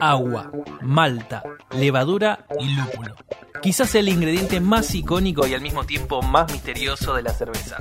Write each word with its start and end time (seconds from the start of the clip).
Agua, 0.00 0.50
malta, 0.82 1.42
levadura 1.72 2.46
y 2.58 2.68
lúpulo. 2.74 3.14
Quizás 3.62 3.94
el 3.94 4.08
ingrediente 4.08 4.60
más 4.60 4.94
icónico 4.94 5.46
y 5.46 5.54
al 5.54 5.60
mismo 5.60 5.84
tiempo 5.84 6.20
más 6.22 6.52
misterioso 6.52 7.14
de 7.14 7.22
la 7.22 7.30
cerveza. 7.30 7.78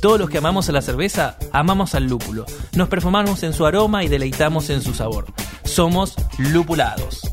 Todos 0.00 0.18
los 0.18 0.30
que 0.30 0.38
amamos 0.38 0.68
a 0.68 0.72
la 0.72 0.82
cerveza, 0.82 1.36
amamos 1.52 1.94
al 1.94 2.06
lúpulo. 2.06 2.46
Nos 2.74 2.88
perfumamos 2.88 3.42
en 3.42 3.52
su 3.52 3.66
aroma 3.66 4.02
y 4.04 4.08
deleitamos 4.08 4.70
en 4.70 4.82
su 4.82 4.94
sabor. 4.94 5.26
Somos 5.64 6.16
lupulados. 6.38 7.30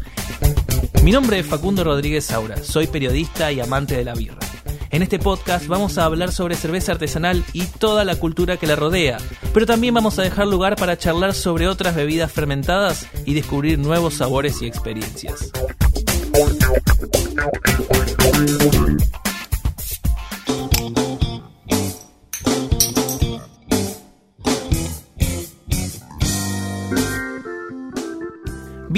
Mi 1.04 1.12
nombre 1.12 1.40
es 1.40 1.46
Facundo 1.46 1.84
Rodríguez 1.84 2.26
Saura, 2.26 2.58
soy 2.58 2.88
periodista 2.88 3.52
y 3.52 3.60
amante 3.60 3.96
de 3.96 4.04
la 4.04 4.14
birra. 4.14 4.49
En 4.92 5.04
este 5.04 5.20
podcast 5.20 5.68
vamos 5.68 5.98
a 5.98 6.06
hablar 6.06 6.32
sobre 6.32 6.56
cerveza 6.56 6.94
artesanal 6.94 7.44
y 7.54 7.66
toda 7.66 8.04
la 8.04 8.16
cultura 8.16 8.58
que 8.58 8.66
la 8.66 8.76
rodea, 8.76 9.20
pero 9.54 9.68
también 9.68 9.94
vamos 9.94 10.18
a 10.18 10.24
dejar 10.24 10.48
lugar 10.48 10.76
para 10.76 10.98
charlar 10.98 11.36
sobre 11.36 11.68
otras 11.68 11.96
bebidas 11.96 12.32
fermentadas 12.32 13.06
y 13.26 13.36
descubrir 13.36 13.78
nuevos 13.78 14.16
sabores 14.16 14.62
y 14.64 14.66
experiencias. 14.66 15.52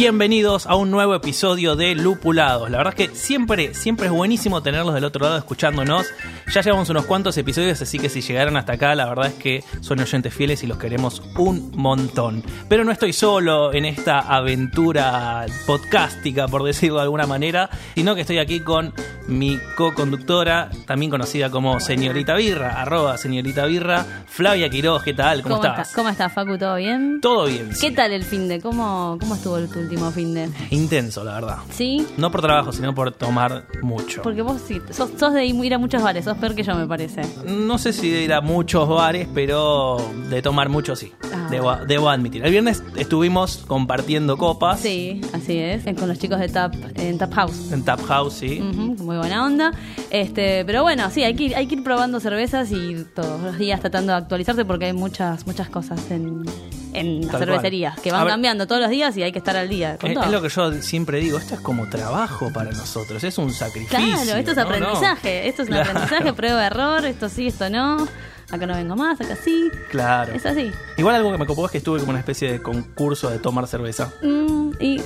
Bienvenidos 0.06 0.66
a 0.66 0.74
un 0.74 0.90
nuevo 0.90 1.14
episodio 1.14 1.76
de 1.76 1.94
Lupulados. 1.94 2.72
La 2.72 2.80
verdad 2.80 2.96
es 2.98 3.08
que 3.10 3.16
siempre, 3.16 3.76
siempre 3.76 4.08
es 4.08 4.12
buenísimo 4.12 4.64
tenerlos 4.64 4.96
del 4.96 5.04
otro 5.04 5.24
lado 5.26 5.38
escuchándonos. 5.38 6.08
Ya 6.52 6.62
llevamos 6.62 6.90
unos 6.90 7.06
cuantos 7.06 7.38
episodios, 7.38 7.80
así 7.84 8.00
que 8.00 8.10
si 8.10 8.22
llegaron 8.22 8.58
hasta 8.58 8.74
acá, 8.74 8.96
la 8.96 9.06
verdad 9.06 9.28
es 9.28 9.36
que 9.36 9.64
son 9.82 10.00
oyentes 10.00 10.34
fieles 10.34 10.64
y 10.64 10.68
los 10.68 10.80
queremos 10.80 11.22
un 11.38 11.72
montón. 11.76 12.44
Pero 12.68 12.84
no 12.84 12.92
estoy 12.92 13.14
solo 13.14 13.74
en 13.76 13.86
esta 13.86 14.22
aventura 14.22 15.46
podcástica, 15.68 16.48
por 16.48 16.64
decirlo 16.64 16.96
de 16.96 17.04
alguna 17.04 17.28
manera, 17.28 17.70
sino 17.94 18.16
que 18.16 18.22
estoy 18.22 18.40
aquí 18.40 18.62
con 18.62 18.96
mi 19.28 19.60
co-conductora, 19.78 20.72
también 20.88 21.12
conocida 21.12 21.52
como 21.52 21.80
Señorita 21.80 22.34
Birra, 22.34 22.82
arroba 22.82 23.20
Señorita 23.20 23.68
Birra, 23.68 24.04
Flavia 24.26 24.68
Quiroz, 24.68 25.04
¿qué 25.04 25.14
tal? 25.14 25.44
¿Cómo, 25.44 25.58
estás? 25.58 25.90
está- 25.90 25.96
¿Cómo 25.96 26.10
estás, 26.10 26.34
Facu? 26.34 26.58
¿Todo 26.58 26.76
bien? 26.78 27.20
Todo 27.22 27.46
bien. 27.46 27.76
sí. 27.76 27.90
¿Qué 27.90 27.96
tal 27.96 28.12
el 28.14 28.24
fin 28.24 28.48
de? 28.48 28.60
¿Cómo, 28.60 29.18
¿Cómo 29.20 29.36
estuvo 29.36 29.60
tu 29.68 29.91
último 29.92 30.12
fin 30.12 30.34
de? 30.34 30.50
Intenso, 30.70 31.24
la 31.24 31.34
verdad. 31.34 31.58
¿Sí? 31.70 32.08
No 32.18 32.32
por 32.32 32.42
trabajo, 32.42 32.72
sino 32.72 32.96
por 32.96 33.12
tomar 33.12 33.66
mucho. 33.82 34.22
Porque 34.22 34.42
vos 34.42 34.62
sí, 34.66 34.82
sos, 34.92 35.12
sos 35.18 35.34
de 35.34 35.46
ir 35.46 35.74
a 35.74 35.78
muchos 35.78 36.02
bares, 36.02 36.24
sos 36.24 36.38
peor 36.38 36.56
que 36.56 36.64
yo, 36.64 36.76
me 36.76 36.88
parece. 36.88 37.22
No 37.46 37.78
sé 37.78 37.92
si 37.92 38.10
de 38.10 38.24
ir 38.24 38.34
a 38.34 38.40
muchos 38.40 38.88
bares, 38.88 39.28
pero 39.34 39.98
de 40.30 40.42
tomar 40.42 40.70
mucho 40.70 40.96
sí. 40.96 41.12
Ah. 41.34 41.48
Debo, 41.52 41.76
debo 41.86 42.10
admitir. 42.10 42.46
El 42.46 42.52
viernes 42.52 42.82
estuvimos 42.96 43.66
compartiendo 43.68 44.38
copas 44.38 44.80
Sí, 44.80 45.20
así 45.34 45.58
es, 45.58 45.84
con 45.98 46.08
los 46.08 46.18
chicos 46.18 46.40
de 46.40 46.48
Tap, 46.48 46.74
en 46.96 47.18
Tap 47.18 47.34
House. 47.34 47.74
en 47.74 47.84
Tap 47.84 48.02
House, 48.06 48.36
sí. 48.36 48.62
Muy 48.62 49.18
buena 49.18 49.46
onda. 49.46 49.72
Este, 50.10 50.64
pero 50.64 50.84
bueno, 50.84 51.10
sí, 51.10 51.24
hay 51.24 51.36
que, 51.36 51.44
ir, 51.44 51.56
hay 51.56 51.68
que 51.68 51.76
ir 51.76 51.84
probando 51.84 52.22
cervezas 52.22 52.72
y 52.72 53.06
todos 53.14 53.42
los 53.42 53.58
días 53.58 53.82
tratando 53.82 54.14
de 54.14 54.20
actualizarse 54.20 54.64
porque 54.64 54.86
hay 54.86 54.94
muchas, 54.94 55.46
muchas 55.46 55.70
cosas 55.70 56.10
en, 56.12 56.46
en 56.94 57.28
Tal 57.28 57.40
cervecerías 57.40 57.94
cual. 57.96 58.04
que 58.04 58.12
van 58.12 58.24
ver. 58.26 58.34
cambiando 58.34 58.68
todos 58.68 58.82
los 58.82 58.90
días 58.90 59.16
y 59.18 59.24
hay 59.24 59.32
que 59.32 59.40
estar 59.40 59.56
al 59.58 59.70
día. 59.70 59.98
Con 59.98 60.10
Es, 60.12 60.16
todo. 60.16 60.26
es 60.26 60.32
lo 60.32 60.42
que 60.42 60.50
yo 60.50 60.74
siempre 60.82 61.20
digo, 61.20 61.38
esto 61.38 61.56
es 61.56 61.62
como 61.62 61.88
trabajo 61.90 62.52
para 62.54 62.72
nosotros, 62.72 63.24
es 63.24 63.38
un 63.38 63.52
sacrificio. 63.54 63.98
Claro, 63.98 64.38
esto 64.40 64.52
es 64.52 64.58
¿no? 64.58 64.64
aprendizaje, 64.64 65.48
esto 65.48 65.62
es 65.64 65.70
un 65.70 65.76
Claro. 65.76 65.90
aprendizaje, 65.92 66.34
prueba 66.34 66.66
error, 66.66 67.06
esto 67.06 67.30
sí, 67.30 67.48
esto 67.48 67.70
no, 67.70 68.08
acá 68.50 68.66
no 68.66 68.74
vengo 68.76 68.96
más, 68.96 69.20
acá 69.22 69.36
sí, 69.42 69.70
Claro. 69.90 70.34
es 70.34 70.46
así. 70.46 70.72
Igual 70.98 71.16
algo 71.16 71.32
que 71.32 71.38
me 71.38 71.46
copó 71.46 71.66
es 71.66 71.72
que 71.72 71.78
estuve 71.80 72.00
como 72.00 72.10
una 72.12 72.20
especie 72.20 72.52
de 72.52 72.62
concurso 72.62 73.30
de 73.30 73.40
tomar 73.40 73.68
cerveza. 73.68 74.12
Mm, 74.22 74.72
y 74.80 75.02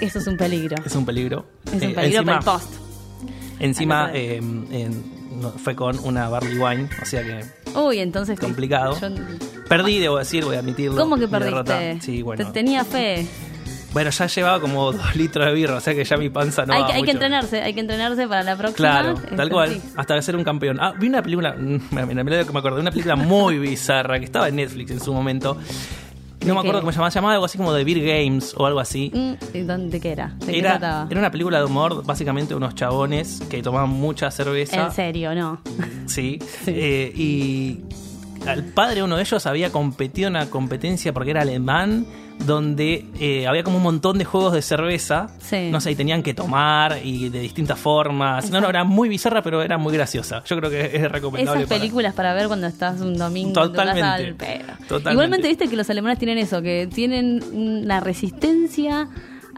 eso 0.00 0.18
es 0.18 0.26
un 0.26 0.36
peligro, 0.36 0.76
Es 0.84 0.94
un 0.94 1.04
peligro. 1.06 1.46
es 1.66 1.72
Eh, 1.82 1.86
un 1.88 1.94
peligro 1.94 2.02
encima, 2.20 2.24
para 2.24 2.38
el 2.38 2.44
post. 2.44 2.74
Encima 3.60 4.10
eh, 4.12 4.36
en- 4.36 5.13
no, 5.40 5.50
fue 5.50 5.74
con 5.74 5.98
una 6.00 6.28
barley 6.28 6.58
wine, 6.58 6.88
o 7.02 7.04
sea 7.04 7.22
que 7.22 7.44
Uy, 7.78 7.98
entonces... 8.00 8.38
complicado. 8.38 8.98
yo- 9.00 9.08
perdí, 9.68 9.98
debo 9.98 10.18
decir, 10.18 10.44
voy 10.44 10.56
a 10.56 10.60
admitirlo. 10.60 10.96
¿Cómo 11.00 11.16
que 11.16 11.26
perdiste? 11.28 12.00
Sí, 12.00 12.22
bueno. 12.22 12.44
Te- 12.46 12.52
tenía 12.52 12.84
fe. 12.84 13.26
Bueno, 13.92 14.10
ya 14.10 14.26
llevaba 14.26 14.60
como 14.60 14.90
dos 14.92 15.14
litros 15.14 15.46
de 15.46 15.52
birra, 15.52 15.76
o 15.76 15.80
sea 15.80 15.94
que 15.94 16.02
ya 16.04 16.16
mi 16.16 16.28
panza 16.28 16.66
no 16.66 16.72
hay, 16.74 16.84
que, 16.84 16.92
hay 16.94 17.02
que 17.04 17.12
entrenarse, 17.12 17.62
hay 17.62 17.74
que 17.74 17.80
entrenarse 17.80 18.26
para 18.26 18.42
la 18.42 18.56
próxima. 18.56 18.76
Claro, 18.90 19.14
Este, 19.14 19.36
tal 19.36 19.50
cual, 19.50 19.70
sí. 19.70 19.82
hasta 19.96 20.20
ser 20.20 20.34
un 20.34 20.42
campeón. 20.42 20.78
Ah, 20.80 20.94
vi 20.98 21.06
una 21.06 21.22
película, 21.22 21.54
lo 21.54 21.78
que 22.08 22.52
me 22.52 22.58
acordé, 22.58 22.80
una 22.80 22.90
película 22.90 23.14
muy 23.14 23.58
bizarra 23.60 24.18
que 24.18 24.24
estaba 24.24 24.48
en 24.48 24.56
Netflix 24.56 24.90
en 24.90 25.00
su 25.00 25.12
momento. 25.14 25.56
¿De 26.44 26.48
No 26.48 26.54
me 26.56 26.60
qué? 26.62 26.68
acuerdo 26.68 26.80
cómo 26.82 26.92
se 26.92 26.96
llamaba, 26.96 27.10
se 27.10 27.14
llamaba 27.16 27.34
algo 27.34 27.46
así 27.46 27.56
como 27.58 27.72
de 27.72 27.84
Beer 27.84 28.00
Games 28.24 28.54
o 28.56 28.66
algo 28.66 28.78
así. 28.80 29.10
Mm, 29.14 29.56
¿y 29.56 29.60
dónde- 29.62 29.90
¿De 29.90 30.00
qué 30.00 30.12
era? 30.12 30.34
¿De 30.40 30.52
qué 30.52 30.58
Era, 30.58 30.78
trataba? 30.78 31.06
era 31.10 31.20
una 31.20 31.30
película 31.30 31.58
de 31.58 31.64
humor, 31.64 32.04
básicamente 32.04 32.54
unos 32.54 32.74
chabones 32.74 33.40
que 33.48 33.62
tomaban 33.62 33.88
mucha 33.90 34.30
cerveza. 34.30 34.86
En 34.86 34.92
serio, 34.92 35.34
no. 35.34 35.60
Sí. 36.06 36.38
Sí. 36.64 36.72
Eh, 36.74 37.12
y 37.16 37.80
al 38.46 38.64
padre 38.64 38.96
de 38.96 39.02
uno 39.04 39.16
de 39.16 39.22
ellos 39.22 39.46
había 39.46 39.70
competido 39.72 40.28
en 40.28 40.36
una 40.36 40.50
competencia 40.50 41.12
porque 41.14 41.30
era 41.30 41.42
alemán, 41.42 42.06
donde 42.40 43.06
eh, 43.18 43.46
había 43.46 43.62
como 43.64 43.78
un 43.78 43.82
montón 43.82 44.18
de 44.18 44.24
juegos 44.24 44.52
de 44.52 44.60
cerveza. 44.62 45.28
Sí. 45.38 45.68
No 45.70 45.80
sé, 45.80 45.92
y 45.92 45.94
tenían 45.94 46.22
que 46.22 46.34
tomar 46.34 46.98
y 47.02 47.28
de 47.30 47.40
distintas 47.40 47.78
formas. 47.78 48.50
No, 48.50 48.60
no, 48.60 48.68
era 48.68 48.84
muy 48.84 49.08
bizarra, 49.08 49.42
pero 49.42 49.62
era 49.62 49.78
muy 49.78 49.94
graciosa. 49.94 50.42
Yo 50.44 50.56
creo 50.58 50.68
que 50.70 50.94
es 50.96 51.10
recomendable. 51.10 51.64
Esas 51.64 51.78
películas 51.78 52.12
para 52.14 52.34
ver 52.34 52.48
cuando 52.48 52.66
estás 52.66 53.00
un 53.00 53.16
domingo 53.16 53.52
Totalmente. 53.54 54.02
al 54.02 54.34
pedo. 54.34 54.64
Totalmente. 54.88 55.12
Igualmente 55.12 55.48
viste 55.48 55.68
que 55.68 55.76
los 55.76 55.88
alemanes 55.88 56.18
tienen 56.18 56.38
eso, 56.38 56.60
que 56.60 56.86
tienen 56.92 57.42
una 57.52 58.00
resistencia 58.00 59.08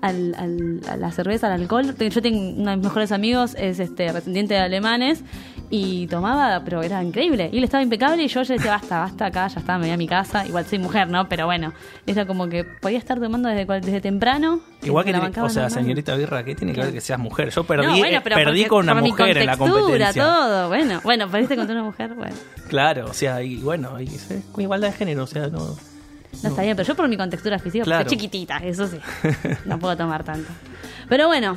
al, 0.02 0.34
al- 0.38 0.80
a 0.88 0.96
la 0.96 1.10
cerveza, 1.10 1.46
al 1.52 1.60
alcohol. 1.60 1.94
Yo 1.98 2.22
tengo 2.22 2.38
uno 2.38 2.70
de 2.70 2.76
mis 2.76 2.84
mejores 2.84 3.10
amigos, 3.12 3.56
es 3.58 3.80
este 3.80 4.12
descendiente 4.12 4.54
de 4.54 4.60
alemanes, 4.60 5.22
y 5.70 6.06
tomaba, 6.06 6.62
pero 6.64 6.82
era 6.82 7.02
increíble. 7.02 7.50
Y 7.52 7.58
él 7.58 7.64
estaba 7.64 7.82
impecable 7.82 8.22
y 8.22 8.28
yo 8.28 8.42
ya 8.42 8.54
decía, 8.54 8.70
basta, 8.72 9.00
basta 9.00 9.26
acá, 9.26 9.48
ya 9.48 9.60
está, 9.60 9.78
me 9.78 9.86
voy 9.86 9.90
a 9.94 9.96
mi 9.96 10.06
casa. 10.06 10.46
Igual 10.46 10.64
soy 10.66 10.78
mujer, 10.78 11.08
¿no? 11.08 11.28
Pero 11.28 11.46
bueno, 11.46 11.72
era 12.06 12.26
como 12.26 12.48
que 12.48 12.64
podía 12.64 12.98
estar 12.98 13.18
tomando 13.18 13.48
desde, 13.48 13.64
desde 13.80 14.00
temprano. 14.00 14.60
Igual 14.82 15.04
que, 15.04 15.12
bancaba 15.12 15.46
o 15.48 15.50
sea, 15.50 15.62
normal. 15.64 15.82
señorita 15.82 16.14
Birra, 16.14 16.44
¿qué 16.44 16.54
tiene 16.54 16.72
que 16.72 16.80
ver 16.80 16.92
que 16.92 17.00
seas 17.00 17.18
mujer? 17.18 17.50
Yo 17.50 17.64
perdí, 17.64 17.86
No, 17.86 17.96
bueno, 17.98 18.18
eh, 18.18 18.20
perdí 18.20 18.44
porque- 18.44 18.66
con 18.68 18.84
una 18.84 18.94
mujer 18.94 19.38
en 19.38 19.46
la 19.46 19.56
competencia. 19.56 20.22
todo. 20.22 20.68
Bueno, 20.68 21.00
bueno, 21.02 21.28
perdiste 21.28 21.56
contra 21.56 21.74
una 21.74 21.84
mujer, 21.84 22.14
bueno. 22.14 22.34
Claro, 22.68 23.06
o 23.06 23.12
sea, 23.14 23.42
y 23.42 23.56
bueno, 23.56 24.00
y, 24.00 24.08
con 24.52 24.62
igualdad 24.62 24.88
de 24.88 24.94
género, 24.94 25.24
o 25.24 25.26
sea, 25.26 25.48
no. 25.48 25.76
No, 26.42 26.50
está 26.50 26.62
bien, 26.62 26.76
pero 26.76 26.86
yo 26.86 26.94
por 26.94 27.08
mi 27.08 27.16
contextura 27.16 27.58
física, 27.58 27.84
Claro. 27.84 28.06
soy 28.08 28.10
chiquitita, 28.18 28.58
eso 28.58 28.86
sí. 28.86 28.98
No 29.64 29.78
puedo 29.78 29.96
tomar 29.96 30.22
tanto. 30.22 30.50
Pero 31.08 31.28
bueno, 31.28 31.56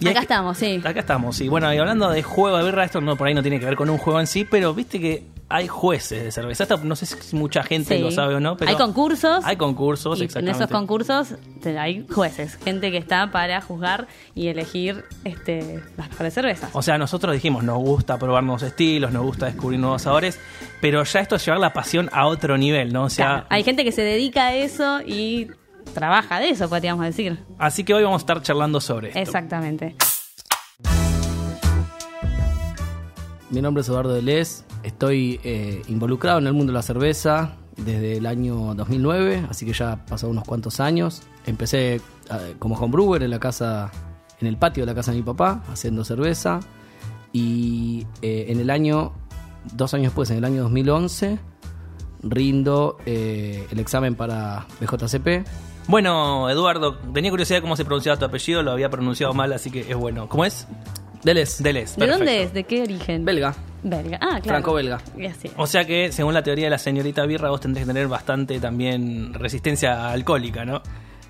Y 0.00 0.08
acá 0.08 0.20
estamos, 0.20 0.58
sí. 0.58 0.80
Acá 0.84 1.00
estamos, 1.00 1.40
y 1.40 1.48
bueno, 1.48 1.72
y 1.72 1.78
hablando 1.78 2.10
de 2.10 2.22
juego 2.22 2.56
de 2.58 2.64
birra, 2.64 2.84
esto 2.84 3.00
no 3.00 3.16
por 3.16 3.26
ahí 3.28 3.34
no 3.34 3.42
tiene 3.42 3.58
que 3.60 3.66
ver 3.66 3.76
con 3.76 3.88
un 3.90 3.98
juego 3.98 4.20
en 4.20 4.26
sí, 4.26 4.44
pero 4.44 4.74
viste 4.74 5.00
que 5.00 5.24
hay 5.48 5.68
jueces 5.68 6.24
de 6.24 6.32
cerveza. 6.32 6.66
No 6.82 6.96
sé 6.96 7.06
si 7.06 7.36
mucha 7.36 7.62
gente 7.62 7.96
Sí. 7.96 8.02
lo 8.02 8.10
sabe 8.10 8.34
o 8.34 8.40
no, 8.40 8.56
pero 8.56 8.70
hay 8.70 8.76
concursos. 8.76 9.44
Hay 9.44 9.56
concursos, 9.56 10.18
y 10.18 10.22
en 10.22 10.24
exactamente. 10.26 10.64
esos 10.64 10.70
concursos 10.70 11.34
hay 11.78 12.06
jueces, 12.10 12.56
gente 12.64 12.90
que 12.90 12.96
está 12.98 13.30
para 13.30 13.60
juzgar 13.60 14.08
y 14.34 14.48
elegir 14.48 15.04
este, 15.24 15.80
las 15.96 16.08
mejores 16.10 16.34
cervezas. 16.34 16.70
O 16.72 16.82
sea, 16.82 16.98
nosotros 16.98 17.32
dijimos, 17.34 17.62
nos 17.62 17.78
gusta 17.78 18.18
probar 18.18 18.42
nuevos 18.42 18.62
estilos, 18.62 19.12
nos 19.12 19.22
gusta 19.22 19.46
descubrir 19.46 19.78
nuevos 19.78 20.02
sabores, 20.02 20.38
pero 20.80 21.04
ya 21.04 21.20
esto 21.20 21.36
es 21.36 21.44
llevar 21.44 21.60
la 21.60 21.72
pasión 21.72 22.08
a 22.12 22.26
otro 22.26 22.56
nivel, 22.58 22.92
¿no? 22.92 23.04
O 23.04 23.10
sea, 23.10 23.26
Claro, 23.26 23.46
hay 23.50 23.62
gente 23.64 23.84
que 23.84 23.92
se 23.92 24.02
dedica 24.02 24.46
a 24.48 24.54
eso 24.54 25.00
y 25.02 25.48
trabaja 25.92 26.40
de 26.40 26.50
eso, 26.50 26.68
podríamos 26.68 27.04
decir. 27.04 27.44
así 27.58 27.84
que 27.84 27.94
hoy 27.94 28.04
vamos 28.04 28.20
a 28.20 28.22
estar 28.22 28.42
charlando 28.42 28.80
sobre 28.80 29.08
esto. 29.08 29.20
Exactamente. 29.20 29.94
Mi 33.50 33.60
nombre 33.62 33.82
es 33.82 33.88
Eduardo 33.88 34.14
Delez, 34.14 34.64
estoy 34.82 35.40
eh, 35.44 35.82
involucrado 35.88 36.38
en 36.38 36.46
el 36.46 36.52
mundo 36.54 36.72
de 36.72 36.78
la 36.78 36.82
cerveza 36.82 37.56
desde 37.76 38.16
el 38.18 38.26
año 38.26 38.74
2009, 38.74 39.46
así 39.48 39.66
que 39.66 39.72
ya 39.72 39.92
han 39.92 40.06
pasado 40.06 40.30
unos 40.30 40.44
cuantos 40.44 40.80
años. 40.80 41.22
Empecé 41.46 41.96
eh, 41.96 42.00
como 42.58 42.76
homebrewer 42.76 43.22
en 43.22 43.30
la 43.30 43.40
casa, 43.40 43.90
en 44.40 44.48
el 44.48 44.56
patio 44.56 44.82
de 44.82 44.86
la 44.86 44.94
casa 44.94 45.10
de 45.12 45.18
mi 45.18 45.22
papá, 45.22 45.62
haciendo 45.70 46.04
cerveza. 46.04 46.60
Y 47.32 48.06
eh, 48.22 48.46
en 48.48 48.60
el 48.60 48.70
año, 48.70 49.12
dos 49.74 49.94
años 49.94 50.06
después, 50.06 50.30
en 50.30 50.38
el 50.38 50.44
año 50.44 50.62
2011, 50.62 51.38
rindo 52.22 52.96
eh, 53.06 53.66
el 53.70 53.78
examen 53.80 54.14
para 54.14 54.66
BJCP. 54.80 55.46
Bueno, 55.86 56.48
Eduardo, 56.48 56.96
tenía 57.12 57.30
curiosidad 57.30 57.60
cómo 57.60 57.76
se 57.76 57.84
pronunciaba 57.84 58.18
tu 58.18 58.24
apellido, 58.24 58.62
lo 58.62 58.72
había 58.72 58.88
pronunciado 58.88 59.34
mal, 59.34 59.52
así 59.52 59.70
que 59.70 59.80
es 59.80 59.96
bueno. 59.96 60.28
¿Cómo 60.28 60.44
es? 60.44 60.66
Delez, 61.22 61.62
Deles. 61.62 61.96
¿De 61.96 62.06
dónde 62.06 62.42
es? 62.42 62.52
¿De 62.52 62.64
qué 62.64 62.82
origen? 62.82 63.24
belga, 63.24 63.54
Belga. 63.82 64.18
Ah, 64.20 64.40
claro. 64.40 64.44
franco-belga. 64.44 65.00
Y 65.16 65.26
así. 65.26 65.50
O 65.56 65.66
sea 65.66 65.86
que, 65.86 66.12
según 66.12 66.34
la 66.34 66.42
teoría 66.42 66.66
de 66.66 66.70
la 66.70 66.78
señorita 66.78 67.24
Birra, 67.24 67.48
vos 67.48 67.60
tendrías 67.60 67.86
que 67.86 67.92
tener 67.92 68.08
bastante 68.08 68.60
también 68.60 69.32
resistencia 69.32 70.10
alcohólica, 70.10 70.64
¿no? 70.64 70.82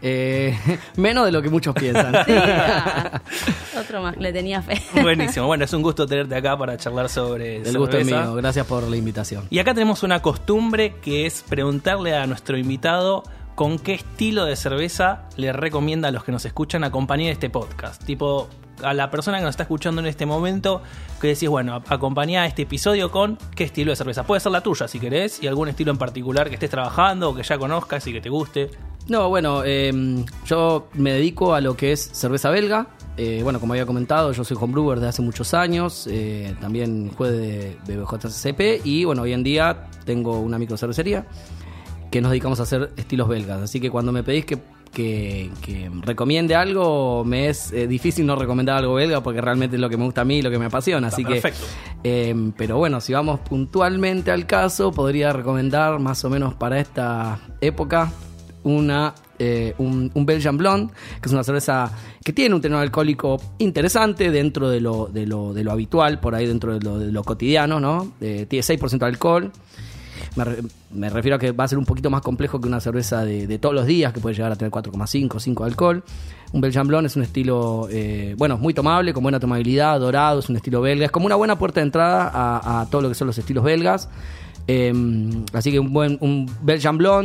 Eh, 0.02 0.56
menos 0.96 1.24
de 1.24 1.32
lo 1.32 1.40
que 1.40 1.48
muchos 1.48 1.74
piensan. 1.74 2.14
Sí, 2.26 2.32
ah, 2.36 3.20
otro 3.80 4.02
más, 4.02 4.16
le 4.16 4.32
tenía 4.32 4.62
fe. 4.62 4.80
Buenísimo. 5.00 5.46
Bueno, 5.46 5.64
es 5.64 5.72
un 5.72 5.82
gusto 5.82 6.06
tenerte 6.06 6.34
acá 6.36 6.56
para 6.56 6.76
charlar 6.76 7.08
sobre 7.08 7.56
El 7.56 7.78
gusto 7.78 7.98
es 7.98 8.06
mío, 8.06 8.34
gracias 8.34 8.66
por 8.66 8.88
la 8.88 8.96
invitación. 8.96 9.46
Y 9.50 9.58
acá 9.58 9.74
tenemos 9.74 10.02
una 10.02 10.20
costumbre 10.20 10.94
que 11.02 11.26
es 11.26 11.42
preguntarle 11.48 12.14
a 12.16 12.26
nuestro 12.26 12.56
invitado 12.56 13.22
con 13.54 13.78
qué 13.78 13.94
estilo 13.94 14.44
de 14.44 14.56
cerveza 14.56 15.28
le 15.36 15.52
recomienda 15.52 16.08
a 16.08 16.10
los 16.10 16.24
que 16.24 16.32
nos 16.32 16.44
escuchan 16.44 16.84
acompañar 16.84 17.30
este 17.32 17.50
podcast. 17.50 18.02
Tipo, 18.04 18.48
a 18.82 18.94
la 18.94 19.10
persona 19.10 19.38
que 19.38 19.44
nos 19.44 19.50
está 19.50 19.62
escuchando 19.64 20.00
en 20.00 20.06
este 20.06 20.26
momento, 20.26 20.82
que 21.20 21.28
decís, 21.28 21.48
bueno, 21.48 21.82
acompañá 21.88 22.46
este 22.46 22.62
episodio 22.62 23.10
con 23.10 23.38
qué 23.54 23.64
estilo 23.64 23.92
de 23.92 23.96
cerveza. 23.96 24.24
Puede 24.24 24.40
ser 24.40 24.52
la 24.52 24.60
tuya 24.60 24.88
si 24.88 24.98
querés, 24.98 25.42
y 25.42 25.46
algún 25.46 25.68
estilo 25.68 25.92
en 25.92 25.98
particular 25.98 26.48
que 26.48 26.54
estés 26.54 26.70
trabajando 26.70 27.30
o 27.30 27.34
que 27.34 27.42
ya 27.42 27.58
conozcas 27.58 28.06
y 28.06 28.12
que 28.12 28.20
te 28.20 28.28
guste. 28.28 28.70
No, 29.06 29.28
bueno, 29.28 29.62
eh, 29.64 29.92
yo 30.46 30.88
me 30.94 31.12
dedico 31.12 31.54
a 31.54 31.60
lo 31.60 31.76
que 31.76 31.92
es 31.92 32.00
cerveza 32.12 32.50
belga. 32.50 32.86
Eh, 33.16 33.40
bueno, 33.44 33.60
como 33.60 33.74
había 33.74 33.86
comentado, 33.86 34.32
yo 34.32 34.42
soy 34.42 34.56
homebrewer 34.58 34.98
desde 34.98 35.10
hace 35.10 35.22
muchos 35.22 35.54
años. 35.54 36.08
eh, 36.10 36.56
también 36.60 37.10
jugué 37.16 37.30
de 37.30 37.96
BBJCP 37.96 38.84
y 38.84 39.04
bueno, 39.04 39.22
hoy 39.22 39.32
en 39.32 39.44
día 39.44 39.88
tengo 40.04 40.40
una 40.40 40.58
microcervecería 40.58 41.26
que 42.10 42.20
nos 42.20 42.30
dedicamos 42.30 42.60
a 42.60 42.64
hacer 42.64 42.92
estilos 42.96 43.28
belgas. 43.28 43.60
Así 43.62 43.80
que 43.80 43.90
cuando 43.90 44.12
me 44.12 44.22
pedís 44.22 44.44
que, 44.44 44.58
que- 44.92 45.50
que 45.60 45.90
recomiende 46.02 46.54
algo, 46.54 47.24
me 47.24 47.48
es 47.48 47.72
eh, 47.72 47.86
difícil 47.88 48.24
no 48.26 48.36
recomendar 48.36 48.76
algo 48.76 48.94
belga 48.94 49.22
porque 49.22 49.40
realmente 49.40 49.76
es 49.76 49.80
lo 49.82 49.90
que 49.90 49.96
me 49.96 50.04
gusta 50.04 50.20
a 50.20 50.24
mí 50.24 50.36
y 50.38 50.42
lo 50.42 50.50
que 50.50 50.58
me 50.58 50.66
apasiona. 50.66 51.08
Así 51.08 51.24
perfecto. 51.24 51.60
que, 52.02 52.30
eh, 52.30 52.52
pero 52.56 52.76
bueno, 52.78 53.00
si 53.00 53.12
vamos 53.12 53.40
puntualmente 53.40 54.30
al 54.30 54.46
caso, 54.46 54.92
podría 54.92 55.32
recomendar 55.32 55.98
más 55.98 56.24
o 56.24 56.30
menos 56.30 56.54
para 56.54 56.78
esta 56.78 57.40
época 57.60 58.12
una 58.62 59.14
eh, 59.40 59.74
un, 59.78 60.12
un 60.14 60.24
Belgian 60.26 60.56
Blonde, 60.56 60.92
que 61.20 61.26
es 61.28 61.32
una 61.32 61.42
cerveza 61.42 61.90
que 62.24 62.32
tiene 62.32 62.54
un 62.54 62.60
tenor 62.60 62.80
alcohólico 62.80 63.38
interesante 63.58 64.30
dentro 64.30 64.70
de 64.70 64.80
lo, 64.80 65.06
de 65.12 65.26
lo, 65.26 65.52
de 65.52 65.64
lo 65.64 65.72
habitual, 65.72 66.20
por 66.20 66.36
ahí 66.36 66.46
dentro 66.46 66.72
de 66.72 66.80
lo, 66.80 66.98
de 67.00 67.10
lo 67.10 67.24
cotidiano, 67.24 67.80
¿no? 67.80 68.12
Eh, 68.20 68.46
tiene 68.48 68.62
6% 68.62 68.98
de 68.98 69.06
alcohol. 69.06 69.50
Me, 70.36 70.44
re- 70.44 70.62
me 70.90 71.10
refiero 71.10 71.36
a 71.36 71.38
que 71.38 71.52
va 71.52 71.64
a 71.64 71.68
ser 71.68 71.78
un 71.78 71.84
poquito 71.84 72.10
más 72.10 72.20
complejo 72.22 72.60
que 72.60 72.66
una 72.66 72.80
cerveza 72.80 73.24
de, 73.24 73.58
todos 73.58 73.74
los 73.74 73.86
días, 73.86 74.12
que 74.12 74.20
puede 74.20 74.34
llegar 74.34 74.50
a 74.52 74.56
tener 74.56 74.72
4,5, 74.72 75.38
5 75.38 75.64
de 75.64 75.70
alcohol. 75.70 76.04
Un 76.52 76.60
Belgian 76.60 77.06
es 77.06 77.16
un 77.16 77.22
estilo, 77.22 77.88
eh, 77.90 78.34
bueno, 78.38 78.58
muy 78.58 78.74
tomable, 78.74 79.12
con 79.12 79.22
buena 79.22 79.40
tomabilidad, 79.40 79.98
dorado, 80.00 80.40
es 80.40 80.48
un 80.48 80.56
estilo 80.56 80.80
belga. 80.80 81.06
Es 81.06 81.10
como 81.12 81.26
una 81.26 81.36
buena 81.36 81.58
puerta 81.58 81.80
de 81.80 81.86
entrada 81.86 82.30
a, 82.34 82.86
todo 82.90 83.02
lo 83.02 83.08
que 83.08 83.14
son 83.14 83.26
los 83.26 83.38
estilos 83.38 83.64
belgas. 83.64 84.08
Eh, 84.66 84.92
así 85.52 85.70
que 85.70 85.78
un 85.78 85.92
buen 85.92 86.16
un 86.22 86.48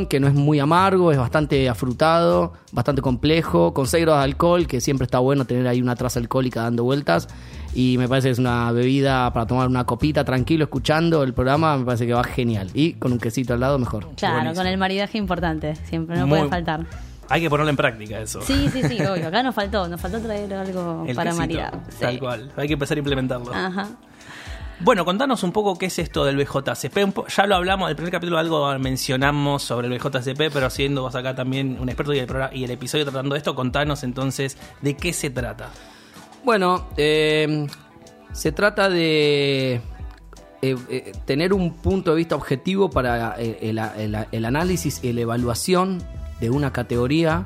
que 0.09 0.19
no 0.19 0.27
es 0.27 0.33
muy 0.33 0.59
amargo, 0.59 1.11
es 1.11 1.17
bastante 1.17 1.69
afrutado, 1.69 2.53
bastante 2.71 3.01
complejo, 3.01 3.73
con 3.73 3.87
6 3.87 4.03
grados 4.03 4.21
de 4.21 4.25
alcohol, 4.25 4.67
que 4.67 4.81
siempre 4.81 5.05
está 5.05 5.19
bueno 5.19 5.45
tener 5.45 5.67
ahí 5.67 5.81
una 5.81 5.95
traza 5.95 6.19
alcohólica 6.19 6.63
dando 6.63 6.83
vueltas. 6.83 7.27
Y 7.73 7.97
me 7.97 8.07
parece 8.07 8.27
que 8.29 8.31
es 8.33 8.39
una 8.39 8.71
bebida 8.71 9.31
para 9.31 9.45
tomar 9.45 9.67
una 9.67 9.85
copita 9.85 10.23
tranquilo, 10.23 10.63
escuchando 10.65 11.23
el 11.23 11.33
programa, 11.33 11.77
me 11.77 11.85
parece 11.85 12.07
que 12.07 12.13
va 12.13 12.23
genial. 12.23 12.69
Y 12.73 12.93
con 12.93 13.11
un 13.11 13.19
quesito 13.19 13.53
al 13.53 13.59
lado, 13.59 13.77
mejor. 13.77 14.07
Claro, 14.15 14.35
buenísimo. 14.37 14.55
con 14.61 14.67
el 14.67 14.77
maridaje 14.77 15.17
importante, 15.17 15.75
siempre, 15.85 16.17
no 16.17 16.25
Muy- 16.27 16.39
puede 16.39 16.49
faltar. 16.49 16.85
Hay 17.31 17.41
que 17.41 17.49
ponerlo 17.49 17.69
en 17.69 17.75
práctica 17.77 18.19
eso. 18.19 18.41
Sí, 18.41 18.69
sí, 18.73 18.81
sí, 18.81 18.99
obvio. 19.03 19.27
Acá 19.27 19.43
nos 19.43 19.53
faltó, 19.53 19.87
nos 19.87 20.01
faltó 20.01 20.19
traer 20.19 20.51
algo 20.51 21.05
El 21.07 21.15
para 21.15 21.31
maridar. 21.35 21.79
Sí. 21.89 21.97
Tal 21.99 22.17
cual. 22.17 22.51
Hay 22.57 22.67
que 22.67 22.73
empezar 22.73 22.97
a 22.97 22.99
implementarlo. 22.99 23.53
Ajá. 23.53 23.87
Bueno, 24.79 25.05
contanos 25.05 25.43
un 25.43 25.51
poco 25.51 25.77
qué 25.77 25.87
es 25.87 25.99
esto 25.99 26.23
del 26.25 26.37
BJCP. 26.37 26.97
Ya 27.35 27.45
lo 27.45 27.55
hablamos, 27.55 27.89
el 27.89 27.95
primer 27.97 28.13
capítulo 28.13 28.39
algo 28.39 28.79
mencionamos 28.79 29.61
sobre 29.61 29.87
el 29.89 29.93
BJCP, 29.99 30.49
pero 30.51 30.69
siendo 30.71 31.01
vos 31.03 31.13
acá 31.15 31.35
también 31.35 31.77
un 31.79 31.89
experto 31.89 32.13
y 32.13 32.19
el, 32.19 32.25
programa- 32.27 32.55
y 32.55 32.63
el 32.63 32.71
episodio 32.71 33.03
tratando 33.03 33.35
de 33.35 33.39
esto, 33.39 33.53
contanos 33.55 34.03
entonces 34.03 34.57
de 34.81 34.95
qué 34.95 35.11
se 35.13 35.29
trata. 35.29 35.67
Bueno, 36.49 36.87
eh, 36.97 37.67
se 38.31 38.51
trata 38.51 38.89
de 38.89 39.73
eh, 39.75 39.81
eh, 40.89 41.11
tener 41.23 41.53
un 41.53 41.75
punto 41.75 42.09
de 42.09 42.17
vista 42.17 42.35
objetivo 42.35 42.89
para 42.89 43.35
eh, 43.39 43.59
el, 43.69 43.77
el- 43.77 44.25
el 44.31 44.45
análisis 44.45 45.03
y 45.03 45.13
la 45.13 45.21
evaluación 45.21 46.01
de 46.39 46.49
una 46.49 46.73
categoría, 46.73 47.45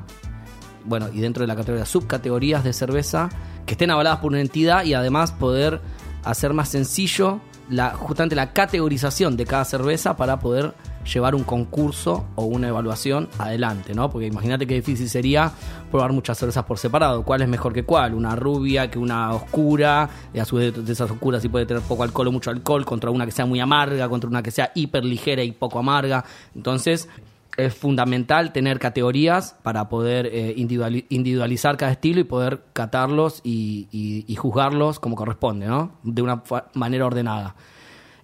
bueno, 0.86 1.08
y 1.12 1.20
dentro 1.20 1.42
de 1.42 1.48
la 1.48 1.54
categoría 1.54 1.84
subcategorías 1.84 2.64
de 2.64 2.72
cerveza, 2.72 3.28
que 3.66 3.74
estén 3.74 3.90
avaladas 3.90 4.20
por 4.20 4.32
una 4.32 4.40
entidad 4.40 4.84
y 4.84 4.94
además 4.94 5.32
poder 5.32 5.82
hacer 6.24 6.54
más 6.54 6.70
sencillo 6.70 7.40
la, 7.68 7.90
justamente 7.90 8.36
la 8.36 8.52
categorización 8.52 9.36
de 9.36 9.46
cada 9.46 9.64
cerveza 9.64 10.16
para 10.16 10.38
poder 10.38 10.74
llevar 11.04 11.34
un 11.34 11.44
concurso 11.44 12.24
o 12.34 12.44
una 12.44 12.68
evaluación 12.68 13.28
adelante, 13.38 13.94
¿no? 13.94 14.10
Porque 14.10 14.26
imagínate 14.26 14.66
qué 14.66 14.74
difícil 14.74 15.08
sería 15.08 15.52
probar 15.90 16.12
muchas 16.12 16.38
cervezas 16.38 16.64
por 16.64 16.78
separado. 16.78 17.22
¿Cuál 17.24 17.42
es 17.42 17.48
mejor 17.48 17.72
que 17.72 17.84
cuál? 17.84 18.14
Una 18.14 18.34
rubia 18.34 18.90
que 18.90 18.98
una 18.98 19.32
oscura, 19.32 20.08
y 20.32 20.38
a 20.38 20.44
su 20.44 20.56
vez 20.56 20.84
de 20.84 20.92
esas 20.92 21.10
oscuras 21.10 21.42
sí 21.42 21.48
puede 21.48 21.66
tener 21.66 21.82
poco 21.82 22.02
alcohol 22.02 22.28
o 22.28 22.32
mucho 22.32 22.50
alcohol, 22.50 22.84
contra 22.84 23.10
una 23.10 23.26
que 23.26 23.32
sea 23.32 23.46
muy 23.46 23.60
amarga, 23.60 24.08
contra 24.08 24.28
una 24.28 24.42
que 24.42 24.50
sea 24.50 24.72
hiper 24.74 25.04
ligera 25.04 25.42
y 25.42 25.52
poco 25.52 25.78
amarga. 25.78 26.24
Entonces, 26.54 27.08
es 27.56 27.72
fundamental 27.74 28.52
tener 28.52 28.78
categorías 28.80 29.56
para 29.62 29.88
poder 29.88 30.26
eh, 30.26 30.54
individuali- 30.56 31.06
individualizar 31.08 31.76
cada 31.76 31.92
estilo 31.92 32.20
y 32.20 32.24
poder 32.24 32.62
catarlos 32.72 33.40
y, 33.44 34.34
juzgarlos 34.36 34.98
como 34.98 35.14
corresponde, 35.16 35.66
¿no? 35.66 35.92
De 36.02 36.20
una 36.22 36.42
manera 36.74 37.06
ordenada. 37.06 37.54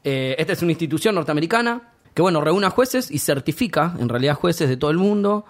Eh, 0.02 0.34
esta 0.38 0.52
es 0.54 0.62
una 0.62 0.72
institución 0.72 1.14
norteamericana 1.14 1.82
que, 2.12 2.22
bueno, 2.22 2.40
reúne 2.40 2.66
a 2.66 2.70
jueces 2.70 3.10
y 3.10 3.18
certifica, 3.18 3.94
en 4.00 4.08
realidad, 4.08 4.34
jueces 4.34 4.68
de 4.68 4.76
todo 4.76 4.90
el 4.90 4.98
mundo. 4.98 5.44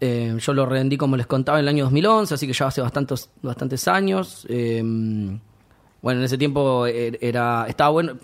Eh, 0.00 0.36
yo 0.38 0.52
lo 0.52 0.66
rendí, 0.66 0.98
como 0.98 1.16
les 1.16 1.26
contaba, 1.26 1.58
en 1.58 1.64
el 1.64 1.68
año 1.68 1.84
2011, 1.84 2.34
así 2.34 2.46
que 2.46 2.52
ya 2.52 2.66
hace 2.66 2.82
bastantes, 2.82 3.30
bastantes 3.40 3.88
años. 3.88 4.46
Eh, 4.50 4.82
bueno, 6.02 6.20
en 6.20 6.24
ese 6.24 6.36
tiempo 6.36 6.86
er- 6.86 7.16
era 7.22 7.64
estaba 7.66 7.90
bueno, 7.90 8.18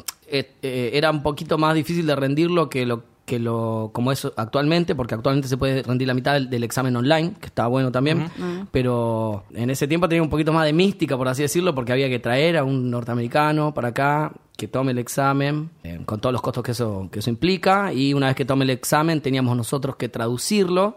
era 0.63 1.11
un 1.11 1.23
poquito 1.23 1.57
más 1.57 1.75
difícil 1.75 2.07
de 2.07 2.15
rendirlo 2.15 2.69
que 2.69 2.85
lo 2.85 3.03
que 3.31 3.39
lo 3.39 3.91
como 3.93 4.11
es 4.11 4.27
actualmente, 4.37 4.97
porque 4.97 5.15
actualmente 5.15 5.47
se 5.47 5.57
puede 5.57 5.85
rendir 5.85 6.09
la 6.09 6.15
mitad 6.15 6.33
del, 6.33 6.51
del 6.51 6.65
examen 6.65 6.97
online, 6.97 7.35
que 7.39 7.47
está 7.47 7.69
bueno 7.69 7.93
también, 7.93 8.29
pero 8.73 9.45
en 9.55 9.71
ese 9.71 9.87
tiempo 9.87 10.09
tenía 10.09 10.21
un 10.21 10.29
poquito 10.29 10.53
más 10.53 10.65
de 10.65 10.73
mística, 10.73 11.17
por 11.17 11.29
así 11.29 11.43
decirlo, 11.43 11.73
porque 11.73 11.93
había 11.93 12.09
que 12.09 12.19
traer 12.19 12.57
a 12.57 12.65
un 12.65 12.91
norteamericano 12.91 13.73
para 13.73 13.89
acá 13.91 14.33
que 14.57 14.67
tome 14.67 14.91
el 14.91 14.99
examen, 14.99 15.71
eh, 15.85 16.01
con 16.05 16.21
todos 16.21 16.33
los 16.33 16.43
costos 16.43 16.65
que 16.65 16.73
eso, 16.73 17.09
que 17.13 17.21
eso 17.21 17.31
implica, 17.31 17.93
y 17.93 18.15
una 18.15 18.27
vez 18.27 18.35
que 18.35 18.45
tome 18.45 18.65
el 18.65 18.71
examen 18.71 19.21
teníamos 19.21 19.57
nosotros 19.57 19.95
que 19.95 20.09
traducirlo 20.09 20.97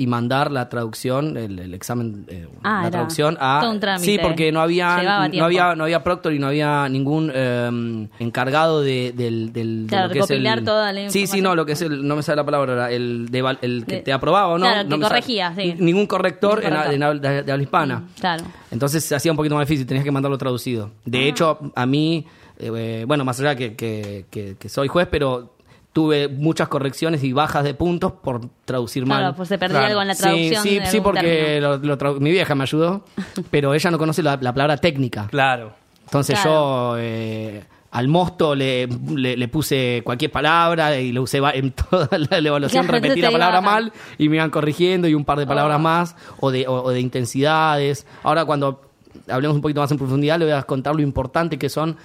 y 0.00 0.06
mandar 0.06 0.50
la 0.52 0.68
traducción, 0.68 1.36
el, 1.36 1.58
el 1.58 1.74
examen, 1.74 2.24
eh, 2.28 2.46
Ah, 2.62 2.74
la 2.74 2.80
era 2.82 2.90
traducción 2.92 3.36
a... 3.40 3.58
todo 3.60 3.72
un 3.72 3.80
trámite. 3.80 4.04
Sí, 4.12 4.18
porque 4.22 4.52
no 4.52 4.60
había, 4.60 5.28
no 5.32 5.44
había, 5.44 5.74
no 5.74 5.84
había 5.84 6.04
proctor 6.04 6.32
y 6.32 6.38
no 6.38 6.46
había 6.46 6.88
ningún 6.88 7.32
eh, 7.34 8.08
encargado 8.20 8.80
de, 8.80 9.12
del, 9.12 9.52
del, 9.52 9.82
de 9.86 9.88
Claro, 9.88 10.06
lo 10.08 10.12
que 10.12 10.18
es 10.20 10.30
el... 10.30 10.36
recopilar 10.44 10.64
toda 10.64 10.92
la 10.92 11.10
Sí, 11.10 11.26
sí, 11.26 11.40
no, 11.40 11.54
lo 11.54 11.66
que 11.66 11.72
es 11.72 11.82
el, 11.82 12.06
no 12.06 12.14
me 12.16 12.22
sale 12.22 12.36
la 12.36 12.44
palabra 12.44 12.90
el, 12.92 13.28
de, 13.30 13.56
el 13.62 13.84
que 13.86 13.96
De- 13.96 14.02
te 14.02 14.12
aprobaba 14.12 14.48
o 14.48 14.58
no. 14.58 14.66
claro, 14.66 14.82
que 14.82 14.88
no 14.88 14.96
sale- 14.96 15.08
corregía, 15.08 15.52
sí. 15.56 15.74
Ningún 15.78 16.06
corrector, 16.06 16.62
en- 16.64 17.02
en 17.02 17.20
de, 17.20 17.42
de 17.42 17.52
habla 17.52 17.62
hispana. 17.62 18.04
Claro. 18.20 18.44
Entonces 18.70 19.04
se 19.04 19.14
hacía 19.16 19.32
un 19.32 19.36
poquito 19.36 19.54
más 19.56 19.66
difícil, 19.66 19.86
tenías 19.86 20.04
que 20.04 20.10
mandarlo 20.12 20.38
traducido. 20.38 20.90
De 21.04 21.18
Ah. 21.18 21.22
hecho, 21.22 21.58
a 21.74 21.86
mí, 21.86 22.24
eh, 22.58 23.04
bueno, 23.06 23.24
más 23.24 23.40
allá 23.40 23.56
que, 23.56 23.74
que, 23.74 24.26
que- 24.30 24.56
que 24.58 24.68
soy 24.68 24.86
juez, 24.88 25.08
pero 25.10 25.54
tuve 25.98 26.28
muchas 26.28 26.68
correcciones 26.68 27.24
y 27.24 27.32
bajas 27.32 27.64
de 27.64 27.74
puntos 27.74 28.12
por 28.12 28.40
traducir 28.64 29.04
mal. 29.04 29.18
Claro, 29.18 29.34
pues 29.36 29.48
se 29.48 29.58
perdía 29.58 29.78
Claro. 29.80 29.86
algo 29.88 30.02
en 30.02 30.06
la 30.08 30.14
traducción. 30.14 30.62
sí, 30.62 30.78
de 30.78 30.86
sí, 30.86 31.00
porque 31.00 31.58
lo- 31.60 31.78
lo 31.78 32.20
mi 32.20 32.30
vieja 32.30 32.54
me 32.54 32.62
ayudó, 32.62 33.02
pero 33.50 33.74
ella 33.74 33.90
no 33.90 33.98
conoce 33.98 34.22
la, 34.22 34.38
la 34.40 34.52
palabra 34.52 34.76
técnica. 34.76 35.26
Claro. 35.28 35.72
Entonces 36.04 36.38
Claro. 36.40 36.92
yo 36.92 36.96
eh, 37.00 37.64
al 37.90 38.06
mosto 38.06 38.54
le, 38.54 38.86
le- 38.86 39.36
le 39.36 39.48
puse 39.48 40.02
cualquier 40.04 40.30
palabra 40.30 40.96
y 41.00 41.10
lo 41.10 41.22
usé 41.22 41.38
en 41.54 41.72
toda 41.90 42.08
la, 42.16 42.40
la 42.40 42.48
evaluación, 42.48 42.86
Claro, 42.86 43.00
repetí 43.02 43.20
la 43.20 43.32
palabra 43.32 43.60
mal 43.60 43.92
y 44.18 44.28
me 44.28 44.36
iban 44.36 44.50
corrigiendo 44.50 45.08
y 45.08 45.14
un 45.14 45.24
par 45.24 45.38
de 45.40 45.48
palabras 45.48 45.78
Oh. 45.78 45.82
más 45.82 46.14
o 46.38 46.52
de, 46.52 46.68
o- 46.68 46.82
o 46.84 46.90
de 46.90 47.00
intensidades. 47.00 48.06
Ahora 48.22 48.44
cuando 48.44 48.82
hablemos 49.28 49.56
un 49.56 49.62
poquito 49.62 49.80
más 49.80 49.90
en 49.90 49.98
profundidad 49.98 50.38
le 50.38 50.44
voy 50.44 50.54
a 50.54 50.62
contar 50.62 50.94
lo 50.94 51.02
importante 51.02 51.58
que 51.58 51.68
son 51.68 51.96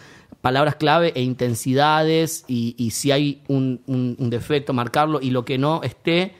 palabras 0.43 0.75
clave 0.75 1.13
e 1.15 1.21
intensidades 1.23 2.43
y, 2.49 2.75
y 2.77 2.91
si 2.91 3.11
hay 3.11 3.41
un, 3.47 3.79
un- 3.87 4.17
un 4.19 4.29
defecto 4.29 4.73
marcarlo 4.73 5.19
y 5.21 5.31
lo 5.31 5.45
que 5.45 5.57
no 5.57 5.81
esté 5.83 6.35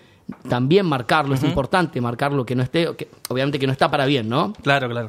también 0.50 0.86
marcarlo, 0.86 1.36
es 1.36 1.43
importante 1.43 2.00
marcar 2.01 2.33
lo 2.33 2.45
que 2.45 2.53
no 2.55 2.63
esté, 2.63 2.93
que- 2.98 3.07
obviamente 3.29 3.60
que 3.60 3.65
no 3.65 3.72
está 3.72 3.89
para 3.89 4.05
bien, 4.05 4.27
¿no? 4.27 4.51
Claro, 4.62 4.89
claro. 4.89 5.07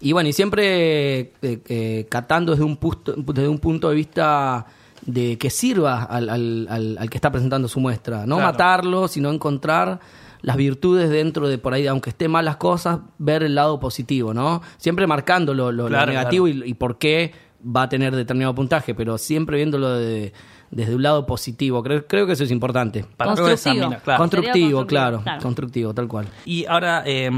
Y 0.00 0.12
bueno, 0.12 0.30
y 0.30 0.32
siempre 0.32 1.20
eh, 1.20 1.32
eh, 1.42 2.06
catando 2.08 2.52
desde 2.52 2.64
un, 2.64 2.76
punto, 2.78 3.14
desde 3.16 3.48
un 3.48 3.58
punto 3.58 3.90
de 3.90 3.96
vista 3.96 4.64
de 5.04 5.36
que 5.36 5.50
sirva 5.50 6.04
al, 6.04 6.28
al- 6.30 6.66
al- 6.70 6.96
al 6.98 7.10
que 7.10 7.18
está 7.18 7.30
presentando 7.30 7.68
su 7.68 7.80
muestra. 7.80 8.24
No 8.26 8.36
Claro. 8.36 8.52
matarlo, 8.52 9.08
sino 9.08 9.30
encontrar 9.30 10.00
las 10.42 10.56
virtudes 10.56 11.10
dentro 11.10 11.48
de 11.48 11.58
por 11.58 11.74
ahí, 11.74 11.86
aunque 11.86 12.10
estén 12.10 12.30
mal 12.30 12.44
las 12.44 12.56
cosas, 12.56 13.00
ver 13.18 13.42
el 13.42 13.54
lado 13.54 13.78
positivo, 13.78 14.32
¿no? 14.34 14.60
Siempre 14.78 15.06
marcando 15.06 15.54
lo, 15.54 15.70
lo- 15.72 15.84
lo 15.84 15.88
Claro, 15.88 16.12
negativo 16.12 16.48
y, 16.48 16.62
y 16.64 16.74
por 16.74 16.98
qué 16.98 17.32
va 17.64 17.82
a 17.82 17.88
tener 17.88 18.14
determinado 18.14 18.54
puntaje, 18.54 18.94
pero 18.94 19.18
siempre 19.18 19.56
viéndolo 19.56 19.90
de- 19.98 20.32
desde 20.70 20.94
un 20.94 21.02
lado 21.02 21.26
positivo. 21.26 21.82
Creo, 21.82 22.06
creo 22.06 22.26
que 22.26 22.32
eso 22.32 22.44
es 22.44 22.50
importante. 22.50 23.04
Para 23.16 23.30
Constructivo. 23.30 23.54
examinar, 23.54 24.02
claro. 24.02 24.18
constructivo, 24.18 24.52
Constructivo, 24.52 24.86
claro, 24.86 25.20
claro. 25.22 25.42
Constructivo, 25.42 25.94
tal 25.94 26.08
cual. 26.08 26.28
Y 26.44 26.64
ahora, 26.66 27.02
eh, 27.06 27.30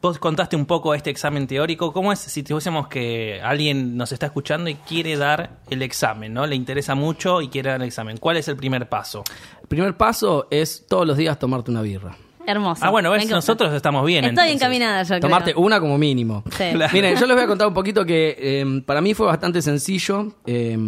Vos 0.00 0.16
contaste 0.20 0.54
un 0.54 0.64
poco 0.64 0.94
este 0.94 1.10
examen 1.10 1.48
teórico. 1.48 1.92
¿Cómo 1.92 2.12
es 2.12 2.20
si 2.20 2.44
tuviésemos 2.44 2.86
que 2.86 3.40
alguien 3.42 3.96
nos 3.96 4.12
está 4.12 4.26
escuchando 4.26 4.70
y 4.70 4.76
quiere 4.76 5.16
dar 5.16 5.58
el 5.70 5.82
examen, 5.82 6.32
¿no? 6.32 6.46
Le 6.46 6.54
interesa 6.54 6.94
mucho 6.94 7.42
y 7.42 7.48
quiere 7.48 7.70
dar 7.70 7.80
el 7.82 7.88
examen. 7.88 8.16
¿Cuál 8.18 8.36
es 8.36 8.46
el 8.46 8.54
primer 8.56 8.88
paso? 8.88 9.24
El 9.60 9.66
primer 9.66 9.96
paso 9.96 10.46
es 10.52 10.86
todos 10.88 11.04
los 11.04 11.16
días 11.16 11.36
tomarte 11.40 11.72
una 11.72 11.82
birra. 11.82 12.16
Hermoso. 12.50 12.82
Ah, 12.84 12.88
bueno, 12.90 13.10
ves, 13.10 13.28
nosotros 13.28 13.72
estamos 13.74 14.06
bien. 14.06 14.24
Estoy 14.24 14.30
entonces. 14.48 14.54
encaminada, 14.54 15.02
yo 15.02 15.20
Tomarte 15.20 15.52
creo. 15.52 15.64
una 15.64 15.80
como 15.80 15.98
mínimo. 15.98 16.42
Sí. 16.56 16.64
Claro. 16.72 16.92
Miren, 16.94 17.16
yo 17.16 17.26
les 17.26 17.36
voy 17.36 17.44
a 17.44 17.46
contar 17.46 17.68
un 17.68 17.74
poquito 17.74 18.04
que 18.06 18.36
eh, 18.38 18.82
para 18.86 19.00
mí 19.02 19.12
fue 19.12 19.26
bastante 19.26 19.60
sencillo 19.60 20.32
eh, 20.46 20.78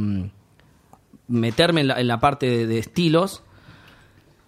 meterme 1.28 1.82
en 1.82 1.88
la, 1.88 2.00
en 2.00 2.06
la 2.08 2.18
parte 2.18 2.46
de, 2.46 2.66
de 2.66 2.78
estilos. 2.78 3.42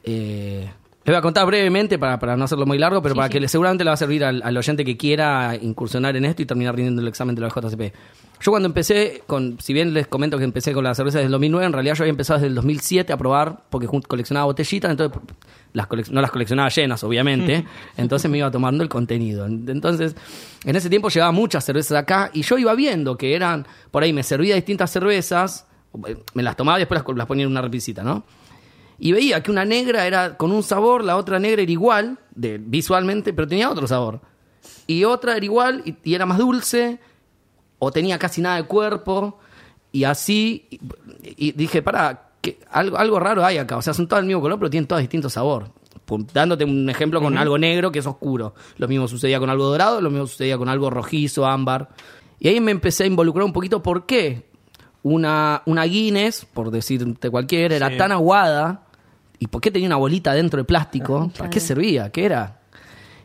Eh, 0.05 0.71
les 1.05 1.13
voy 1.13 1.17
a 1.17 1.21
contar 1.23 1.47
brevemente 1.47 1.99
para, 1.99 2.19
para 2.19 2.37
no 2.37 2.45
hacerlo 2.45 2.65
muy 2.67 2.79
largo, 2.79 3.03
pero 3.03 3.15
Sí, 3.15 3.17
para 3.17 3.29
sí. 3.29 3.33
que 3.33 3.41
le, 3.41 3.49
seguramente 3.49 3.83
le 3.85 3.89
va 3.91 3.95
a 3.95 3.97
servir 3.97 4.25
al, 4.25 4.41
al 4.43 4.57
oyente 4.57 4.85
que 4.85 4.97
quiera 4.97 5.57
incursionar 5.61 6.17
en 6.17 6.25
esto 6.25 6.43
y 6.43 6.47
terminar 6.47 6.75
rindiendo 6.77 7.03
el 7.03 7.09
examen 7.09 7.35
de 7.35 7.41
la 7.43 7.49
JCP. 7.49 7.93
Yo 8.41 8.51
cuando 8.51 8.67
empecé, 8.67 9.23
con, 9.27 9.57
si 9.61 9.73
bien 9.73 9.95
les 9.95 10.07
comento 10.09 10.37
que 10.39 10.45
empecé 10.45 10.73
con 10.73 10.83
la 10.85 10.95
cerveza 10.95 11.19
desde 11.19 11.27
el 11.27 11.33
2009, 11.33 11.67
en 11.67 11.73
realidad 11.73 11.95
yo 11.95 12.03
había 12.05 12.11
empezado 12.11 12.39
desde 12.39 12.49
el 12.49 12.55
2007 12.57 13.13
a 13.13 13.17
probar, 13.17 13.59
porque 13.71 13.87
coleccionaba 14.09 14.47
botellitas, 14.47 14.91
entonces 14.91 15.21
las 15.73 15.89
colec- 15.89 16.11
no 16.11 16.21
las 16.21 16.31
coleccionaba 16.33 16.69
llenas, 16.69 17.03
obviamente, 17.05 17.65
entonces 17.97 18.29
me 18.31 18.39
iba 18.39 18.51
tomando 18.51 18.83
el 18.83 18.89
contenido. 18.89 19.47
Entonces, 19.47 20.17
en 20.65 20.75
ese 20.77 20.91
tiempo 20.91 21.09
llevaba 21.09 21.31
muchas 21.33 21.65
cervezas 21.65 21.97
acá 21.99 22.31
y 22.33 22.43
yo 22.43 22.59
iba 22.59 22.75
viendo 22.75 23.17
que 23.17 23.35
eran, 23.37 23.65
por 23.93 24.03
ahí 24.03 24.13
me 24.13 24.25
servía 24.25 24.57
distintas 24.57 24.91
cervezas, 24.91 25.67
me 26.35 26.43
las 26.43 26.57
tomaba 26.57 26.79
y 26.79 26.83
después 26.83 27.01
las, 27.07 27.17
las 27.17 27.27
ponía 27.29 27.45
en 27.45 27.51
una 27.51 27.63
repisita, 27.63 28.03
¿no? 28.03 28.25
Y 29.05 29.11
veía 29.11 29.43
que 29.43 29.51
una 29.51 29.65
negra 29.65 30.07
era 30.07 30.37
con 30.37 30.53
un 30.53 30.63
sabor, 30.63 31.03
la 31.03 31.17
otra 31.17 31.41
negra 31.41 31.61
era 31.61 31.73
igual, 31.73 32.21
de, 32.37 32.59
visualmente, 32.59 33.33
pero 33.33 33.49
tenía 33.49 33.69
otro 33.69 33.89
sabor. 33.89 34.21
Y 34.87 35.03
otra 35.03 35.37
era 35.37 35.45
igual 35.45 35.83
y, 35.85 35.97
y 36.05 36.15
era 36.15 36.25
más 36.25 36.39
dulce, 36.39 37.01
o 37.81 37.91
tenía 37.91 38.17
casi 38.17 38.41
nada 38.41 38.55
de 38.59 38.63
cuerpo, 38.63 39.41
y 39.91 40.05
así. 40.05 40.69
Y, 40.71 41.49
y 41.49 41.51
dije, 41.51 41.83
para, 41.83 42.31
que 42.41 42.61
algo, 42.71 42.97
algo 42.97 43.19
raro 43.19 43.45
hay 43.45 43.59
acá. 43.59 43.77
O 43.77 43.83
sea, 43.83 43.93
son 43.93 44.07
todas 44.07 44.23
del 44.23 44.29
mismo 44.29 44.41
color, 44.41 44.61
pero 44.61 44.71
tienen 44.71 44.87
todas 44.87 45.03
distinto 45.03 45.29
sabor. 45.29 45.73
Dándote 46.33 46.65
un 46.65 46.89
ejemplo 46.89 47.21
con 47.21 47.37
algo 47.39 47.59
negro 47.59 47.91
que 47.91 47.99
es 47.99 48.07
oscuro. 48.07 48.55
Lo 48.77 48.87
mismo 48.87 49.09
sucedía 49.09 49.41
con 49.41 49.51
algo 49.51 49.65
dorado, 49.67 50.01
lo 50.01 50.11
mismo 50.11 50.29
sucedía 50.29 50.57
con 50.59 50.69
algo 50.69 50.91
rojizo, 50.91 51.45
ámbar. 51.45 51.89
Y 52.39 52.47
ahí 52.47 52.61
me 52.61 52.71
empecé 52.71 53.03
a 53.03 53.07
involucrar 53.09 53.45
un 53.45 53.53
poquito 53.53 53.83
por 53.83 54.07
qué 54.07 54.47
una, 55.03 55.63
una 55.67 55.83
Guinness, 55.85 56.45
por 56.45 56.71
decirte 56.71 57.31
cualquiera, 57.31 57.75
era 57.75 57.89
Sí. 57.89 57.97
tan 57.97 58.13
aguada 58.13 58.82
y 59.43 59.47
por 59.49 59.61
qué 59.61 59.71
tenía 59.73 59.89
una 59.89 59.97
bolita 59.97 60.35
dentro 60.35 60.59
de 60.59 60.65
plástico, 60.65 61.31
¿para 61.37 61.51
qué 61.51 61.59
servía? 61.61 62.11
¿Qué 62.13 62.25
era? 62.25 62.61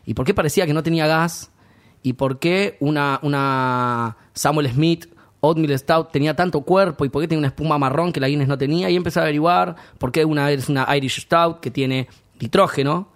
¿Y 0.04 0.14
por 0.14 0.26
qué 0.26 0.34
parecía 0.34 0.66
que 0.66 0.74
no 0.74 0.82
tenía 0.82 1.06
gas? 1.06 1.50
¿Y 2.02 2.14
por 2.14 2.38
qué 2.40 2.76
una, 2.80 3.20
una 3.22 4.16
Samuel 4.32 4.68
Smith 4.72 5.06
Oatmeal 5.40 5.78
Stout 5.78 6.10
tenía 6.10 6.34
tanto 6.34 6.62
cuerpo? 6.62 7.04
¿Y 7.04 7.08
por 7.08 7.22
qué 7.22 7.28
tenía 7.28 7.38
una 7.40 7.48
espuma 7.48 7.78
marrón 7.78 8.12
que 8.12 8.18
la 8.20 8.28
Guinness 8.28 8.48
no 8.48 8.58
tenía? 8.58 8.90
Y 8.90 8.96
empecé 8.96 9.20
a 9.20 9.22
averiguar 9.22 9.76
por 9.98 10.10
qué 10.10 10.24
una 10.24 10.50
es 10.50 10.68
una 10.68 10.86
Irish 10.96 11.20
Stout 11.20 11.60
que 11.60 11.70
tiene 11.70 12.08
nitrógeno. 12.40 13.08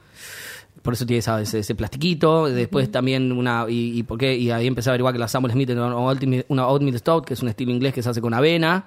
Por 0.83 0.95
eso 0.95 1.07
tiene 1.07 1.19
esa- 1.21 1.41
ese, 1.41 1.61
ese 1.61 1.75
plastiquito. 1.75 2.47
Después 2.47 2.91
también 2.91 3.33
una. 3.33 3.67
Y, 3.69 3.99
y 3.99 4.03
por 4.03 4.19
qué, 4.19 4.37
y 4.37 4.51
ahí 4.51 4.67
empecé 4.67 4.91
a 4.91 4.93
averiguar 4.93 5.13
que 5.15 5.19
la 5.21 5.29
Samuel 5.29 5.53
Smith 5.53 5.71
era 5.71 5.87
una 5.87 5.97
Oatmeal, 5.97 6.45
una 6.49 6.67
Oatmeal 6.67 6.99
Stout, 6.99 7.25
que 7.25 7.35
es 7.35 7.43
un 7.43 7.49
estilo 7.49 7.71
inglés 7.73 7.95
que 7.95 8.03
se 8.03 8.09
hace 8.11 8.21
con 8.21 8.35
avena. 8.35 8.87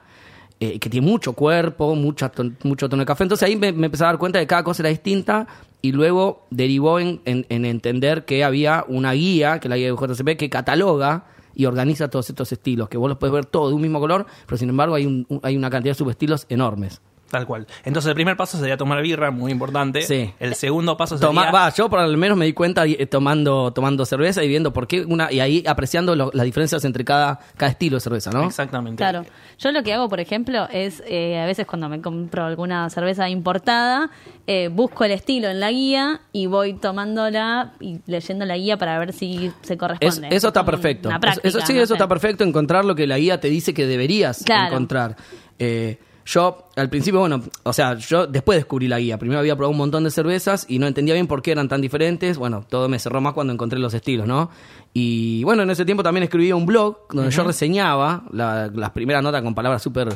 Eh, 0.60 0.80
que 0.80 0.90
tiene 0.90 1.06
mucho 1.08 1.34
cuerpo, 1.34 1.96
mucha 1.96 2.30
ton- 2.32 2.56
mucho 2.64 2.88
tono 2.90 3.02
de 3.02 3.06
café. 3.06 3.24
Entonces 3.24 3.48
ahí 3.48 3.56
me, 3.56 3.72
me 3.74 3.88
a 3.88 3.90
dar 3.98 4.18
cuenta 4.18 4.40
de 4.40 4.46
que 4.46 4.48
cada 4.50 4.64
cosa 4.64 4.82
era 4.84 4.90
distinta 4.90 5.48
y 5.82 5.92
luego 5.92 6.46
derivó 6.50 7.00
en, 7.00 7.22
en- 7.26 7.46
en 7.50 7.66
entender 7.66 8.26
que 8.26 8.44
había 8.44 8.86
una 8.88 9.12
guía, 9.14 9.60
que 9.60 9.68
es 9.68 9.70
la 9.70 9.78
guía 9.78 9.92
de 9.92 9.98
JCP, 9.98 10.38
que 10.38 10.50
cataloga 10.50 11.26
y 11.54 11.66
organiza 11.66 12.10
todos 12.10 12.30
estos 12.30 12.52
estilos, 12.52 12.90
que 12.90 12.98
vos 12.98 13.08
los 13.10 13.18
puedes 13.18 13.34
ver 13.34 13.46
todos 13.46 13.70
de 13.70 13.76
un 13.76 13.82
mismo 13.82 14.00
color, 14.00 14.26
pero 14.46 14.58
sin 14.58 14.70
embargo 14.70 14.96
hay, 14.96 15.06
un- 15.06 15.26
hay 15.44 15.56
una 15.56 15.70
cantidad 15.70 15.92
de 15.92 15.98
subestilos 15.98 16.46
enormes. 16.50 17.02
Tal 17.32 17.48
cual. 17.48 17.65
Entonces 17.84 18.10
el 18.10 18.15
primer 18.15 18.38
paso 18.38 18.58
sería 18.60 18.77
tomar 18.77 19.01
birra, 19.01 19.32
muy 19.32 19.51
importante. 19.51 20.03
Sí. 20.03 20.32
El 20.39 20.53
segundo 20.55 20.96
paso 20.96 21.17
sería... 21.17 21.27
Toma- 21.29 21.51
va, 21.51 21.74
yo 21.74 21.89
por 21.89 22.08
lo 22.08 22.17
menos 22.17 22.38
me 22.38 22.46
di 22.46 22.53
cuenta 22.53 22.86
eh, 22.86 23.08
tomando, 23.08 23.74
tomando 23.74 24.05
cerveza 24.05 24.44
y 24.44 24.48
viendo 24.48 24.72
por 24.72 24.86
qué 24.88 25.01
una, 25.03 25.32
y 25.32 25.39
ahí 25.39 25.63
apreciando 25.67 26.15
lo- 26.15 26.29
las 26.34 26.46
diferencias 26.46 26.86
entre 26.86 27.03
cada, 27.03 27.39
cada 27.58 27.72
estilo 27.72 27.98
de 27.98 28.01
cerveza, 28.01 28.29
¿no? 28.32 28.46
Exactamente. 28.46 28.98
Claro. 28.98 29.25
Yo 29.58 29.72
lo 29.72 29.82
que 29.84 29.91
hago, 29.94 30.08
por 30.08 30.20
ejemplo, 30.20 30.67
es 30.72 31.01
eh, 31.08 31.39
a 31.39 31.46
veces 31.48 31.65
cuando 31.65 31.89
me 31.89 32.00
compro 32.00 32.46
alguna 32.46 32.89
cerveza 32.91 33.27
importada, 33.27 34.12
eh, 34.48 34.70
busco 34.72 35.03
el 35.03 35.12
estilo 35.12 35.50
en 35.50 35.60
la 35.60 35.72
guía 35.72 36.22
y 36.32 36.46
voy 36.46 36.74
tomándola 36.75 37.74
y 37.79 38.00
leyendo 38.05 38.46
la 38.46 38.55
guía 38.58 38.77
para 38.77 39.00
ver 39.00 39.13
si 39.13 39.51
se 39.63 39.74
Es- 39.74 39.79
corresponde. 39.79 40.27
eso 40.32 40.48
está 40.50 40.60
Como 40.62 40.72
perfecto. 40.72 41.10
una 41.10 41.15
Eso- 41.17 41.22
práctica, 41.22 41.48
eso, 41.48 41.60
sí, 41.62 41.74
no 41.74 41.79
eso 41.79 41.88
sé. 41.88 41.94
está 41.94 42.08
perfecto, 42.08 42.44
encontrar 42.44 42.86
lo 42.86 42.96
que 42.96 43.08
la 43.08 43.17
guía 43.17 43.39
te 43.39 43.50
dice 43.50 43.74
que 43.74 43.88
deberías 43.88 44.44
Claro. 44.46 44.67
encontrar. 44.67 45.15
Eh, 45.60 45.98
yo, 46.25 46.70
al 46.75 46.89
principio, 46.89 47.20
bueno, 47.20 47.41
o 47.63 47.72
sea, 47.74 47.94
yo 47.96 48.25
después 48.25 48.58
descubrí 48.58 48.88
la 48.88 49.00
guía. 49.00 49.17
Primero 49.20 49.39
había 49.39 49.55
probado 49.55 49.72
un 49.72 49.77
montón 49.77 50.03
de 50.03 50.10
cervezas 50.12 50.65
y 50.67 50.79
no 50.79 50.88
entendía 50.88 51.13
bien 51.13 51.27
por 51.27 51.41
qué 51.44 51.51
eran 51.51 51.67
tan 51.70 51.82
diferentes. 51.82 52.38
Bueno, 52.38 52.65
todo 52.67 52.89
me 52.89 52.98
cerró 52.98 53.22
más 53.22 53.34
cuando 53.34 53.53
encontré 53.53 53.77
los 53.77 53.94
estilos, 53.94 54.27
¿no? 54.27 54.50
Y 54.94 55.44
bueno, 55.44 55.62
en 55.63 55.70
ese 55.70 55.86
tiempo 55.86 56.01
también 56.01 56.24
escribía 56.24 56.55
un 56.55 56.65
blog 56.65 56.98
donde 57.12 57.29
yo 57.32 57.44
reseñaba 57.44 58.24
la- 58.32 58.72
las 58.74 58.89
primeras 58.89 59.22
notas 59.22 59.44
con 59.44 59.53
palabras 59.53 59.82
súper 59.84 60.10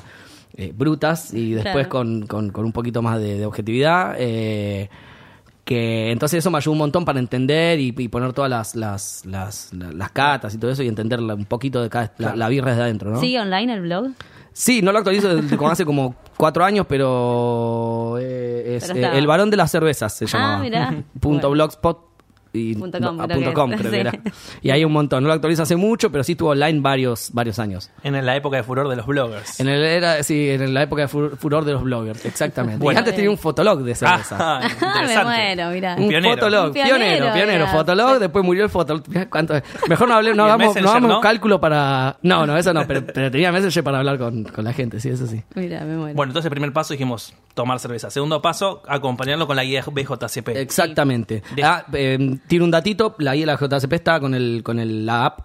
eh, 0.55 0.73
brutas 0.75 1.31
y 1.33 1.51
después 1.51 1.87
Claro. 1.87 1.89
con, 1.89 2.25
con- 2.25 2.49
con 2.49 2.65
un 2.65 2.71
poquito 2.71 3.01
más 3.03 3.19
de, 3.19 3.37
de 3.37 3.45
objetividad. 3.45 4.15
eh, 4.17 4.89
que 5.63 6.09
entonces 6.11 6.39
eso 6.39 6.49
me 6.49 6.57
ayudó 6.57 6.71
un 6.71 6.79
montón 6.79 7.05
para 7.05 7.19
entender 7.19 7.79
y, 7.79 7.93
y 7.95 8.07
poner 8.07 8.33
todas 8.33 8.49
las, 8.49 8.75
las, 8.75 9.23
las, 9.27 9.71
la- 9.73 9.91
las 9.91 10.09
catas 10.11 10.55
y 10.55 10.57
todo 10.57 10.71
eso 10.71 10.81
y 10.81 10.87
entender 10.87 11.19
un 11.21 11.45
poquito 11.45 11.83
de 11.83 11.89
cada 11.89 12.11
la, 12.17 12.35
la 12.35 12.49
birra 12.49 12.71
desde 12.71 12.83
adentro, 12.83 13.11
¿no? 13.11 13.19
¿Sigue 13.19 13.39
online 13.39 13.71
el 13.75 13.81
blog? 13.81 14.07
Sí, 14.53 14.81
no 14.81 14.91
lo 14.91 14.97
actualizo 14.97 15.33
desde 15.35 15.55
como 15.57 15.69
hace 15.69 15.85
como 15.85 16.15
cuatro 16.37 16.63
años, 16.65 16.85
pero 16.89 18.17
eh, 18.19 18.77
es 18.77 18.91
Pero 18.91 19.07
eh. 19.13 19.17
El 19.17 19.27
varón 19.27 19.49
de 19.49 19.57
las 19.57 19.71
cervezas 19.71 20.13
se 20.13 20.25
Ah, 20.25 20.27
llamaba. 20.27 20.59
mirá. 20.59 21.03
Punto 21.19 21.49
blogspot 21.51 22.08
y 22.51 22.73
Punto 22.75 22.99
com, 22.99 23.15
no, 23.17 23.23
ah, 23.23 23.27
creo 23.27 23.37
punto 23.37 23.49
que 23.49 23.53
com, 23.53 23.73
es. 23.73 23.79
creo 23.79 23.91
que 23.91 23.97
Sí. 23.97 24.01
era. 24.01 24.13
Y 24.61 24.69
hay 24.71 24.83
un 24.83 24.91
montón. 24.91 25.21
No 25.23 25.27
lo 25.27 25.33
actualizo 25.33 25.63
hace 25.63 25.75
mucho, 25.75 26.11
pero 26.11 26.23
sí 26.23 26.31
estuvo 26.31 26.49
online 26.49 26.79
varios, 26.81 27.29
varios 27.31 27.59
años. 27.59 27.91
En 28.03 28.25
la 28.25 28.35
época 28.35 28.57
de 28.57 28.63
furor 28.63 28.87
de 28.89 28.95
los 28.95 29.05
bloggers. 29.05 29.59
En 29.59 29.67
el 29.67 29.83
era, 29.83 30.23
sí, 30.23 30.49
en 30.49 30.73
la 30.73 30.83
época 30.83 31.03
de 31.03 31.07
fur- 31.07 31.35
furor 31.37 31.63
de 31.65 31.73
los 31.73 31.83
bloggers, 31.83 32.25
exactamente. 32.25 32.83
Bueno. 32.83 32.97
y 32.97 32.99
antes 32.99 33.15
tenía 33.15 33.29
un 33.29 33.37
fotolog 33.37 33.83
de 33.83 33.93
cerveza. 33.95 34.37
Ah, 34.39 34.59
Me 34.61 34.67
interesante. 34.87 35.23
muero, 35.25 35.69
mirá. 35.71 35.95
Un 35.95 36.03
Un 36.03 36.09
pionero. 36.09 36.33
fotolog, 36.35 36.65
Un 36.67 36.73
pionero, 36.73 37.33
pionero, 37.33 37.67
fotolog, 37.67 38.19
después 38.19 38.43
murió 38.45 38.63
el 38.63 38.69
fotolog. 38.69 39.03
¿Cuánto? 39.29 39.53
Mejor 39.87 40.07
no 40.07 40.15
hablé, 40.15 40.33
no 40.33 40.43
¿Y 40.43 40.45
el 40.45 40.51
hagamos, 40.51 40.67
no 40.67 40.73
Messenger, 40.73 40.89
hagamos 40.89 41.09
no? 41.11 41.21
cálculo 41.21 41.59
para. 41.61 42.17
No, 42.23 42.45
no, 42.47 42.57
eso 42.57 42.73
no, 42.73 42.87
pero, 42.87 43.05
pero 43.05 43.29
tenía 43.29 43.51
Messenger 43.51 43.83
para 43.83 43.99
hablar 43.99 44.17
con, 44.17 44.43
con 44.45 44.63
la 44.63 44.73
gente, 44.73 44.99
sí, 44.99 45.09
eso 45.09 45.27
sí. 45.27 45.43
Mira, 45.55 45.81
me 45.85 45.95
muero. 45.97 46.15
Bueno, 46.15 46.31
entonces 46.31 46.45
el 46.47 46.51
primer 46.51 46.73
paso 46.73 46.93
dijimos 46.93 47.33
tomar 47.63 47.79
cerveza. 47.79 48.09
Segundo 48.09 48.41
paso, 48.41 48.81
acompañarlo 48.87 49.45
con 49.47 49.55
la 49.57 49.63
guía 49.65 49.83
BJCP. 49.85 50.49
Exactamente. 50.55 51.43
De- 51.55 51.63
Ah, 51.63 51.85
eh, 51.93 52.37
tiene 52.47 52.63
un 52.65 52.71
datito, 52.71 53.15
la 53.19 53.35
guía 53.35 53.45
de 53.45 53.51
la 53.53 53.57
JCP 53.57 53.93
está 53.93 54.19
con 54.19 54.33
el 54.33 54.61
con 54.63 54.79
el, 54.79 55.05
la 55.05 55.25
app, 55.25 55.39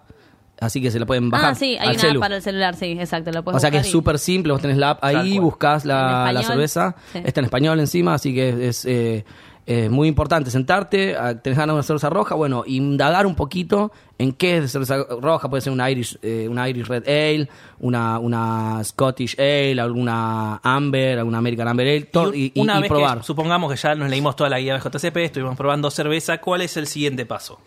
así 0.61 0.81
que 0.81 0.91
se 0.93 1.01
la 1.01 1.07
pueden 1.07 1.29
bajar. 1.31 1.51
ah, 1.51 1.55
sí, 1.57 1.77
hay 1.79 1.89
al 1.89 1.91
una 1.95 1.99
celu. 1.99 2.19
app 2.21 2.21
para 2.21 2.37
el 2.37 2.43
celular, 2.43 2.75
sí, 2.77 2.93
exacto. 2.99 3.33
Lo 3.33 3.43
puedes 3.43 3.57
O 3.57 3.61
sea 3.61 3.71
que 3.73 3.79
es 3.79 3.89
y- 3.89 3.91
súper 3.91 4.19
simple, 4.21 4.53
vos 4.53 4.63
tenés 4.63 4.77
la 4.77 4.91
app 4.91 5.05
ahí, 5.05 5.39
buscás 5.41 5.85
la, 5.85 6.31
la 6.33 6.43
cerveza, 6.43 6.95
sí. 7.13 7.19
está 7.25 7.41
en 7.41 7.47
español 7.47 7.81
encima, 7.81 8.15
así 8.15 8.33
que 8.33 8.69
es 8.69 8.85
eh, 8.85 9.25
eh, 9.67 9.89
muy 9.89 10.09
importante 10.09 10.51
sentarte, 10.51 11.17
tenés 11.43 11.57
ganas 11.59 11.69
de 11.69 11.79
una 11.79 11.83
cerveza 11.83 12.11
roja, 12.11 12.35
bueno, 12.35 12.65
indagar 12.67 13.27
un 13.27 13.35
poquito 13.35 13.93
en 14.19 14.33
qué 14.33 14.59
es 14.59 14.71
cerveza 14.73 14.99
roja, 15.21 15.49
puede 15.49 15.61
ser 15.63 15.73
una 15.73 15.91
Irish, 15.91 16.19
eh, 16.23 16.47
una 16.49 16.69
Irish 16.69 16.87
Red 16.87 17.05
Ale, 17.09 17.49
una, 17.81 18.19
una 18.19 18.85
Scottish 18.85 19.37
Ale, 19.39 19.81
alguna 19.81 20.61
Amber, 20.63 21.19
alguna 21.19 21.39
American 21.39 21.69
Amber 21.69 21.87
Ale, 21.89 22.03
todo, 22.03 22.35
y, 22.35 22.53
y- 22.55 22.61
una 22.61 22.79
y 22.79 22.83
vez 22.83 22.89
probar. 22.91 23.19
que 23.19 23.25
supongamos 23.25 23.71
que 23.73 23.77
ya 23.79 23.95
nos 23.95 24.11
leímos 24.11 24.37
toda 24.37 24.51
la 24.51 24.59
guía 24.61 24.77
BJCP, 24.77 25.17
estuvimos 25.19 25.57
probando 25.57 25.91
cerveza, 25.91 26.39
¿cuál 26.39 26.61
es 26.63 26.77
el 26.77 26.87
siguiente 26.87 27.25
paso? 27.27 27.59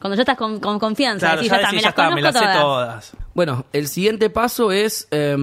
Cuando 0.00 0.16
ya 0.16 0.22
estás 0.22 0.36
con, 0.36 0.60
con 0.60 0.78
confianza, 0.78 1.26
Claro, 1.26 1.42
decís, 1.42 1.50
ya 1.50 1.56
ya, 1.56 1.60
está, 1.60 1.70
decís, 1.70 1.76
me 1.76 1.82
ya 1.82 1.88
las 1.88 1.92
está, 1.92 2.14
me 2.14 2.22
las 2.22 2.34
sé 2.34 2.40
todas. 2.40 2.60
todas. 2.60 3.12
Bueno, 3.34 3.66
el 3.72 3.86
siguiente 3.86 4.30
paso 4.30 4.72
es, 4.72 5.06
eh, 5.10 5.36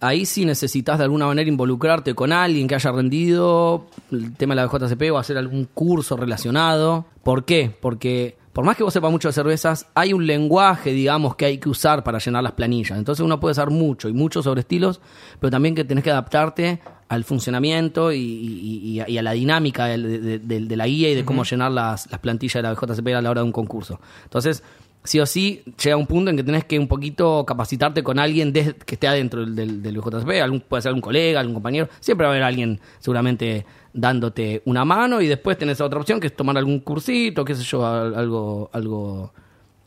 ahí 0.00 0.26
sí 0.26 0.44
necesitas 0.44 0.98
de 0.98 1.04
alguna 1.04 1.26
manera 1.26 1.48
involucrarte 1.48 2.14
con 2.14 2.32
alguien 2.32 2.66
que 2.66 2.74
haya 2.74 2.90
rendido 2.90 3.86
el 4.10 4.34
tema 4.36 4.54
de 4.54 4.62
la 4.62 4.66
BJCP 4.66 5.12
o 5.12 5.18
hacer 5.18 5.38
algún 5.38 5.66
curso 5.72 6.16
relacionado. 6.16 7.06
¿Por 7.22 7.44
qué? 7.44 7.74
Porque 7.80 8.36
por 8.56 8.64
más 8.64 8.74
que 8.74 8.82
vos 8.84 8.92
sepas 8.94 9.10
mucho 9.10 9.28
de 9.28 9.32
cervezas, 9.34 9.86
hay 9.94 10.14
un 10.14 10.26
lenguaje, 10.26 10.90
digamos, 10.92 11.36
que 11.36 11.44
hay 11.44 11.58
que 11.58 11.68
usar 11.68 12.02
para 12.02 12.18
llenar 12.18 12.42
las 12.42 12.52
planillas. 12.52 12.96
Entonces 12.96 13.22
uno 13.22 13.38
puede 13.38 13.54
saber 13.54 13.70
mucho 13.70 14.08
y 14.08 14.14
mucho 14.14 14.42
sobre 14.42 14.60
estilos, 14.62 15.02
pero 15.38 15.50
también 15.50 15.74
que 15.74 15.84
tenés 15.84 16.02
que 16.02 16.10
adaptarte 16.10 16.80
al 17.10 17.24
funcionamiento 17.24 18.12
y, 18.12 18.16
y- 18.18 19.02
y- 19.02 19.12
y 19.12 19.18
a 19.18 19.22
la 19.22 19.32
dinámica 19.32 19.84
del- 19.84 20.22
de, 20.22 20.38
de- 20.38 20.60
de 20.60 20.76
la 20.76 20.86
guía 20.86 21.10
y 21.10 21.14
de 21.14 21.24
cómo 21.26 21.44
llenar 21.44 21.70
las, 21.70 22.10
las 22.10 22.18
plantillas 22.20 22.54
de 22.54 22.62
la 22.62 22.72
BJCP 22.72 23.08
a 23.14 23.20
la 23.20 23.28
hora 23.30 23.42
de 23.42 23.44
un 23.44 23.52
concurso. 23.52 24.00
Entonces, 24.24 24.62
sí 25.06 25.18
o 25.20 25.26
sí 25.26 25.62
llega 25.82 25.96
un 25.96 26.06
punto 26.06 26.30
en 26.30 26.36
que 26.36 26.42
tenés 26.42 26.64
que 26.64 26.78
un 26.78 26.88
poquito 26.88 27.44
capacitarte 27.46 28.02
con 28.02 28.18
alguien 28.18 28.52
des- 28.52 28.74
que 28.74 28.96
esté 28.96 29.08
adentro 29.08 29.46
del, 29.46 29.82
del, 29.82 30.00
puede 30.00 30.82
ser 30.82 30.88
algún 30.90 31.00
colega, 31.00 31.40
algún 31.40 31.54
compañero, 31.54 31.88
siempre 32.00 32.26
va 32.26 32.32
a 32.32 32.34
haber 32.34 32.42
alguien 32.42 32.80
seguramente 32.98 33.64
dándote 33.92 34.62
una 34.66 34.84
mano 34.84 35.20
y 35.22 35.26
después 35.26 35.56
tenés 35.56 35.80
otra 35.80 35.98
opción 35.98 36.20
que 36.20 36.26
es 36.26 36.36
tomar 36.36 36.58
algún 36.58 36.80
cursito, 36.80 37.44
qué 37.44 37.54
sé 37.54 37.62
yo, 37.62 37.86
al- 37.86 38.14
algo, 38.14 38.68
algo, 38.72 39.32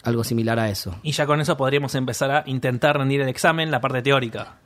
algo 0.03 0.23
similar 0.23 0.57
a 0.59 0.69
eso. 0.69 0.95
Y 1.03 1.11
ya 1.11 1.25
con 1.25 1.39
eso 1.41 1.55
podríamos 1.57 1.93
empezar 1.95 2.31
a 2.31 2.43
intentar 2.47 2.97
rendir 2.97 3.21
el 3.21 3.29
examen, 3.29 3.69
la 3.69 3.81
parte 3.81 4.01
teórica. 4.01 4.57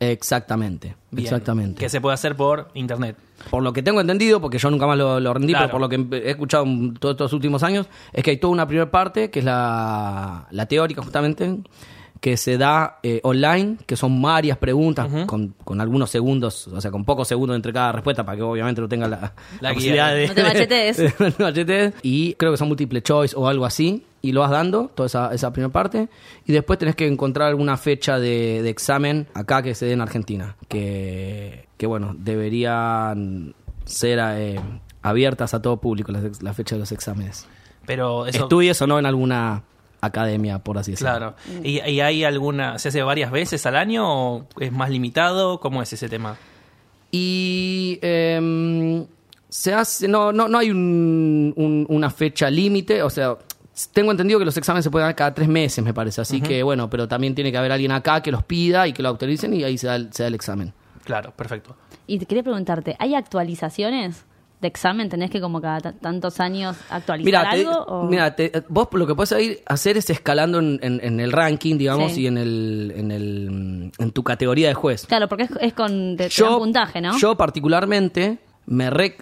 Exactamente, 0.00 0.96
Bien. 1.10 1.26
exactamente. 1.26 1.80
Que 1.80 1.88
se 1.88 2.00
puede 2.00 2.14
hacer 2.14 2.36
por 2.36 2.68
internet. 2.74 3.16
Por 3.50 3.62
lo 3.62 3.72
que 3.72 3.82
tengo 3.82 4.00
entendido, 4.00 4.40
porque 4.40 4.58
yo 4.58 4.70
nunca 4.70 4.86
más 4.86 4.96
lo, 4.98 5.20
lo 5.20 5.34
rendí, 5.34 5.52
Claro. 5.52 5.66
pero 5.66 5.72
por 5.72 5.80
lo 5.80 5.88
que 5.88 6.18
he 6.26 6.30
escuchado 6.30 6.64
todos 6.98 7.14
estos 7.14 7.32
últimos 7.32 7.62
años, 7.62 7.86
es 8.12 8.22
que 8.22 8.30
hay 8.32 8.36
toda 8.38 8.52
una 8.52 8.66
primera 8.66 8.90
parte, 8.90 9.30
que 9.30 9.38
es 9.40 9.44
la, 9.44 10.46
la 10.50 10.66
teórica 10.66 11.02
justamente, 11.02 11.58
que 12.24 12.38
se 12.38 12.56
da 12.56 13.00
eh, 13.02 13.20
online, 13.22 13.76
que 13.84 13.96
son 13.96 14.22
varias 14.22 14.56
preguntas 14.56 15.26
con, 15.26 15.54
con 15.62 15.78
algunos 15.82 16.08
segundos, 16.08 16.68
o 16.68 16.80
sea, 16.80 16.90
con 16.90 17.04
pocos 17.04 17.28
segundos 17.28 17.54
entre 17.54 17.70
cada 17.70 17.92
respuesta, 17.92 18.24
para 18.24 18.36
que 18.38 18.42
obviamente 18.42 18.80
no 18.80 18.88
tenga 18.88 19.06
la, 19.06 19.34
La 19.60 19.72
guía. 19.72 19.74
posibilidad 19.74 20.14
de... 20.14 20.28
No 20.28 20.34
te 20.34 20.42
machetees. 20.42 20.98
no 21.20 21.30
te 21.30 21.42
machetees. 21.42 21.94
Y 22.00 22.32
creo 22.36 22.52
que 22.52 22.56
son 22.56 22.68
múltiple 22.68 23.02
choice 23.02 23.36
o 23.36 23.46
algo 23.46 23.66
así, 23.66 24.06
y 24.22 24.32
lo 24.32 24.40
vas 24.40 24.52
dando, 24.52 24.90
toda 24.94 25.06
esa, 25.06 25.34
esa 25.34 25.52
primera 25.52 25.70
parte, 25.70 26.08
y 26.46 26.52
después 26.54 26.78
tenés 26.78 26.96
que 26.96 27.06
encontrar 27.06 27.48
alguna 27.48 27.76
fecha 27.76 28.18
de, 28.18 28.62
de 28.62 28.70
examen 28.70 29.26
acá 29.34 29.62
que 29.62 29.74
se 29.74 29.84
dé 29.84 29.92
en 29.92 30.00
Argentina, 30.00 30.56
que, 30.66 31.66
que 31.76 31.86
bueno, 31.86 32.16
deberían 32.18 33.54
ser 33.84 34.18
eh, 34.22 34.58
abiertas 35.02 35.52
a 35.52 35.60
todo 35.60 35.76
público 35.76 36.10
las, 36.10 36.42
las 36.42 36.56
fechas 36.56 36.76
de 36.76 36.80
los 36.80 36.92
exámenes. 36.92 37.46
Pero 37.84 38.26
eso. 38.26 38.44
Estudies 38.44 38.80
o 38.80 38.86
no 38.86 38.98
en 38.98 39.04
alguna 39.04 39.62
academia, 40.06 40.58
por 40.58 40.78
así 40.78 40.92
decirlo. 40.92 41.10
Claro. 41.10 41.34
¿Y, 41.62 41.80
y 41.80 42.00
hay 42.00 42.24
alguna. 42.24 42.78
¿Se 42.78 42.88
hace 42.88 43.02
varias 43.02 43.30
veces 43.30 43.64
al 43.66 43.76
año 43.76 44.04
o 44.06 44.46
es 44.60 44.72
más 44.72 44.90
limitado? 44.90 45.60
¿Cómo 45.60 45.82
es 45.82 45.92
ese 45.92 46.08
tema? 46.08 46.36
Y 47.10 47.98
em, 48.02 49.06
se 49.48 49.72
hace, 49.72 50.08
no, 50.08 50.32
no, 50.32 50.48
no 50.48 50.58
hay 50.58 50.70
un- 50.70 51.52
un- 51.56 51.86
una 51.88 52.10
fecha 52.10 52.50
límite, 52.50 53.02
o 53.02 53.10
sea, 53.10 53.36
tengo 53.92 54.10
entendido 54.10 54.38
que 54.40 54.44
los 54.44 54.56
exámenes 54.56 54.84
se 54.84 54.90
pueden 54.90 55.06
dar 55.08 55.14
cada 55.14 55.32
tres 55.34 55.48
meses, 55.48 55.84
me 55.84 55.94
parece, 55.94 56.20
así 56.20 56.40
que 56.40 56.62
bueno, 56.62 56.90
pero 56.90 57.06
también 57.06 57.34
tiene 57.34 57.52
que 57.52 57.58
haber 57.58 57.70
alguien 57.72 57.92
acá 57.92 58.20
que 58.22 58.32
los 58.32 58.42
pida 58.44 58.86
y 58.88 58.92
que 58.92 59.02
lo 59.02 59.08
autoricen 59.10 59.54
y 59.54 59.62
ahí 59.64 59.78
se 59.78 59.86
da 59.86 59.96
el, 59.96 60.12
se 60.12 60.24
da 60.24 60.26
el 60.28 60.34
examen. 60.34 60.72
Claro, 61.04 61.32
perfecto. 61.36 61.76
Y 62.06 62.18
te 62.18 62.26
quería 62.26 62.42
preguntarte, 62.42 62.96
¿hay 62.98 63.14
actualizaciones 63.14 64.24
de 64.64 64.68
examen? 64.68 65.08
¿Tenés 65.08 65.30
que 65.30 65.40
como 65.40 65.60
cada 65.60 65.80
ta- 65.80 65.92
tantos 65.92 66.40
años 66.40 66.76
actualizar 66.90 67.24
Mira, 67.24 67.50
te- 67.50 67.66
algo? 67.66 67.84
o- 67.84 68.04
mira 68.04 68.34
vos 68.68 68.88
lo 68.92 69.06
que 69.06 69.14
puedes 69.14 69.32
ir- 69.32 69.60
hacer 69.66 69.96
es 69.96 70.10
escalando 70.10 70.58
en, 70.58 70.78
en- 70.82 71.00
en 71.02 71.20
el 71.20 71.30
ranking, 71.32 71.76
digamos, 71.78 72.12
Sí. 72.12 72.22
y 72.22 72.26
en, 72.26 72.38
el, 72.38 72.92
en, 72.96 73.10
el, 73.10 73.92
en 73.98 74.10
tu 74.12 74.22
categoría 74.24 74.68
de 74.68 74.74
juez. 74.74 75.06
Claro, 75.06 75.28
porque 75.28 75.44
es, 75.44 75.50
es 75.60 75.72
con 75.74 76.16
te, 76.16 76.28
puntaje, 76.58 77.00
¿no? 77.00 77.16
Yo 77.18 77.36
particularmente 77.36 78.38
me 78.66 78.90
re, 78.90 79.16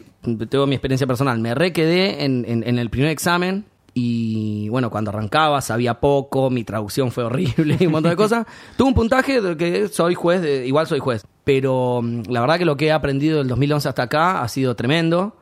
tengo 0.48 0.66
mi 0.66 0.76
experiencia 0.76 1.06
personal, 1.06 1.38
me 1.40 1.54
re 1.54 1.72
quedé 1.72 2.24
en, 2.24 2.44
en- 2.48 2.62
en 2.66 2.78
el 2.78 2.88
primer 2.90 3.10
examen 3.10 3.64
y 3.94 4.68
bueno, 4.70 4.88
cuando 4.90 5.10
arrancaba 5.10 5.60
sabía 5.60 6.00
poco, 6.00 6.48
mi 6.48 6.64
traducción 6.64 7.10
fue 7.10 7.24
horrible 7.24 7.76
y 7.80 7.86
un 7.86 7.92
montón 7.92 8.10
de 8.10 8.16
cosas. 8.16 8.46
Tuve 8.76 8.88
un 8.88 8.94
puntaje 8.94 9.40
de 9.40 9.56
que 9.56 9.88
soy 9.88 10.14
juez, 10.14 10.40
de- 10.40 10.66
igual 10.66 10.86
soy 10.86 10.98
juez, 11.00 11.26
pero 11.44 12.00
mm, 12.02 12.22
la 12.28 12.40
verdad 12.40 12.58
que 12.58 12.64
lo 12.64 12.76
que 12.76 12.86
he 12.86 12.92
aprendido 12.92 13.38
del 13.38 13.48
2011 13.48 13.88
hasta 13.88 14.02
acá 14.04 14.42
ha 14.42 14.48
sido 14.48 14.74
tremendo. 14.76 15.36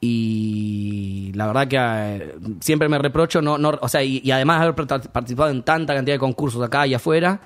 Y 0.00 1.32
la 1.34 1.46
verdad 1.46 1.66
que 1.68 1.76
eh, 1.78 2.34
siempre 2.60 2.88
me 2.90 2.98
reprocho, 2.98 3.40
no, 3.40 3.56
no, 3.56 3.78
o 3.80 3.88
sea, 3.88 4.02
y, 4.02 4.20
y 4.22 4.30
además 4.32 4.60
de 4.60 4.66
haber 4.66 4.86
part- 4.86 5.08
participado 5.08 5.50
en 5.50 5.62
tanta 5.62 5.94
cantidad 5.94 6.14
de 6.14 6.18
concursos 6.18 6.62
acá 6.62 6.86
y 6.86 6.92
afuera, 6.94 7.40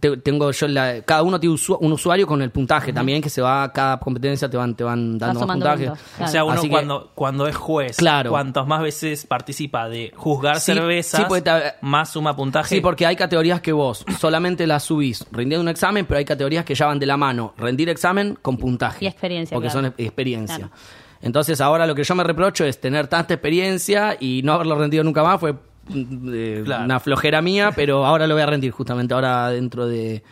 te- 0.00 0.16
tengo 0.16 0.50
yo 0.50 0.66
la- 0.68 1.02
cada 1.02 1.22
uno 1.22 1.38
tiene 1.38 1.54
usu- 1.54 1.78
un 1.80 1.92
usuario 1.92 2.26
con 2.26 2.42
el 2.42 2.50
puntaje 2.50 2.92
también 2.92 3.22
que 3.22 3.30
se 3.30 3.40
va 3.40 3.72
cada 3.72 4.00
competencia 4.00 4.48
te 4.50 4.56
van 4.56 4.74
te 4.74 4.82
van 4.84 5.18
dando 5.18 5.34
más 5.40 5.42
sumando 5.42 5.64
puntaje 5.66 5.86
puntos, 5.88 6.04
O 6.20 6.26
sea, 6.28 6.44
uno 6.44 6.54
Así 6.54 6.62
que- 6.66 6.72
cuando, 6.72 7.10
cuando 7.14 7.46
es 7.46 7.54
juez, 7.56 7.96
Claro. 7.96 8.30
cuantas 8.30 8.66
más 8.66 8.82
veces 8.82 9.24
participa 9.26 9.88
de 9.88 10.12
juzgar 10.16 10.58
Sí, 10.58 10.72
cervezas, 10.72 11.20
sí, 11.20 11.26
más 11.82 12.10
suma 12.10 12.34
puntaje. 12.34 12.68
sí 12.74 12.80
porque 12.80 13.06
hay 13.06 13.14
categorías 13.16 13.60
que 13.60 13.72
vos 13.72 14.04
solamente 14.18 14.66
las 14.66 14.82
subís 14.82 15.24
rindiendo 15.30 15.62
un 15.62 15.68
examen 15.68 16.06
pero 16.06 16.18
hay 16.18 16.24
categorías 16.24 16.64
que 16.64 16.74
ya 16.74 16.86
van 16.86 16.98
de 16.98 17.06
la 17.06 17.16
mano 17.16 17.54
rendir 17.56 17.88
examen 17.88 18.36
con 18.42 18.56
puntaje 18.56 19.04
Y 19.04 19.08
experiencia, 19.08 19.54
porque 19.54 19.68
claro. 19.70 19.86
son 19.88 19.94
e- 19.98 20.02
experiencia 20.04 20.56
Claro. 20.56 20.72
entonces 21.22 21.60
ahora 21.60 21.86
lo 21.86 21.94
que 21.94 22.02
yo 22.04 22.14
me 22.14 22.24
reprocho 22.24 22.64
es 22.64 22.80
tener 22.80 23.06
tanta 23.06 23.34
experiencia 23.34 24.16
y 24.18 24.42
no 24.42 24.54
haberlo 24.54 24.76
rendido 24.76 25.04
nunca 25.04 25.22
más 25.22 25.38
fue 25.38 25.54
eh, 25.92 26.62
Claro. 26.64 26.84
una 26.84 27.00
flojera 27.00 27.42
mía 27.42 27.72
pero 27.74 28.04
ahora 28.06 28.26
lo 28.26 28.34
voy 28.34 28.42
a 28.42 28.46
rendir 28.46 28.70
justamente 28.70 29.14
ahora 29.14 29.48
dentro 29.50 29.86
de, 29.86 30.22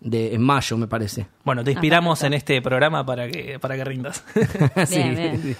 de 0.00 0.34
en 0.34 0.42
mayo 0.42 0.76
me 0.76 0.86
parece 0.86 1.26
Bueno, 1.44 1.62
te 1.64 1.72
inspiramos 1.72 2.22
en 2.22 2.34
este 2.34 2.60
programa 2.62 3.04
para 3.04 3.28
que, 3.28 3.58
para 3.58 3.76
que 3.76 3.84
rindas. 3.84 4.24
Sí. 4.86 4.96
Bien, 5.02 5.14
bien. 5.42 5.56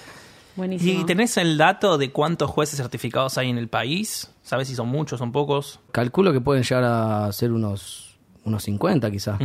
Buenísimo. 0.55 1.01
¿Y 1.01 1.05
tenés 1.05 1.35
el 1.37 1.57
dato 1.57 1.97
de 1.97 2.11
cuántos 2.11 2.47
jueces 2.51 2.77
certificados 2.77 3.39
hay 3.39 3.49
en 3.49 3.57
el 3.57 3.69
país? 3.69 4.31
¿Sabes 4.43 4.67
si 4.67 4.75
son 4.75 4.87
muchos, 4.87 5.17
son 5.17 5.31
pocos? 5.31 5.79
Calculo 5.91 6.31
que 6.31 6.41
pueden 6.41 6.61
llegar 6.61 6.83
a 6.83 7.31
ser 7.31 7.51
unos, 7.51 8.19
unos 8.45 8.61
50 8.63 9.09
quizás. 9.09 9.39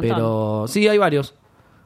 Pero 0.00 0.64
sí, 0.66 0.88
hay 0.88 0.98
varios. 0.98 1.34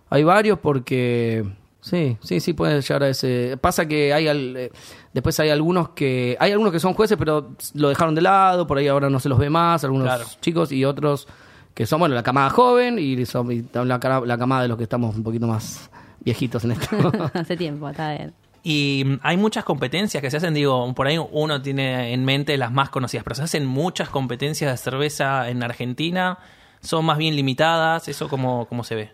Hay 0.09 0.24
varios 0.24 0.59
porque... 0.59 1.44
Sí, 1.88 2.16
sí, 2.20 2.40
sí 2.40 2.53
pueden 2.53 2.81
llegar 2.81 3.05
a 3.05 3.09
ese... 3.09 3.57
Pasa 3.61 3.87
que 3.87 4.12
hay... 4.12 4.27
al- 4.27 4.57
eh, 4.57 4.72
después 5.12 5.38
hay 5.38 5.51
algunos 5.51 5.90
que... 5.90 6.37
Hay 6.40 6.51
algunos 6.51 6.72
que 6.72 6.81
son 6.81 6.94
jueces 6.94 7.16
pero 7.16 7.53
lo 7.75 7.88
dejaron 7.88 8.16
de 8.16 8.22
lado, 8.22 8.66
por 8.66 8.79
ahí 8.79 8.88
ahora 8.88 9.09
no 9.09 9.20
se 9.20 9.29
los 9.29 9.38
ve 9.38 9.51
más, 9.51 9.85
algunos 9.85 10.07
Claro. 10.09 10.25
chicos 10.40 10.72
y 10.72 10.85
otros 10.85 11.29
que 11.75 11.87
son, 11.87 12.01
bueno, 12.01 12.14
la 12.16 12.22
camada 12.25 12.51
joven 12.51 12.99
y, 12.99 13.25
son, 13.27 13.53
y 13.53 13.62
la, 13.72 13.85
la 14.25 14.38
camada 14.38 14.62
de 14.62 14.68
los 14.68 14.77
que 14.79 14.83
estamos 14.83 15.14
un 15.14 15.22
poquito 15.22 15.46
más 15.46 15.88
viejitos 16.25 16.64
en 16.64 16.72
esto. 16.72 16.88
Hace 17.35 17.57
tiempo, 17.57 17.88
está 17.88 18.14
bien. 18.14 18.33
Y 18.64 19.05
mm, 19.07 19.18
hay 19.22 19.37
muchas 19.37 19.62
competencias 19.62 20.20
que 20.20 20.29
se 20.31 20.38
hacen, 20.38 20.55
digo, 20.55 20.92
por 20.94 21.07
ahí 21.07 21.18
uno 21.31 21.62
tiene 21.62 22.12
en 22.12 22.25
mente 22.25 22.57
las 22.57 22.72
más 22.72 22.88
conocidas, 22.90 23.22
pero 23.22 23.37
se 23.37 23.42
hacen 23.44 23.64
muchas 23.64 24.09
competencias 24.09 24.72
de 24.72 24.77
cerveza 24.79 25.49
en 25.51 25.62
Argentina, 25.62 26.38
son 26.81 27.05
más 27.05 27.16
bien 27.18 27.37
limitadas, 27.37 28.09
¿eso 28.09 28.29
cómo, 28.29 28.66
cómo 28.66 28.83
se 28.83 28.94
ve? 28.96 29.11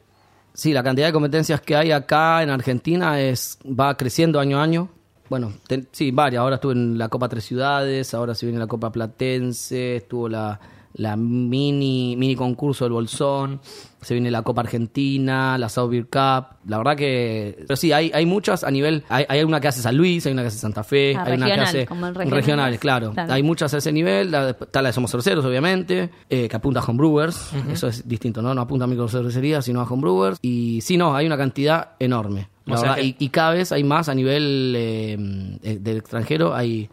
Sí, 0.55 0.73
la 0.73 0.83
cantidad 0.83 1.07
de 1.07 1.13
competencias 1.13 1.61
que 1.61 1.77
hay 1.77 1.93
acá 1.93 2.43
en 2.43 2.51
Argentina 2.51 3.21
es 3.21 3.59
va 3.67 3.97
creciendo 3.97 4.39
año 4.39 4.59
a 4.61 4.63
año. 4.63 4.89
Bueno, 5.31 5.53
te- 5.67 5.87
sí, 5.93 6.11
varias. 6.11 6.41
Ahora 6.43 6.57
estuve 6.57 6.75
en 6.75 6.99
la 6.99 7.09
Copa 7.09 7.29
Tres 7.29 7.45
Ciudades, 7.45 8.13
ahora 8.13 8.35
se 8.35 8.45
viene 8.47 8.59
la 8.59 8.67
Copa 8.67 8.93
Platense, 8.93 9.97
estuvo 9.97 10.29
la, 10.29 10.61
la 10.95 11.17
mini, 11.17 12.17
mini 12.17 12.37
concurso 12.37 12.85
del 12.85 12.93
Bolsón, 12.93 13.61
se 14.01 14.15
viene 14.15 14.31
la 14.31 14.43
Copa 14.43 14.63
Argentina, 14.63 15.57
la 15.57 15.69
South 15.69 15.91
Beer 15.91 16.05
Cup. 16.07 16.57
La 16.67 16.79
verdad 16.79 16.97
que... 16.97 17.57
Pero 17.67 17.77
sí, 17.77 17.93
hay, 17.93 18.11
hay 18.13 18.27
muchas 18.27 18.65
a 18.65 18.71
nivel... 18.71 19.05
Hay, 19.09 19.25
hay 19.29 19.43
una 19.45 19.61
que 19.61 19.69
hace 19.69 19.81
San 19.81 19.97
Luis, 19.97 20.27
hay 20.27 20.33
una 20.33 20.43
que 20.43 20.49
hace 20.49 20.59
Santa 20.59 20.83
Fe, 20.85 21.15
Ah, 21.17 21.25
hay 21.27 21.35
una 21.37 21.47
que 21.47 21.53
hace... 21.53 21.87
como 21.87 22.07
el 22.07 22.15
regional. 22.15 22.39
regionales, 22.41 22.81
claro. 22.81 23.13
Claro. 23.13 23.33
Hay 23.33 23.43
muchas 23.43 23.73
a 23.75 23.79
ese 23.79 23.93
nivel. 23.93 24.31
La, 24.33 24.51
está 24.51 24.83
la 24.83 24.89
de 24.89 24.93
Somos 24.93 25.11
Cerveceros, 25.13 25.45
obviamente, 25.45 26.11
eh, 26.29 26.49
que 26.49 26.57
apunta 26.57 26.81
a 26.81 26.85
homebrewers. 26.85 27.53
Eso 27.71 27.87
es 27.89 28.07
distinto, 28.09 28.43
¿no? 28.43 28.53
No 28.55 28.61
apunta 28.61 28.85
a 28.85 28.89
microcervecería, 28.89 29.63
sino 29.63 29.81
a 29.81 29.85
homebrewers. 29.85 30.39
Y 30.43 30.81
sí, 30.83 30.97
no, 30.97 31.15
hay 31.15 31.25
una 31.27 31.37
cantidad 31.37 31.91
enorme. 32.01 32.49
la 32.67 32.81
verdad. 32.81 32.95
que- 32.97 33.05
y, 33.05 33.17
y 33.19 33.29
cada 33.29 33.53
vez 33.53 33.71
hay 33.73 33.85
más 33.85 34.09
a 34.09 34.15
nivel 34.15 34.75
eh, 34.77 35.59
eh, 35.63 35.79
del 35.81 35.99
extranjero. 35.99 36.55
Hay, 36.55 36.91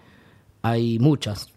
hay 0.61 0.99
muchas. 0.99 1.49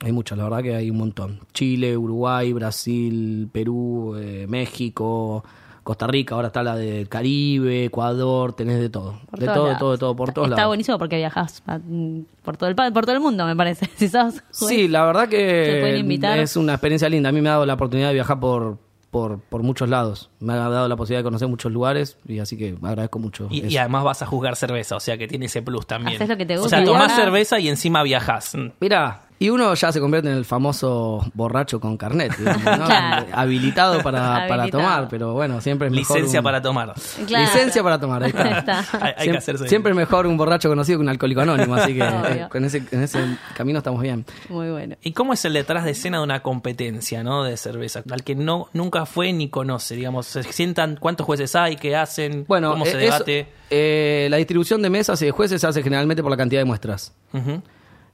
Hay 0.00 0.12
muchas, 0.12 0.36
la 0.36 0.44
verdad 0.44 0.62
que 0.62 0.74
hay 0.74 0.90
un 0.90 0.98
montón. 0.98 1.40
Chile, 1.52 1.96
Uruguay, 1.96 2.52
Brasil, 2.52 3.48
Perú, 3.52 4.14
eh, 4.18 4.46
México, 4.48 5.44
Costa 5.82 6.06
Rica, 6.06 6.34
ahora 6.34 6.48
está 6.48 6.62
la 6.62 6.76
del 6.76 7.08
Caribe, 7.08 7.84
Ecuador, 7.86 8.52
tenés 8.54 8.80
de 8.80 8.88
todo. 8.88 9.20
Por 9.30 9.38
de 9.38 9.46
todo, 9.46 9.66
de 9.68 9.76
todo, 9.76 9.92
de 9.92 9.98
todo, 9.98 10.16
por 10.16 10.32
todos 10.32 10.48
Está 10.48 10.56
lados. 10.56 10.70
buenísimo 10.70 10.98
porque 10.98 11.16
viajas 11.16 11.62
a- 11.66 11.78
mm, 11.78 12.24
por 12.42 12.56
todo 12.56 12.68
el 12.70 12.74
por 12.74 13.04
todo 13.04 13.12
el 13.14 13.20
mundo, 13.20 13.46
me 13.46 13.54
parece. 13.56 13.88
Si 13.96 14.08
sos 14.08 14.34
juez. 14.34 14.42
Sí, 14.52 14.88
la 14.88 15.04
verdad 15.04 15.28
que 15.28 16.42
es 16.42 16.56
una 16.56 16.72
experiencia 16.74 17.08
linda. 17.08 17.28
A 17.28 17.32
mí 17.32 17.40
me 17.40 17.48
ha 17.48 17.52
dado 17.52 17.66
la 17.66 17.74
oportunidad 17.74 18.08
de 18.08 18.14
viajar 18.14 18.40
por, 18.40 18.78
por, 19.10 19.40
por 19.40 19.62
muchos 19.62 19.88
lados. 19.88 20.30
Me 20.40 20.54
ha 20.54 20.56
dado 20.68 20.88
la 20.88 20.96
posibilidad 20.96 21.20
de 21.20 21.24
conocer 21.24 21.48
muchos 21.48 21.70
lugares 21.70 22.16
y 22.26 22.38
así 22.40 22.56
que 22.56 22.76
agradezco 22.82 23.18
mucho. 23.18 23.48
Y, 23.50 23.60
eso. 23.60 23.68
y 23.68 23.76
además 23.76 24.04
vas 24.04 24.22
a 24.22 24.26
juzgar 24.26 24.56
cerveza, 24.56 24.96
o 24.96 25.00
sea 25.00 25.16
que 25.18 25.28
tiene 25.28 25.46
ese 25.46 25.60
plus 25.62 25.86
también. 25.86 26.16
Haces 26.16 26.28
lo 26.30 26.36
que 26.36 26.46
te 26.46 26.56
O 26.58 26.62
gusta. 26.62 26.78
sea, 26.78 26.84
tomás 26.86 27.12
ahora- 27.12 27.24
cerveza 27.24 27.60
y 27.60 27.68
encima 27.68 28.02
viajas. 28.02 28.56
Mira, 28.80 29.20
y 29.44 29.50
uno 29.50 29.74
ya 29.74 29.92
se 29.92 30.00
convierte 30.00 30.30
en 30.30 30.36
el 30.36 30.44
famoso 30.44 31.24
borracho 31.34 31.80
con 31.80 31.96
carnet, 31.96 32.36
digamos, 32.36 32.64
¿no? 32.64 32.86
Claro. 32.86 33.26
habilitado 33.32 34.02
para, 34.02 34.46
para 34.48 34.68
tomar, 34.68 35.08
pero 35.08 35.32
bueno, 35.34 35.60
siempre 35.60 35.88
es 35.88 35.92
mejor. 35.94 36.16
Licencia 36.16 36.40
un- 36.40 36.44
para 36.44 36.62
tomar. 36.62 36.94
Claro. 37.26 37.44
Licencia 37.44 37.82
para 37.82 37.98
tomar, 38.00 38.22
ahí 38.24 38.30
está. 38.30 38.42
Ahí 38.44 38.58
está. 38.58 38.84
Hay, 39.00 39.12
hay 39.18 39.30
que 39.30 39.36
hacerse. 39.36 39.68
siempre 39.68 39.90
es 39.92 39.96
mejor 39.96 40.26
un 40.26 40.36
borracho 40.36 40.68
conocido 40.68 40.98
que 40.98 41.02
un 41.02 41.08
alcohólico 41.08 41.42
anónimo, 41.42 41.74
así 41.74 41.94
que 41.94 42.02
Obvio. 42.02 42.48
eh, 42.52 42.66
ese, 42.66 42.82
en 42.90 43.02
ese 43.02 43.20
camino 43.56 43.78
estamos 43.78 44.00
bien. 44.00 44.24
Muy 44.48 44.70
bueno. 44.70 44.96
¿Y 45.02 45.12
cómo 45.12 45.32
es 45.32 45.44
el 45.44 45.52
detrás 45.52 45.84
de 45.84 45.90
escena 45.92 46.18
de 46.18 46.24
una 46.24 46.40
competencia, 46.40 47.22
¿no? 47.22 47.44
De 47.44 47.56
cerveza, 47.56 48.02
al 48.10 48.22
que 48.24 48.34
no 48.34 48.68
nunca 48.72 49.04
fue 49.06 49.32
ni 49.32 49.48
conoce, 49.48 49.94
digamos, 49.96 50.26
se 50.26 50.42
sientan 50.44 50.96
cuántos 50.98 51.26
jueces 51.26 51.54
hay, 51.54 51.76
qué 51.76 51.96
hacen, 51.96 52.44
Bueno, 52.48 52.70
cómo 52.72 52.84
eh, 52.86 52.90
se 52.90 53.04
eso- 53.06 53.12
debate. 53.24 53.48
eh, 53.70 54.28
la 54.30 54.36
distribución 54.38 54.80
de 54.82 54.90
mesas 54.90 55.20
y 55.22 55.26
de 55.26 55.30
jueces 55.30 55.60
se 55.60 55.66
hace 55.66 55.82
generalmente 55.82 56.22
por 56.22 56.30
la 56.30 56.36
cantidad 56.36 56.60
de 56.60 56.64
muestras. 56.64 57.12
Ujú. 57.32 57.62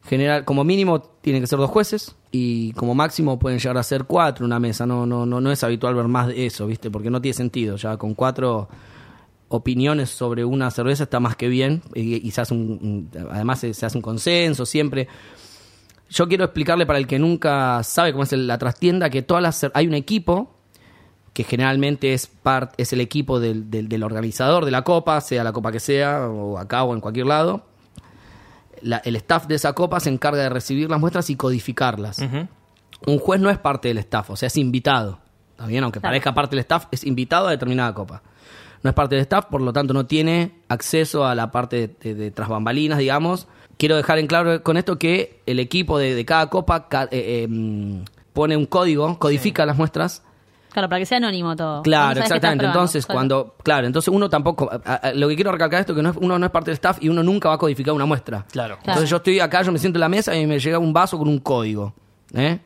General, 0.02 0.44
como 0.44 0.64
mínimo 0.64 1.00
tiene 1.20 1.40
que 1.40 1.46
ser 1.46 1.58
dos 1.58 1.70
jueces 1.70 2.16
y 2.32 2.72
como 2.72 2.94
máximo 2.94 3.38
pueden 3.38 3.58
llegar 3.58 3.76
a 3.76 3.82
ser 3.82 4.04
cuatro 4.04 4.46
una 4.46 4.58
mesa. 4.58 4.86
No, 4.86 5.04
no, 5.06 5.26
no, 5.26 5.40
no 5.40 5.52
es 5.52 5.62
habitual 5.62 5.94
ver 5.94 6.08
más 6.08 6.28
de 6.28 6.46
eso, 6.46 6.66
¿viste? 6.66 6.90
Porque 6.90 7.10
no 7.10 7.20
tiene 7.20 7.34
sentido. 7.34 7.76
Ya 7.76 7.96
con 7.98 8.14
cuatro 8.14 8.68
opiniones 9.48 10.10
sobre 10.10 10.44
una 10.44 10.70
cerveza 10.70 11.04
está 11.04 11.20
más 11.20 11.36
que 11.36 11.48
bien 11.48 11.82
y, 11.94 12.30
se 12.30 12.40
hace 12.40 12.54
un, 12.54 13.10
además 13.30 13.60
se, 13.60 13.70
hace 13.70 13.98
un 13.98 14.02
consenso 14.02 14.64
siempre. 14.64 15.06
Yo 16.08 16.26
quiero 16.28 16.44
explicarle 16.44 16.86
para 16.86 16.98
el 16.98 17.06
que 17.06 17.18
nunca 17.18 17.82
sabe 17.82 18.12
cómo 18.12 18.24
es 18.24 18.32
la 18.32 18.58
trastienda 18.58 19.10
que 19.10 19.22
todas 19.22 19.42
las 19.42 19.66
hay 19.74 19.86
un 19.86 19.94
equipo 19.94 20.54
que 21.32 21.44
generalmente 21.44 22.14
es 22.14 22.26
part, 22.26 22.72
es 22.78 22.92
el 22.92 23.00
equipo 23.00 23.38
del, 23.38 23.70
del- 23.70 23.88
del 23.88 24.02
organizador 24.02 24.64
de 24.64 24.70
la 24.72 24.82
copa, 24.82 25.20
sea 25.20 25.44
la 25.44 25.52
copa 25.52 25.70
que 25.70 25.78
sea, 25.78 26.28
o 26.28 26.58
acá 26.58 26.82
o 26.84 26.94
en 26.94 27.00
cualquier 27.00 27.26
lado. 27.26 27.64
La- 28.82 28.98
el 28.98 29.16
staff 29.16 29.46
de 29.46 29.54
esa 29.56 29.72
copa 29.72 30.00
se 30.00 30.10
encarga 30.10 30.42
de 30.42 30.48
recibir 30.48 30.88
las 30.90 31.00
muestras 31.00 31.28
y 31.30 31.36
codificarlas. 31.36 32.18
Un 33.06 33.18
juez 33.18 33.40
no 33.40 33.50
es 33.50 33.58
parte 33.58 33.88
del 33.88 33.98
staff, 33.98 34.30
o 34.30 34.36
sea, 34.36 34.46
es 34.48 34.56
invitado. 34.56 35.18
¿Está 35.52 35.66
bien? 35.66 35.84
Aunque 35.84 36.00
Claro. 36.00 36.10
parezca 36.12 36.34
parte 36.34 36.56
del 36.56 36.60
staff, 36.60 36.86
es 36.90 37.04
invitado 37.04 37.46
a 37.48 37.50
determinada 37.50 37.94
copa. 37.94 38.22
No 38.82 38.88
es 38.90 38.94
parte 38.94 39.14
del 39.14 39.22
staff, 39.22 39.46
por 39.46 39.60
lo 39.60 39.72
tanto 39.72 39.92
no 39.92 40.06
tiene 40.06 40.52
acceso 40.68 41.26
a 41.26 41.34
la 41.34 41.50
parte 41.50 41.76
de, 41.88 41.94
de, 42.00 42.14
de 42.14 42.30
tras 42.30 42.48
bambalinas, 42.48 42.98
digamos. 42.98 43.46
Quiero 43.76 43.96
dejar 43.96 44.18
en 44.18 44.26
claro 44.26 44.62
con 44.62 44.76
esto 44.76 44.98
que 44.98 45.40
el 45.46 45.58
equipo 45.60 45.98
de, 45.98 46.14
de 46.14 46.24
cada 46.24 46.48
copa 46.48 46.88
ca- 46.88 47.04
eh, 47.10 47.42
eh, 47.44 47.46
mm, 47.48 48.04
pone 48.32 48.56
un 48.56 48.66
código, 48.66 49.18
codifica 49.18 49.66
las 49.66 49.76
muestras. 49.76 50.22
Claro, 50.72 50.88
para 50.88 50.98
que 51.00 51.06
sea 51.06 51.18
anónimo 51.18 51.56
todo. 51.56 51.82
Claro, 51.82 52.20
exactamente. 52.20 52.64
Entonces, 52.66 53.04
cuando. 53.06 53.54
Claro, 53.62 53.86
entonces 53.86 54.12
uno 54.14 54.28
tampoco. 54.28 54.70
a- 54.72 54.94
a- 54.94 55.12
lo 55.12 55.28
que 55.28 55.34
quiero 55.34 55.52
recalcar 55.52 55.80
esto 55.80 55.92
es 55.92 55.96
que 55.96 56.02
no 56.02 56.10
es- 56.10 56.16
uno 56.16 56.38
no 56.38 56.46
es 56.46 56.52
parte 56.52 56.70
del 56.70 56.74
staff 56.74 56.98
y 57.00 57.08
uno 57.08 57.22
nunca 57.22 57.48
va 57.48 57.56
a 57.56 57.58
codificar 57.58 57.92
una 57.94 58.06
muestra. 58.06 58.44
Claro. 58.50 58.76
Claro. 58.76 58.78
Entonces 58.84 59.10
yo 59.10 59.16
estoy 59.16 59.40
acá, 59.40 59.62
yo 59.62 59.72
me 59.72 59.78
siento 59.78 59.96
en 59.98 60.00
la 60.00 60.08
mesa 60.08 60.36
y 60.36 60.46
me 60.46 60.58
llega 60.58 60.78
un 60.78 60.92
vaso 60.92 61.18
con 61.18 61.28
un 61.28 61.38
código. 61.40 61.92
¿eh? 62.34 62.58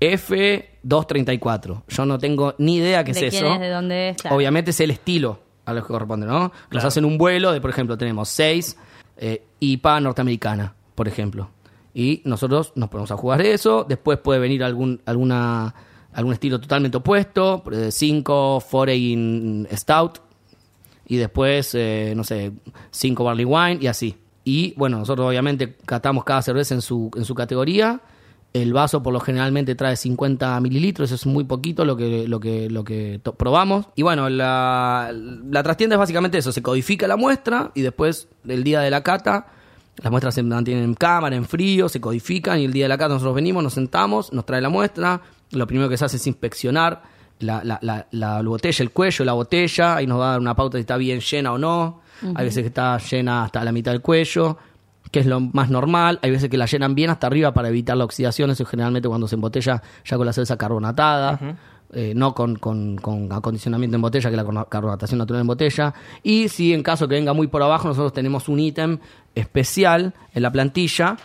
F234. 0.00 1.82
Yo 1.88 2.06
no 2.06 2.18
tengo 2.18 2.54
ni 2.58 2.76
idea 2.76 3.04
qué 3.04 3.12
de 3.12 3.26
es 3.26 3.30
quién 3.32 3.44
eso. 3.44 3.54
es, 3.54 3.60
de 3.60 3.70
dónde 3.70 4.08
es. 4.10 4.16
claro. 4.18 4.36
Obviamente 4.36 4.70
es 4.70 4.80
el 4.80 4.90
estilo 4.90 5.40
a 5.64 5.72
lo 5.72 5.82
que 5.82 5.88
corresponde, 5.88 6.26
¿no? 6.26 6.40
Nos 6.40 6.52
Claro. 6.68 6.88
hacen 6.88 7.04
un 7.04 7.18
vuelo 7.18 7.52
de, 7.52 7.60
por 7.60 7.70
ejemplo, 7.70 7.96
tenemos 7.98 8.28
seis 8.28 8.76
eh, 9.18 9.42
IPA 9.60 10.00
norteamericana, 10.00 10.74
por 10.94 11.08
ejemplo. 11.08 11.48
Y 11.94 12.20
nosotros 12.26 12.72
nos 12.76 12.90
ponemos 12.90 13.10
a 13.10 13.16
jugar 13.16 13.40
eso. 13.40 13.84
Después 13.88 14.18
puede 14.18 14.38
venir 14.38 14.62
algún, 14.62 15.00
alguna, 15.06 15.74
algún 16.16 16.32
estilo 16.32 16.58
totalmente 16.58 16.96
opuesto. 16.96 17.62
5 17.90 18.60
Foreign 18.60 19.68
Stout. 19.70 20.18
Y 21.06 21.16
después, 21.16 21.74
eh, 21.74 22.14
no 22.16 22.24
sé, 22.24 22.52
5 22.90 23.22
Barley 23.22 23.44
Wine 23.44 23.78
y 23.80 23.86
así. 23.86 24.16
Y 24.42 24.74
bueno, 24.76 24.98
nosotros 24.98 25.28
obviamente 25.28 25.76
catamos 25.84 26.24
cada 26.24 26.40
cerveza 26.40 26.74
en 26.74 26.80
su, 26.80 27.10
en 27.16 27.24
su 27.24 27.34
categoría. 27.34 28.00
El 28.54 28.72
vaso 28.72 29.02
por 29.02 29.12
lo 29.12 29.20
generalmente 29.20 29.74
trae 29.74 29.96
50 29.96 30.58
mililitros, 30.60 31.12
es 31.12 31.26
muy 31.26 31.44
poquito 31.44 31.84
lo 31.84 31.96
que, 31.96 32.26
lo 32.26 32.40
que, 32.40 32.70
lo 32.70 32.82
que 32.82 33.20
probamos. 33.36 33.88
Y 33.94 34.02
bueno, 34.02 34.30
la, 34.30 35.12
la 35.12 35.62
trastienda 35.62 35.96
es 35.96 35.98
básicamente 35.98 36.38
eso, 36.38 36.52
se 36.52 36.62
codifica 36.62 37.06
la 37.06 37.18
muestra 37.18 37.70
y 37.74 37.82
después 37.82 38.28
el 38.48 38.64
día 38.64 38.80
de 38.80 38.90
la 38.90 39.02
cata, 39.02 39.48
las 39.98 40.10
muestras 40.10 40.34
se 40.34 40.42
mantienen 40.42 40.84
en 40.84 40.94
cámara, 40.94 41.36
en 41.36 41.44
frío, 41.44 41.90
se 41.90 42.00
codifican 42.00 42.58
y 42.58 42.64
el 42.64 42.72
día 42.72 42.86
de 42.86 42.88
la 42.88 42.96
cata 42.96 43.14
nosotros 43.14 43.34
venimos, 43.34 43.62
nos 43.62 43.74
sentamos, 43.74 44.32
nos 44.32 44.46
trae 44.46 44.62
la 44.62 44.70
muestra, 44.70 45.20
lo 45.52 45.66
primero 45.66 45.88
que 45.88 45.96
se 45.96 46.04
hace 46.04 46.16
es 46.16 46.26
inspeccionar 46.26 47.02
la, 47.40 47.62
la, 47.64 47.78
la, 47.82 48.06
la 48.12 48.42
botella, 48.42 48.82
el 48.82 48.90
cuello 48.90 49.24
la 49.24 49.32
botella, 49.34 50.00
y 50.02 50.06
nos 50.06 50.18
va 50.20 50.28
a 50.28 50.30
dar 50.32 50.40
una 50.40 50.54
pauta 50.56 50.78
si 50.78 50.80
está 50.80 50.96
bien 50.96 51.20
llena 51.20 51.52
o 51.52 51.58
no. 51.58 52.00
Hay 52.34 52.46
veces 52.46 52.62
que 52.62 52.68
está 52.68 52.96
llena 52.98 53.44
hasta 53.44 53.62
la 53.62 53.72
mitad 53.72 53.92
del 53.92 54.00
cuello, 54.00 54.56
que 55.10 55.20
es 55.20 55.26
lo 55.26 55.38
más 55.40 55.68
normal. 55.70 56.18
Hay 56.22 56.30
veces 56.30 56.48
que 56.48 56.56
la 56.56 56.64
llenan 56.66 56.94
bien 56.94 57.10
hasta 57.10 57.26
arriba 57.26 57.52
para 57.52 57.68
evitar 57.68 57.96
la 57.96 58.04
oxidación. 58.04 58.50
Eso 58.50 58.62
es 58.62 58.68
generalmente 58.68 59.06
cuando 59.08 59.28
se 59.28 59.34
embotella 59.34 59.82
ya 60.04 60.16
con 60.16 60.24
la 60.26 60.32
cerveza 60.32 60.56
carbonatada. 60.56 61.38
eh, 61.92 62.14
no 62.16 62.34
con, 62.34 62.56
con- 62.56 62.96
con 62.96 63.32
acondicionamiento 63.32 63.94
en 63.94 64.02
botella, 64.02 64.28
que 64.28 64.36
es 64.36 64.42
la 64.44 64.64
carbonatación 64.64 65.18
natural 65.18 65.42
en 65.42 65.46
botella. 65.46 65.94
Y 66.24 66.48
si 66.48 66.74
en 66.74 66.82
caso 66.82 67.06
que 67.06 67.14
venga 67.14 67.32
muy 67.32 67.46
por 67.46 67.62
abajo, 67.62 67.86
nosotros 67.86 68.12
tenemos 68.12 68.48
un 68.48 68.58
ítem 68.58 68.98
especial 69.36 70.12
en 70.34 70.42
la 70.42 70.50
plantilla 70.50 71.16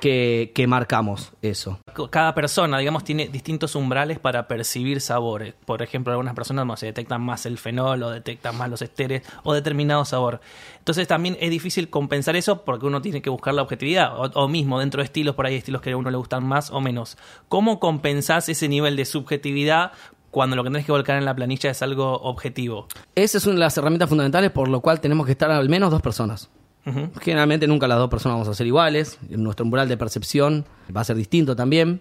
que, 0.00 0.52
que 0.54 0.66
marcamos 0.66 1.32
eso. 1.42 1.78
Cada 2.10 2.34
persona, 2.34 2.78
digamos, 2.78 3.04
tiene 3.04 3.28
distintos 3.28 3.74
umbrales 3.74 4.18
para 4.18 4.48
percibir 4.48 5.00
sabores. 5.00 5.54
Por 5.64 5.82
ejemplo, 5.82 6.12
algunas 6.12 6.34
personas 6.34 6.66
no, 6.66 6.76
se 6.76 6.86
detectan 6.86 7.22
más 7.22 7.46
el 7.46 7.58
fenol 7.58 8.02
o 8.02 8.10
detectan 8.10 8.56
más 8.56 8.68
los 8.68 8.82
esteres 8.82 9.22
o 9.44 9.54
determinado 9.54 10.04
sabor. 10.04 10.40
Entonces 10.78 11.06
también 11.06 11.36
es 11.40 11.50
difícil 11.50 11.90
compensar 11.90 12.36
eso 12.36 12.64
porque 12.64 12.86
uno 12.86 13.00
tiene 13.02 13.22
que 13.22 13.30
buscar 13.30 13.54
la 13.54 13.62
objetividad. 13.62 14.18
O, 14.18 14.22
o 14.40 14.48
mismo 14.48 14.80
dentro 14.80 15.00
de 15.00 15.04
estilos, 15.04 15.34
por 15.34 15.46
ahí 15.46 15.52
hay 15.52 15.58
estilos 15.58 15.82
que 15.82 15.92
a 15.92 15.96
uno 15.96 16.10
le 16.10 16.16
gustan 16.16 16.44
más 16.44 16.70
o 16.70 16.80
menos. 16.80 17.16
¿Cómo 17.48 17.78
compensás 17.78 18.48
ese 18.48 18.68
nivel 18.68 18.96
de 18.96 19.04
subjetividad 19.04 19.92
cuando 20.30 20.56
lo 20.56 20.62
que 20.62 20.70
tenés 20.70 20.86
que 20.86 20.92
volcar 20.92 21.18
en 21.18 21.24
la 21.24 21.34
planilla 21.34 21.70
es 21.70 21.82
algo 21.82 22.14
objetivo? 22.20 22.86
Esa 23.14 23.38
es 23.38 23.46
una 23.46 23.54
de 23.54 23.60
las 23.60 23.76
herramientas 23.76 24.08
fundamentales 24.08 24.50
por 24.50 24.68
lo 24.68 24.80
cual 24.80 25.00
tenemos 25.00 25.26
que 25.26 25.32
estar 25.32 25.50
al 25.50 25.68
menos 25.68 25.90
dos 25.90 26.02
personas. 26.02 26.50
Generalmente 27.20 27.66
nunca 27.66 27.86
las 27.88 27.98
dos 27.98 28.08
personas 28.10 28.34
vamos 28.36 28.48
a 28.48 28.54
ser 28.54 28.66
iguales. 28.66 29.18
Nuestro 29.28 29.64
umbral 29.64 29.88
de 29.88 29.96
percepción 29.96 30.64
va 30.94 31.02
a 31.02 31.04
ser 31.04 31.16
distinto 31.16 31.54
también. 31.56 32.00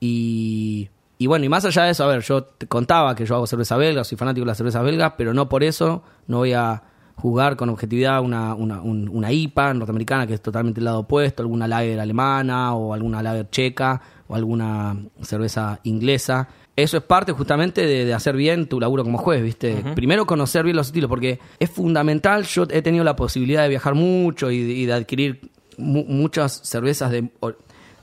Y, 0.00 0.88
y 1.18 1.26
bueno, 1.26 1.44
y 1.44 1.48
más 1.48 1.64
allá 1.64 1.84
de 1.84 1.90
eso, 1.92 2.04
a 2.04 2.08
ver, 2.08 2.22
yo 2.22 2.42
te 2.44 2.66
contaba 2.66 3.14
que 3.14 3.24
yo 3.24 3.36
hago 3.36 3.46
cerveza 3.46 3.76
belga, 3.76 4.02
soy 4.04 4.18
fanático 4.18 4.44
de 4.44 4.48
las 4.48 4.56
cervezas 4.58 4.82
belgas, 4.84 5.12
pero 5.16 5.32
no 5.32 5.48
por 5.48 5.62
eso 5.62 6.02
no 6.26 6.38
voy 6.38 6.52
a 6.54 6.82
jugar 7.14 7.56
con 7.56 7.68
objetividad 7.68 8.20
una, 8.20 8.54
una, 8.54 8.80
un- 8.80 9.08
una 9.08 9.30
IPA 9.30 9.74
norteamericana 9.74 10.26
que 10.26 10.34
es 10.34 10.42
totalmente 10.42 10.80
el 10.80 10.86
lado 10.86 11.00
opuesto, 11.00 11.42
alguna 11.42 11.68
lager 11.68 12.00
alemana 12.00 12.74
o 12.74 12.94
alguna 12.94 13.22
lager 13.22 13.48
checa 13.50 14.00
o 14.26 14.34
alguna 14.34 14.96
cerveza 15.20 15.78
inglesa. 15.84 16.48
Eso 16.74 16.96
es 16.96 17.02
parte 17.02 17.32
justamente 17.32 17.84
de, 17.86 18.04
de 18.06 18.14
hacer 18.14 18.34
bien 18.34 18.66
tu 18.66 18.80
laburo 18.80 19.04
como 19.04 19.18
juez, 19.18 19.42
¿viste? 19.42 19.74
Primero 19.94 20.24
conocer 20.26 20.64
bien 20.64 20.76
los 20.76 20.86
estilos, 20.86 21.08
porque 21.10 21.38
es 21.58 21.68
fundamental. 21.70 22.44
Yo 22.44 22.66
he 22.70 22.80
tenido 22.80 23.04
la 23.04 23.14
posibilidad 23.14 23.62
de 23.62 23.68
viajar 23.68 23.94
mucho 23.94 24.50
y 24.50 24.62
de, 24.62 24.72
y 24.72 24.86
de 24.86 24.92
adquirir 24.94 25.50
mu- 25.76 26.04
muchas 26.06 26.60
cervezas 26.64 27.10
de... 27.10 27.30
o- 27.40 27.52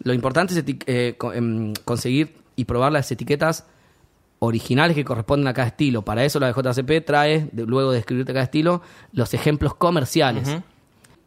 Lo 0.03 0.13
importante 0.13 0.53
es 0.53 0.63
eh, 0.86 1.17
em, 1.34 1.73
conseguir 1.84 2.36
y 2.55 2.65
probar 2.65 2.91
las 2.91 3.12
etiquetas 3.12 3.65
originales 4.39 4.95
que 4.95 5.03
corresponden 5.03 5.47
a 5.47 5.53
cada 5.53 5.67
estilo. 5.69 6.03
Para 6.03 6.23
eso 6.23 6.39
la 6.39 6.51
JCP 6.51 7.03
trae, 7.05 7.49
de- 7.51 7.65
luego 7.65 7.91
de 7.91 7.99
escribirte 7.99 8.34
cada 8.34 8.43
estilo, 8.45 8.82
los 9.13 9.34
ejemplos 9.34 9.73
comerciales. 9.75 10.47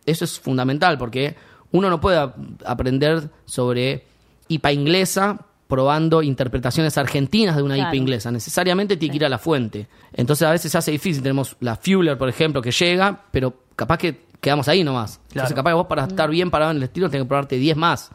Eso 0.07 0.25
es 0.25 0.39
fundamental 0.41 0.97
porque 0.97 1.35
uno 1.73 1.91
no 1.91 2.01
puede 2.01 2.19
ap- 2.19 2.37
aprender 2.65 3.31
sobre 3.45 4.05
IPA 4.49 4.73
inglesa 4.73 5.47
probando 5.73 6.23
interpretaciones 6.23 6.99
argentinas 6.99 7.57
de 7.57 7.63
una 7.63 7.77
Claro. 7.77 7.89
IPA 7.89 7.97
inglesa. 7.97 8.31
Necesariamente 8.31 8.99
tiene 8.99 9.13
que 9.13 9.17
ir 9.17 9.25
a 9.25 9.31
la 9.31 9.39
fuente. 9.39 9.89
Entonces 10.13 10.47
a 10.47 10.51
veces 10.51 10.71
se 10.71 10.77
hace 10.77 10.91
difícil. 10.91 11.23
Tenemos 11.23 11.57
la 11.61 11.77
Fuller, 11.77 12.19
por 12.19 12.29
ejemplo, 12.29 12.61
que 12.61 12.71
llega, 12.73 13.23
pero 13.31 13.55
capaz 13.75 13.97
que 13.97 14.27
quedamos 14.39 14.69
ahí 14.69 14.85
nomás. 14.85 15.13
Entonces 15.29 15.33
Claro. 15.33 15.55
capaz 15.55 15.71
que 15.71 15.75
vos 15.75 15.87
para 15.87 16.05
estar 16.05 16.29
bien 16.29 16.51
parado 16.51 16.73
en 16.73 16.77
el 16.77 16.83
estilo 16.83 17.09
tenés 17.09 17.25
que 17.25 17.29
probarte 17.29 17.57
10 17.57 17.75
más. 17.79 18.11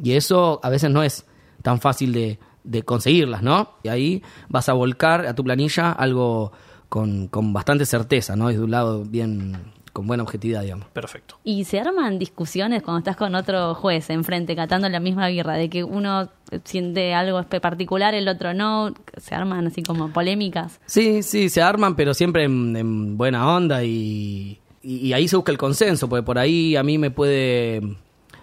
Y 0.00 0.12
eso 0.12 0.60
a 0.62 0.70
veces 0.70 0.88
no 0.92 1.02
es 1.02 1.26
tan 1.62 1.80
fácil 1.80 2.12
de, 2.12 2.38
de 2.62 2.82
conseguirlas, 2.84 3.42
¿no? 3.42 3.70
Y 3.82 3.88
ahí 3.88 4.22
vas 4.48 4.68
a 4.68 4.72
volcar 4.72 5.26
a 5.26 5.34
tu 5.34 5.42
planilla 5.42 5.90
algo 5.90 6.52
con, 6.88 7.26
con 7.26 7.52
bastante 7.52 7.84
certeza, 7.84 8.36
¿no? 8.36 8.48
Y 8.48 8.54
de 8.54 8.62
un 8.62 8.70
lado 8.70 9.02
bien, 9.04 9.72
con 9.96 10.06
buena 10.06 10.24
objetividad, 10.24 10.60
digamos. 10.60 10.88
Perfecto. 10.88 11.38
Y 11.42 11.64
se 11.64 11.80
arman 11.80 12.18
discusiones 12.18 12.82
cuando 12.82 12.98
estás 12.98 13.16
con 13.16 13.34
otro 13.34 13.74
juez 13.74 14.10
enfrente 14.10 14.54
catando 14.54 14.90
la 14.90 15.00
misma 15.00 15.26
birra, 15.28 15.54
de 15.54 15.70
que 15.70 15.84
uno 15.84 16.28
siente 16.64 17.14
algo 17.14 17.42
particular, 17.44 18.12
el 18.14 18.28
otro 18.28 18.52
no, 18.52 18.92
se 19.16 19.34
arman 19.34 19.66
así 19.66 19.82
como 19.82 20.12
polémicas. 20.12 20.80
Sí, 20.84 21.22
sí, 21.22 21.48
se 21.48 21.62
arman, 21.62 21.96
pero 21.96 22.12
siempre 22.12 22.44
en, 22.44 22.76
en 22.76 23.16
buena 23.16 23.50
onda 23.56 23.84
y, 23.84 24.60
y, 24.82 24.96
y 24.98 25.12
ahí 25.14 25.28
se 25.28 25.36
busca 25.36 25.50
el 25.50 25.56
consenso, 25.56 26.10
porque 26.10 26.22
por 26.22 26.38
ahí 26.38 26.76
a 26.76 26.82
mí 26.82 26.98
me 26.98 27.10
puede, 27.10 27.80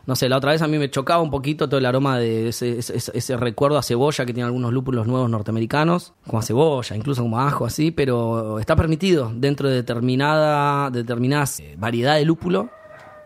no 0.06 0.16
sé, 0.16 0.28
la 0.28 0.38
otra 0.38 0.52
vez 0.52 0.62
a 0.62 0.68
mí 0.68 0.78
me 0.78 0.89
chocaba 0.89 1.22
un 1.22 1.32
poquito 1.32 1.68
todo 1.70 1.78
el 1.78 1.86
aroma 1.86 2.18
de 2.20 2.50
ese, 2.50 2.78
ese, 2.80 2.98
ese- 2.98 3.12
ese 3.18 3.38
recuerdo 3.38 3.78
a 3.78 3.84
cebolla 3.84 4.26
que 4.26 4.34
tienen 4.34 4.48
algunos 4.48 4.74
lúpulos 4.74 5.08
nuevos 5.08 5.30
norteamericanos, 5.30 6.13
como 6.28 6.39
a 6.39 6.42
cebolla, 6.42 6.96
incluso 6.96 7.22
como 7.22 7.39
a 7.39 7.48
ajo, 7.48 7.66
así, 7.66 7.92
pero 7.92 8.60
está 8.60 8.76
permitido 8.76 9.32
dentro 9.34 9.70
de 9.70 9.76
determinada, 9.76 10.89
determinada 10.89 11.46
eh, 11.60 11.76
variedad 11.78 12.16
de 12.16 12.26
lúpulo. 12.26 12.70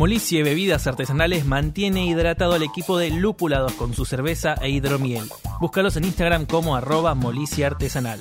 Molicie 0.00 0.42
Bebidas 0.42 0.86
Artesanales 0.86 1.44
mantiene 1.44 2.06
hidratado 2.06 2.54
al 2.54 2.62
equipo 2.62 2.96
de 2.96 3.10
lúpulados 3.10 3.74
con 3.74 3.92
su 3.92 4.06
cerveza 4.06 4.54
e 4.54 4.70
hidromiel. 4.70 5.28
Búscalos 5.60 5.94
en 5.98 6.04
Instagram 6.04 6.46
como 6.46 6.74
arroba 6.74 7.14
Molicie 7.14 7.66
Artesanal. 7.66 8.18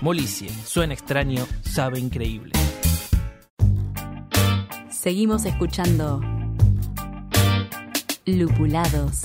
Molicie, 0.00 0.50
suena 0.64 0.94
extraño, 0.94 1.48
sabe 1.62 1.98
increíble. 1.98 2.52
Seguimos 4.88 5.46
escuchando 5.46 6.20
Lupulados. 8.24 9.22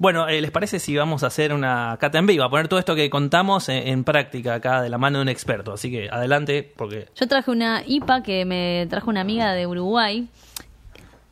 Bueno, 0.00 0.26
eh, 0.28 0.40
¿les 0.40 0.50
parece 0.50 0.78
si 0.78 0.96
vamos 0.96 1.24
a 1.24 1.26
hacer 1.26 1.52
una 1.52 1.94
cata 2.00 2.18
en 2.18 2.26
vivo? 2.26 2.42
A 2.42 2.48
poner 2.48 2.68
todo 2.68 2.78
esto 2.78 2.94
que 2.94 3.10
contamos 3.10 3.68
en, 3.68 3.86
en 3.86 4.02
práctica 4.02 4.54
acá 4.54 4.80
de 4.80 4.88
la 4.88 4.96
mano 4.96 5.18
de 5.18 5.22
un 5.22 5.28
experto. 5.28 5.74
Así 5.74 5.90
que 5.90 6.08
adelante, 6.10 6.72
porque 6.74 7.08
Yo 7.14 7.28
traje 7.28 7.50
una 7.50 7.82
IPA 7.86 8.22
que 8.22 8.46
me 8.46 8.86
trajo 8.88 9.10
una 9.10 9.20
amiga 9.20 9.52
de 9.52 9.66
Uruguay. 9.66 10.26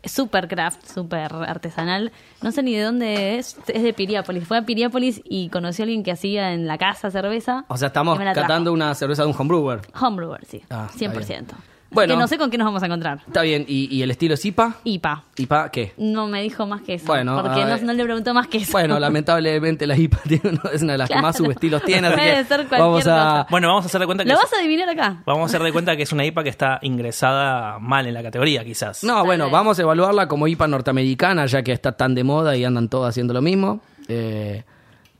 Super 0.05 0.49
craft, 0.49 0.87
super 0.87 1.33
artesanal. 1.33 2.13
No 2.43 2.53
sé 2.53 2.63
ni 2.63 2.75
de 2.75 2.83
dónde 2.83 3.39
es. 3.39 3.57
Es 3.69 3.83
de 3.83 3.95
Piriápolis. 3.95 4.47
Fue 4.47 4.59
a 4.59 4.63
Piriápolis 4.67 5.23
y 5.25 5.49
conoció 5.49 5.85
a 5.85 5.85
alguien 5.85 6.03
que 6.03 6.13
hacía 6.13 6.53
en 6.53 6.67
la 6.67 6.77
casa 6.77 7.11
cerveza. 7.11 7.65
O 7.69 7.79
sea, 7.79 7.89
estamos 7.89 8.19
catando 8.19 8.71
una 8.75 8.95
cerveza 8.95 9.23
de 9.23 9.29
un 9.29 9.35
homebrewer. 9.35 9.81
Homebrewer, 9.99 10.45
sí. 10.45 10.63
Ah, 10.69 10.91
está 10.95 11.11
100%. 11.11 11.47
Bueno. 11.91 12.15
que 12.15 12.21
no 12.21 12.29
sé 12.29 12.37
con 12.37 12.51
qué 12.51 12.59
nos 12.59 12.67
vamos 12.67 12.83
a 12.83 12.87
encontrar. 12.87 13.21
Está 13.27 13.43
bien, 13.43 13.65
¿y, 13.67 13.95
y 13.95 14.03
el 14.03 14.11
estilo 14.11 14.35
es 14.35 14.45
IPA? 14.45 14.77
IPA. 14.85 15.25
¿IPA 15.37 15.71
qué? 15.71 15.93
No 15.97 16.27
me 16.27 16.43
dijo 16.43 16.67
más 16.67 16.83
que 16.83 16.95
eso. 16.95 17.07
Bueno, 17.07 17.41
porque 17.43 17.65
no, 17.65 17.77
no 17.79 17.93
le 17.95 18.05
preguntó 18.05 18.35
más 18.35 18.47
que 18.47 18.59
eso. 18.59 18.73
Bueno, 18.73 18.99
lamentablemente 19.01 19.87
la 19.87 19.97
IPA 19.97 20.19
tiene 20.29 20.51
uno- 20.51 20.71
es 20.73 20.83
una 20.83 20.93
de 20.93 20.99
las 20.99 21.09
que 21.09 21.21
más 21.21 21.37
subestilos 21.37 21.83
tiene, 21.83 22.09
así 22.09 22.17
Puede 22.17 22.35
que 22.37 22.45
ser 22.45 22.57
cualquier 22.69 22.81
vamos 22.81 23.07
a... 23.07 23.11
cosa. 23.43 23.47
Bueno, 23.51 23.69
vamos 23.69 23.85
a 23.85 23.87
hacer 23.87 24.01
de 24.01 24.07
cuenta 24.07 24.25
que 24.25 24.29
¿Lo 24.31 24.35
es- 24.37 24.43
vas 24.43 24.53
a 24.53 24.57
adivinar 24.59 24.89
acá? 24.91 25.23
vamos 25.25 25.43
a 25.43 25.47
hacer 25.47 25.63
de 25.63 25.73
cuenta 25.73 25.97
que 25.97 26.03
es 26.03 26.13
una 26.13 26.25
IPA 26.27 26.43
que 26.43 26.51
está 26.51 26.79
ingresada 26.83 27.79
mal 27.79 28.07
en 28.07 28.15
la 28.15 28.23
categoría, 28.23 28.65
quizás. 28.65 29.03
No, 29.05 29.25
bueno, 29.25 29.45
vez. 29.45 29.53
vamos 29.53 29.79
a 29.79 29.83
evaluarla 29.83 30.29
como 30.29 30.47
IPA 30.47 30.69
norteamericana, 30.69 31.47
ya 31.47 31.63
que 31.63 31.73
está 31.73 31.93
tan 31.93 32.15
de 32.15 32.23
moda 32.25 32.55
y 32.57 32.65
andan 32.65 32.89
todos 32.89 33.09
haciendo 33.09 33.33
lo 33.35 33.41
mismo. 33.43 33.81
Eh, 34.09 34.63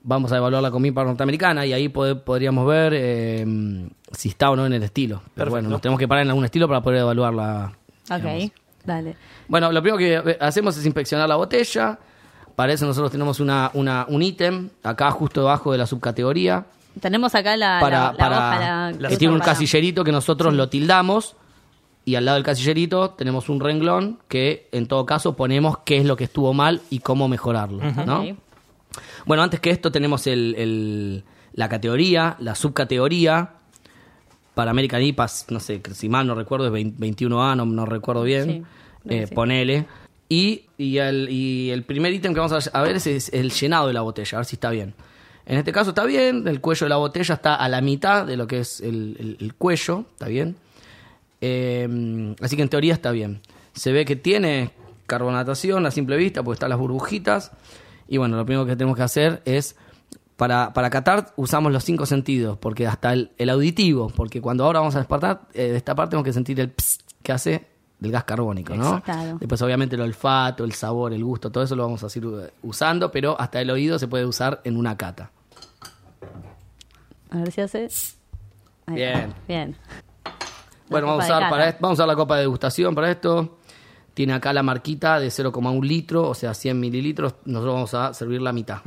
vamos 0.09 0.33
a 0.33 0.39
evaluarla 0.39 0.71
como 0.71 0.87
IPA 0.87 1.05
norteamericana 1.05 1.67
y 1.67 1.73
ahí 1.75 1.89
pod- 1.89 2.23
podríamos 2.23 2.67
ver 2.67 2.93
eh, 2.97 3.47
si 4.13 4.31
está 4.31 4.51
o 4.51 4.57
no 4.57 4.65
en 4.65 4.73
el 4.73 4.83
estilo. 4.83 5.17
Pero 5.19 5.35
Perfecto. 5.35 5.51
bueno, 5.51 5.69
nos 5.69 5.81
tenemos 5.83 5.99
que 5.99 6.09
parar 6.09 6.25
en 6.25 6.31
algún 6.31 6.45
estilo 6.47 6.67
para 6.67 6.81
poder 6.81 7.01
evaluarla. 7.01 7.73
Ok, 8.11 8.51
dale. 8.85 9.17
Bueno, 9.49 9.71
lo 9.71 9.83
primero 9.83 9.99
que 9.99 10.15
eh, 10.33 10.39
hacemos 10.41 10.77
es 10.79 10.87
inspeccionar 10.87 11.29
la 11.29 11.37
botella. 11.37 11.99
Para 12.57 12.73
eso 12.73 12.87
nosotros 12.87 13.13
tenemos 13.13 13.39
una, 13.39 13.71
una- 13.75 14.07
un 14.09 14.23
ítem 14.23 14.71
acá 14.83 15.11
justo 15.11 15.43
debajo 15.43 15.73
de 15.73 15.79
la 15.79 15.87
subcategoría. 15.87 16.65
Tenemos 17.01 17.35
acá 17.35 17.57
la, 17.57 17.79
para, 17.81 17.99
la, 17.99 18.13
la 18.13 18.19
para- 18.19 18.37
hoja, 18.39 18.61
la- 18.93 18.97
que 18.97 19.03
la 19.03 19.19
tiene 19.19 19.35
un 19.35 19.41
para- 19.41 19.53
casillerito 19.53 20.03
que 20.05 20.11
nosotros 20.13 20.55
lo 20.55 20.69
tildamos 20.71 21.37
y 22.07 22.15
al 22.15 22.25
lado 22.25 22.37
del 22.37 22.45
casillerito 22.45 23.11
tenemos 23.11 23.51
un 23.51 23.61
renglón 23.61 24.19
que 24.27 24.69
en 24.73 24.87
todo 24.89 25.05
caso 25.05 25.37
ponemos 25.37 25.79
qué 25.85 25.99
es 25.99 26.07
lo 26.07 26.17
que 26.17 26.25
estuvo 26.25 26.55
mal 26.55 26.81
y 26.89 27.01
cómo 27.01 27.29
mejorarlo, 27.29 27.83
¿no? 28.07 28.23
Ok. 28.23 28.37
Bueno, 29.27 29.43
antes 29.43 29.61
que 29.61 29.71
esto 29.71 29.91
tenemos 29.93 30.27
el, 30.27 30.55
el- 30.59 31.25
la 31.55 31.69
categoría, 31.69 32.37
la 32.41 32.55
subcategoría 32.55 33.51
para 34.55 34.71
American 34.73 35.03
IPAs, 35.03 35.47
no 35.51 35.61
sé, 35.61 35.81
si 35.95 36.09
mal 36.09 36.27
no 36.27 36.35
recuerdo 36.35 36.67
es 36.67 36.73
20 36.73 36.99
21A, 37.27 37.57
no, 37.57 37.65
no 37.65 37.87
recuerdo 37.87 38.23
bien, 38.23 38.45
Sí, 38.45 38.63
eh, 39.15 39.27
sí. 39.29 39.35
ponele. 39.35 39.87
Y, 40.29 40.65
y, 40.77 40.99
el, 40.99 41.29
y 41.31 41.71
el 41.71 41.85
primer 41.85 42.13
ítem 42.13 42.35
que 42.35 42.41
vamos 42.41 42.69
a, 42.69 42.79
a 42.79 42.83
ver 42.83 42.97
es, 42.97 43.07
es 43.07 43.33
el 43.33 43.51
llenado 43.51 43.87
de 43.87 43.95
la 43.95 44.03
botella, 44.03 44.37
a 44.37 44.41
ver 44.41 44.45
si 44.47 44.57
está 44.57 44.71
bien. 44.71 44.95
En 45.47 45.57
este 45.59 45.73
caso 45.73 45.91
está 45.91 46.05
bien, 46.05 46.47
el 46.47 46.61
cuello 46.61 46.85
de 46.85 46.91
la 46.91 46.97
botella 46.97 47.35
está 47.37 47.55
a 47.55 47.69
la 47.71 47.81
mitad 47.81 48.27
de 48.27 48.37
lo 48.37 48.47
que 48.47 48.59
es 48.61 48.81
el, 48.81 49.17
el- 49.19 49.37
el 49.41 49.55
cuello, 49.55 50.05
está 50.13 50.29
bien. 50.29 50.57
Eh, 51.41 52.35
así 52.41 52.57
que 52.57 52.63
en 52.63 52.69
teoría 52.69 52.95
está 52.95 53.11
bien. 53.13 53.41
Se 53.73 53.93
ve 53.93 54.05
que 54.05 54.17
tiene 54.17 54.71
carbonatación 55.07 55.87
a 55.87 55.91
simple 55.91 56.17
vista, 56.17 56.43
porque 56.43 56.57
están 56.57 56.71
las 56.71 56.79
burbujitas. 56.79 57.53
Y 58.09 58.17
bueno, 58.17 58.37
lo 58.37 58.45
primero 58.45 58.67
que 58.67 58.75
tenemos 58.75 58.97
que 58.97 59.03
hacer 59.03 59.43
es, 59.45 59.77
para, 60.37 60.73
para 60.73 60.89
catar 60.91 61.33
usamos 61.37 61.73
los 61.73 61.85
cinco 61.85 62.07
sentidos, 62.07 62.59
porque 62.59 62.87
hasta 62.87 63.13
el, 63.13 63.33
el 63.39 63.51
auditivo, 63.51 64.09
porque 64.09 64.41
cuando 64.41 64.65
ahora 64.65 64.81
vamos 64.81 64.95
a 64.95 64.99
despertar, 64.99 65.43
eh, 65.53 65.69
de 65.69 65.77
esta 65.77 65.95
parte 65.95 66.11
tenemos 66.11 66.25
que 66.25 66.33
sentir 66.33 66.59
el 66.61 66.71
pss 66.71 66.99
que 67.23 67.33
hace 67.33 67.67
del 67.99 68.13
gas 68.13 68.25
carbónico, 68.25 68.75
¿no? 68.75 68.85
Exacto. 68.85 69.13
Claro. 69.13 69.39
Después 69.39 69.61
obviamente 69.63 69.97
el 69.97 70.03
olfato, 70.03 70.65
el 70.65 70.73
sabor, 70.73 71.13
el 71.13 71.25
gusto, 71.25 71.51
todo 71.51 71.65
eso 71.65 71.75
lo 71.77 71.83
vamos 71.83 72.03
a 72.05 72.09
seguir 72.09 72.31
eh, 72.41 72.51
usando, 72.63 73.11
pero 73.11 73.39
hasta 73.39 73.61
el 73.61 73.71
oído 73.71 73.99
se 73.99 74.09
puede 74.09 74.25
usar 74.25 74.61
en 74.65 74.77
una 74.77 74.97
cata. 74.97 75.31
A 77.31 77.39
ver 77.39 77.53
si 77.53 77.61
hace. 77.61 77.89
Ahí 78.87 78.95
Bien. 78.95 79.35
Bien. 79.47 79.77
Bueno, 80.89 81.09
vamos 81.09 81.25
a, 81.25 81.27
usar 81.27 81.51
para 81.51 81.73
vamos 81.73 81.91
a 81.91 81.93
usar 82.03 82.09
la 82.09 82.17
copa 82.17 82.37
de 82.37 82.43
degustación 82.43 82.95
para 82.95 83.11
esto. 83.11 83.58
Tiene 84.19 84.33
acá 84.33 84.53
la 84.53 84.65
marquita 84.65 85.21
de 85.21 85.29
0,1 85.29 85.81
litro, 85.85 86.29
o 86.29 86.35
sea, 86.35 86.53
100 86.53 86.81
mililitros. 86.81 87.37
Nosotros 87.45 87.75
vamos 87.75 87.95
a 87.95 88.13
servir 88.15 88.43
la 88.43 88.53
mitad. 88.53 88.79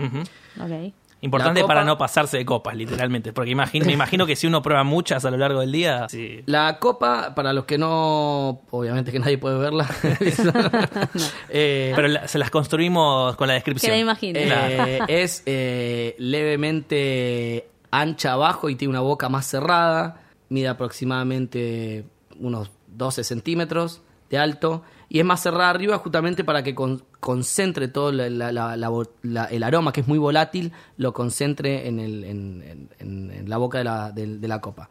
Importante 1.21 1.61
copa- 1.61 1.73
para 1.73 1.85
no 1.85 1.97
pasarse 1.97 2.37
de 2.37 2.45
copas, 2.45 2.75
literalmente. 2.75 3.31
Porque 3.31 3.49
imagino, 3.51 3.85
me 3.85 3.93
imagino 3.93 4.25
que 4.25 4.35
si 4.35 4.47
uno 4.47 4.61
prueba 4.61 4.83
muchas 4.83 5.23
a 5.23 5.31
lo 5.31 5.37
largo 5.37 5.61
del 5.61 5.71
día. 5.71 6.07
sí. 6.09 6.41
La 6.47 6.79
copa, 6.79 7.33
para 7.33 7.53
los 7.53 7.63
que 7.63 7.77
no, 7.77 8.59
obviamente 8.71 9.11
que 9.13 9.19
nadie 9.19 9.37
puede 9.37 9.57
verla, 9.57 9.87
eh, 11.49 11.93
Pero 11.95 12.07
la- 12.07 12.27
se 12.27 12.37
las 12.37 12.49
construimos 12.49 13.35
con 13.37 13.47
la 13.47 13.53
descripción. 13.53 13.91
Que 13.91 13.95
la 13.95 14.01
imagine. 14.01 14.39
eh, 14.43 14.99
es 15.07 15.43
eh, 15.45 16.15
levemente 16.19 17.69
ancha 17.91 18.33
abajo 18.33 18.69
y 18.69 18.75
tiene 18.75 18.89
una 18.89 19.01
boca 19.01 19.29
más 19.29 19.45
cerrada. 19.45 20.23
Mide 20.49 20.67
aproximadamente 20.67 22.05
unos 22.39 22.71
12 22.87 23.23
centímetros 23.23 24.01
de 24.29 24.37
alto. 24.37 24.83
Y 25.13 25.19
es 25.19 25.25
más 25.25 25.41
cerrada 25.41 25.69
arriba 25.71 25.97
justamente 25.97 26.45
para 26.45 26.63
que 26.63 26.73
con- 26.73 27.03
concentre 27.19 27.89
todo 27.89 28.13
la- 28.13 28.29
la- 28.29 28.77
la- 28.77 29.45
el 29.45 29.63
aroma, 29.63 29.91
que 29.91 29.99
es 29.99 30.07
muy 30.07 30.17
volátil, 30.17 30.71
lo 30.95 31.11
concentre 31.11 31.85
en, 31.89 31.99
el- 31.99 32.23
en- 32.23 32.63
en- 32.63 32.89
en- 32.99 33.31
en 33.31 33.49
la 33.49 33.57
boca 33.57 33.79
de 33.79 33.83
la, 33.83 34.11
de- 34.13 34.37
de 34.37 34.47
la 34.47 34.61
copa. 34.61 34.89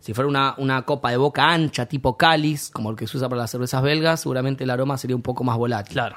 Si 0.00 0.12
fuera 0.12 0.28
una, 0.28 0.54
una 0.58 0.82
copa 0.82 1.10
de 1.10 1.16
boca 1.16 1.50
ancha, 1.50 1.86
tipo 1.86 2.18
cáliz, 2.18 2.68
como 2.68 2.90
el 2.90 2.96
que 2.96 3.06
se 3.06 3.16
usa 3.16 3.26
para 3.30 3.40
las 3.40 3.50
cervezas 3.52 3.82
belgas, 3.82 4.20
seguramente 4.20 4.64
el 4.64 4.70
aroma 4.70 4.98
sería 4.98 5.16
un 5.16 5.22
poco 5.22 5.44
más 5.44 5.56
volátil. 5.56 5.94
Claro. 5.94 6.16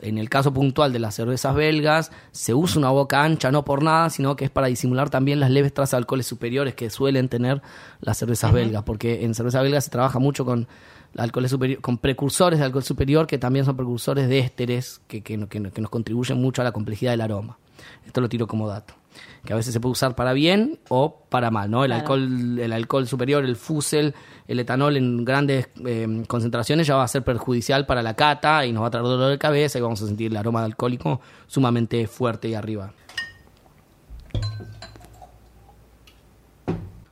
En 0.00 0.16
el 0.18 0.30
caso 0.30 0.54
puntual 0.54 0.92
de 0.92 1.00
las 1.00 1.16
cervezas 1.16 1.52
belgas, 1.52 2.12
se 2.30 2.54
usa 2.54 2.78
una 2.78 2.90
boca 2.90 3.24
ancha 3.24 3.50
no 3.50 3.64
por 3.64 3.82
nada, 3.82 4.08
sino 4.08 4.36
que 4.36 4.44
es 4.44 4.50
para 4.52 4.68
disimular 4.68 5.10
también 5.10 5.40
las 5.40 5.50
leves 5.50 5.74
trazas 5.74 5.92
de 5.92 5.96
alcoholes 5.96 6.28
superiores 6.28 6.74
que 6.76 6.90
suelen 6.90 7.28
tener 7.28 7.60
las 8.00 8.18
cervezas 8.18 8.52
belgas, 8.52 8.84
porque 8.84 9.24
en 9.24 9.34
cerveza 9.34 9.62
belga 9.62 9.80
se 9.80 9.90
trabaja 9.90 10.20
mucho 10.20 10.44
con 10.44 10.68
alcoholes 11.16 11.50
superior, 11.50 11.80
con 11.80 11.98
precursores 11.98 12.58
de 12.58 12.64
alcohol 12.64 12.84
superior 12.84 13.26
que 13.26 13.38
también 13.38 13.64
son 13.64 13.76
precursores 13.76 14.28
de 14.28 14.38
ésteres 14.40 15.00
que, 15.06 15.22
que, 15.22 15.46
que 15.48 15.60
no- 15.60 15.70
que 15.72 15.80
nos 15.80 15.90
contribuyen 15.90 16.40
mucho 16.40 16.62
a 16.62 16.64
la 16.64 16.72
complejidad 16.72 17.12
del 17.12 17.20
aroma. 17.20 17.58
Esto 18.06 18.20
lo 18.20 18.28
tiro 18.28 18.46
como 18.46 18.68
dato. 18.68 18.94
Que 19.44 19.52
a 19.52 19.56
veces 19.56 19.72
se 19.72 19.78
puede 19.80 19.92
usar 19.92 20.16
para 20.16 20.32
bien 20.32 20.80
o 20.88 21.22
para 21.28 21.50
mal, 21.50 21.70
¿no? 21.70 21.84
El 21.84 21.90
Claro. 21.90 22.00
alcohol, 22.02 22.58
el 22.58 22.72
alcohol 22.72 23.06
superior, 23.06 23.44
el 23.44 23.56
fusel, 23.56 24.14
el 24.48 24.58
etanol 24.58 24.96
en 24.96 25.24
grandes 25.24 25.68
eh, 25.86 26.24
concentraciones 26.26 26.86
ya 26.86 26.96
va 26.96 27.04
a 27.04 27.08
ser 27.08 27.22
perjudicial 27.22 27.86
para 27.86 28.02
la 28.02 28.14
cata 28.14 28.64
y 28.66 28.72
nos 28.72 28.82
va 28.82 28.88
a 28.88 28.90
traer 28.90 29.04
dolor 29.04 29.30
de 29.30 29.38
cabeza 29.38 29.78
y 29.78 29.82
vamos 29.82 30.02
a 30.02 30.06
sentir 30.06 30.30
el 30.32 30.36
aroma 30.36 30.64
alcohólico 30.64 31.20
sumamente 31.46 32.06
fuerte 32.08 32.48
y 32.48 32.54
arriba. 32.54 32.92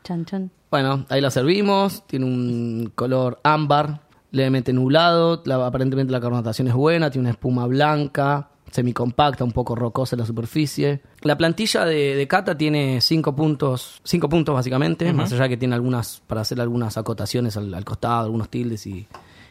Chan, 0.02 0.24
chan. 0.24 0.50
Bueno, 0.72 1.04
ahí 1.10 1.20
la 1.20 1.30
servimos, 1.30 2.02
tiene 2.06 2.24
un 2.24 2.90
color 2.94 3.38
ámbar, 3.44 4.00
levemente 4.30 4.72
nublado, 4.72 5.42
la- 5.44 5.66
aparentemente 5.66 6.10
la 6.10 6.18
carbonatación 6.20 6.66
es 6.68 6.72
buena, 6.74 7.10
tiene 7.10 7.24
una 7.24 7.30
espuma 7.32 7.66
blanca, 7.66 8.48
semicompacta, 8.70 9.44
un 9.44 9.52
poco 9.52 9.74
rocosa 9.76 10.16
en 10.16 10.20
la 10.20 10.26
superficie. 10.26 11.02
La 11.20 11.36
plantilla 11.36 11.84
de, 11.84 12.16
de 12.16 12.26
cata 12.26 12.56
tiene 12.56 13.02
cinco 13.02 13.36
puntos, 13.36 14.00
cinco 14.02 14.30
puntos 14.30 14.54
básicamente, 14.54 15.12
más 15.12 15.30
allá 15.34 15.46
que 15.46 15.58
tiene 15.58 15.74
algunas, 15.74 16.22
para 16.26 16.40
hacer 16.40 16.58
algunas 16.58 16.96
acotaciones 16.96 17.58
al, 17.58 17.74
al 17.74 17.84
costado, 17.84 18.24
algunos 18.24 18.48
tildes 18.48 18.86
y, 18.86 19.06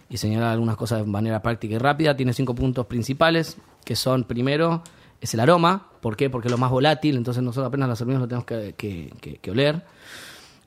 y 0.10 0.18
señalar 0.18 0.54
algunas 0.54 0.76
cosas 0.76 1.02
de 1.02 1.06
manera 1.06 1.44
práctica 1.44 1.76
y 1.76 1.78
rápida. 1.78 2.18
Tiene 2.18 2.34
cinco 2.34 2.56
puntos 2.56 2.88
principales, 2.88 3.58
que 3.86 3.96
son 3.96 4.24
primero, 4.24 4.82
es 5.22 5.36
el 5.36 5.40
aroma, 5.40 5.90
¿por 6.02 6.18
qué? 6.18 6.32
Porque 6.32 6.48
es 6.48 6.52
lo 6.52 6.58
más 6.58 6.72
volátil, 6.72 7.16
entonces 7.16 7.44
nosotros 7.44 7.68
apenas 7.68 7.88
lo 7.90 7.96
servimos 7.96 8.22
lo 8.22 8.28
tenemos 8.28 8.46
que, 8.46 8.74
que- 8.76 9.14
que- 9.22 9.36
que 9.38 9.52
oler. 9.52 9.84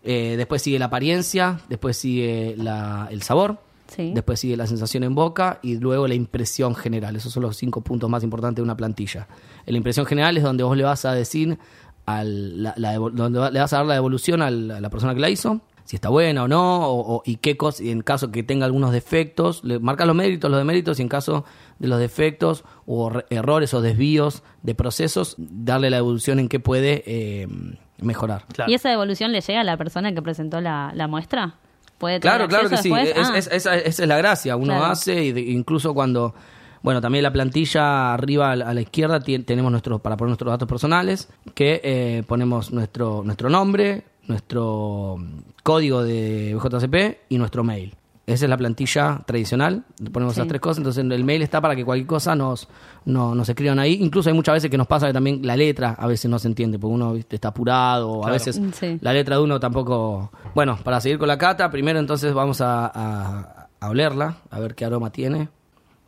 Eh, 0.04 0.34
después 0.36 0.60
sigue 0.62 0.78
la 0.78 0.86
apariencia, 0.86 1.60
después 1.68 1.96
sigue 1.96 2.54
la- 2.58 3.08
el 3.10 3.22
sabor, 3.22 3.58
Sí. 3.88 4.12
después 4.14 4.38
sigue 4.40 4.56
la 4.56 4.66
sensación 4.66 5.02
en 5.02 5.14
boca 5.14 5.58
y 5.62 5.76
luego 5.78 6.06
la 6.06 6.14
impresión 6.14 6.74
general. 6.74 7.16
Esos 7.16 7.32
son 7.32 7.42
los 7.42 7.56
cinco 7.56 7.80
puntos 7.80 8.08
más 8.10 8.22
importantes 8.22 8.56
de 8.56 8.62
una 8.62 8.76
plantilla. 8.76 9.26
La 9.66 9.76
impresión 9.76 10.04
general 10.06 10.36
es 10.36 10.42
donde 10.42 10.62
vos 10.64 10.76
le 10.76 10.84
vas 10.84 11.04
a 11.04 11.14
decir, 11.14 11.58
al, 12.06 12.62
la- 12.62 12.74
donde 13.12 13.50
le 13.50 13.60
vas 13.60 13.72
a 13.72 13.78
dar 13.78 13.86
la 13.86 13.94
devolución 13.94 14.42
al- 14.42 14.70
a 14.70 14.80
la 14.80 14.90
persona 14.90 15.14
que 15.14 15.20
la 15.20 15.30
hizo, 15.30 15.60
si 15.84 15.96
está 15.96 16.08
buena 16.10 16.44
o 16.44 16.48
no, 16.48 16.86
o, 16.86 17.16
o- 17.16 17.22
y 17.24 17.36
qué 17.36 17.56
cosas, 17.56 17.80
y 17.82 17.90
en 17.90 18.02
caso 18.02 18.30
que 18.30 18.42
tenga 18.42 18.66
algunos 18.66 18.92
defectos, 18.92 19.64
le 19.64 19.78
marca 19.78 20.04
los 20.06 20.14
méritos, 20.16 20.50
los 20.50 20.58
deméritos, 20.58 20.98
y 20.98 21.02
en 21.02 21.08
caso 21.08 21.44
de 21.78 21.88
los 21.88 21.98
defectos 21.98 22.64
o 22.86 23.08
re- 23.10 23.24
errores 23.30 23.72
o 23.74 23.80
desvíos 23.80 24.42
de 24.62 24.74
procesos, 24.74 25.34
darle 25.38 25.88
la 25.90 25.96
devolución 25.96 26.38
en 26.40 26.48
qué 26.48 26.60
puede 26.60 27.02
eh, 27.06 27.48
mejorar. 27.98 28.44
Claro. 28.52 28.70
¿Y 28.70 28.74
esa 28.74 28.88
devolución 28.90 29.32
le 29.32 29.40
llega 29.40 29.60
a 29.60 29.64
la 29.64 29.76
persona 29.76 30.12
que 30.14 30.22
presentó 30.22 30.60
la, 30.60 30.92
la 30.94 31.06
muestra? 31.08 31.54
¿Puede 31.98 32.18
tener 32.20 32.36
Claro, 32.36 32.48
claro 32.48 32.68
que 32.68 32.76
sí. 32.78 32.92
Es- 32.92 33.14
Ah, 33.16 33.38
es- 33.38 33.46
esa, 33.52 33.76
esa 33.76 34.02
es 34.02 34.08
la 34.08 34.16
gracia. 34.18 34.56
Uno 34.56 34.74
Claro. 34.74 34.84
hace, 34.86 35.24
y 35.24 35.32
de- 35.32 35.40
incluso 35.42 35.94
cuando. 35.94 36.34
Bueno, 36.82 37.00
también 37.00 37.22
la 37.22 37.32
plantilla 37.32 38.12
arriba 38.12 38.52
a 38.52 38.56
la, 38.56 38.80
izquierda 38.80 39.18
tenemos 39.20 39.70
nuestros 39.70 40.02
para 40.02 40.18
poner 40.18 40.30
nuestros 40.30 40.50
datos 40.52 40.68
personales, 40.68 41.30
que 41.54 41.80
eh, 41.82 42.22
ponemos 42.26 42.72
nuestro 42.72 43.22
nuestro 43.24 43.48
nombre, 43.48 44.04
nuestro 44.26 45.16
código 45.62 46.02
de 46.04 46.54
BJCP 46.54 47.20
y 47.30 47.38
nuestro 47.38 47.64
mail. 47.64 47.94
Esa 48.26 48.46
es 48.46 48.48
la 48.48 48.56
plantilla 48.56 49.20
tradicional, 49.26 49.84
ponemos 50.10 50.32
Sí. 50.34 50.40
esas 50.40 50.48
tres 50.48 50.60
cosas, 50.60 50.78
entonces 50.78 51.04
el 51.04 51.24
mail 51.24 51.42
está 51.42 51.60
para 51.60 51.76
que 51.76 51.84
cualquier 51.84 52.06
cosa 52.06 52.34
nos, 52.34 52.68
no- 53.04 53.34
nos 53.34 53.46
escriban 53.48 53.78
ahí. 53.78 53.98
Incluso 54.00 54.30
hay 54.30 54.34
muchas 54.34 54.54
veces 54.54 54.70
que 54.70 54.78
nos 54.78 54.86
pasa 54.86 55.06
que 55.06 55.12
también 55.12 55.40
la 55.46 55.56
letra 55.56 55.94
a 55.98 56.06
veces 56.06 56.30
no 56.30 56.38
se 56.38 56.48
entiende, 56.48 56.78
porque 56.78 56.94
uno 56.94 57.12
¿viste? 57.12 57.36
está 57.36 57.48
apurado, 57.48 58.08
o 58.10 58.26
a 58.26 58.30
veces 58.30 58.58
sí. 58.72 58.98
la 59.02 59.12
letra 59.12 59.36
de 59.36 59.42
uno 59.42 59.60
tampoco... 59.60 60.32
Bueno, 60.54 60.78
para 60.82 61.02
seguir 61.02 61.18
con 61.18 61.28
la 61.28 61.36
cata, 61.36 61.70
primero 61.70 61.98
entonces 61.98 62.32
vamos 62.32 62.62
a, 62.62 62.86
a- 62.94 63.68
a 63.78 63.88
olerla, 63.90 64.38
a 64.50 64.58
ver 64.58 64.74
qué 64.74 64.86
aroma 64.86 65.10
tiene. 65.10 65.50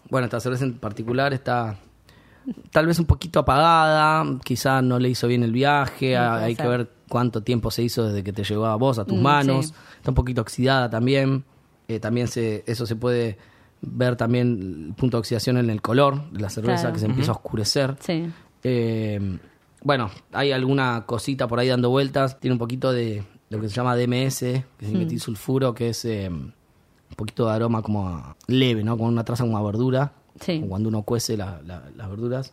Bueno, 0.08 0.24
esta 0.24 0.40
cerveza 0.40 0.64
en 0.64 0.78
particular 0.78 1.34
está 1.34 1.76
tal 2.70 2.86
vez 2.86 2.98
un 2.98 3.04
poquito 3.04 3.40
apagada, 3.40 4.24
quizá 4.42 4.80
no 4.80 4.98
le 4.98 5.10
hizo 5.10 5.26
bien 5.28 5.42
el 5.42 5.52
viaje, 5.52 6.16
hay 6.16 6.54
que 6.56 6.66
ver 6.66 6.88
cuánto 7.10 7.42
tiempo 7.42 7.70
se 7.70 7.82
hizo 7.82 8.04
desde 8.06 8.22
que 8.24 8.32
te 8.32 8.42
llegó 8.44 8.64
a 8.66 8.76
vos, 8.76 8.98
a 8.98 9.04
tus 9.04 9.18
Mm, 9.18 9.22
manos. 9.22 9.66
sí. 9.66 9.74
Está 9.98 10.12
un 10.12 10.14
poquito 10.14 10.40
oxidada 10.40 10.88
también. 10.88 11.44
Eh, 11.88 12.00
también 12.00 12.28
se, 12.28 12.64
eso 12.66 12.86
se 12.86 12.96
puede 12.96 13.38
ver 13.80 14.16
también 14.16 14.86
el 14.88 14.94
punto 14.94 15.16
de 15.16 15.20
oxidación 15.20 15.56
en 15.58 15.70
el 15.70 15.80
color 15.82 16.30
de 16.30 16.40
la 16.40 16.50
cerveza, 16.50 16.80
Claro. 16.82 16.94
que 16.94 17.00
se 17.00 17.06
empieza 17.06 17.30
a 17.32 17.34
oscurecer. 17.34 17.96
Sí. 18.00 18.28
Eh, 18.64 19.38
bueno, 19.82 20.10
hay 20.32 20.52
alguna 20.52 21.04
cosita 21.06 21.46
por 21.46 21.58
ahí 21.60 21.68
dando 21.68 21.90
vueltas. 21.90 22.40
Tiene 22.40 22.52
un 22.54 22.58
poquito 22.58 22.92
de 22.92 23.22
lo 23.50 23.60
que 23.60 23.68
se 23.68 23.74
llama 23.76 23.94
DMS, 23.96 24.40
que 24.78 24.86
es 24.86 24.92
Mm. 24.92 24.98
metilsulfuro, 24.98 25.74
que 25.74 25.90
es 25.90 26.04
eh, 26.04 26.28
un 26.28 26.52
poquito 27.16 27.46
de 27.46 27.52
aroma 27.52 27.82
como 27.82 28.08
a- 28.08 28.36
leve, 28.48 28.82
¿no? 28.82 28.98
Con 28.98 29.06
una 29.08 29.24
traza 29.24 29.44
como 29.44 29.56
a 29.58 29.62
verdura. 29.62 30.12
Sí. 30.40 30.56
como 30.56 30.68
cuando 30.68 30.90
uno 30.90 31.00
cuece 31.02 31.34
la- 31.34 31.62
la- 31.64 31.84
las 31.96 32.10
verduras. 32.10 32.52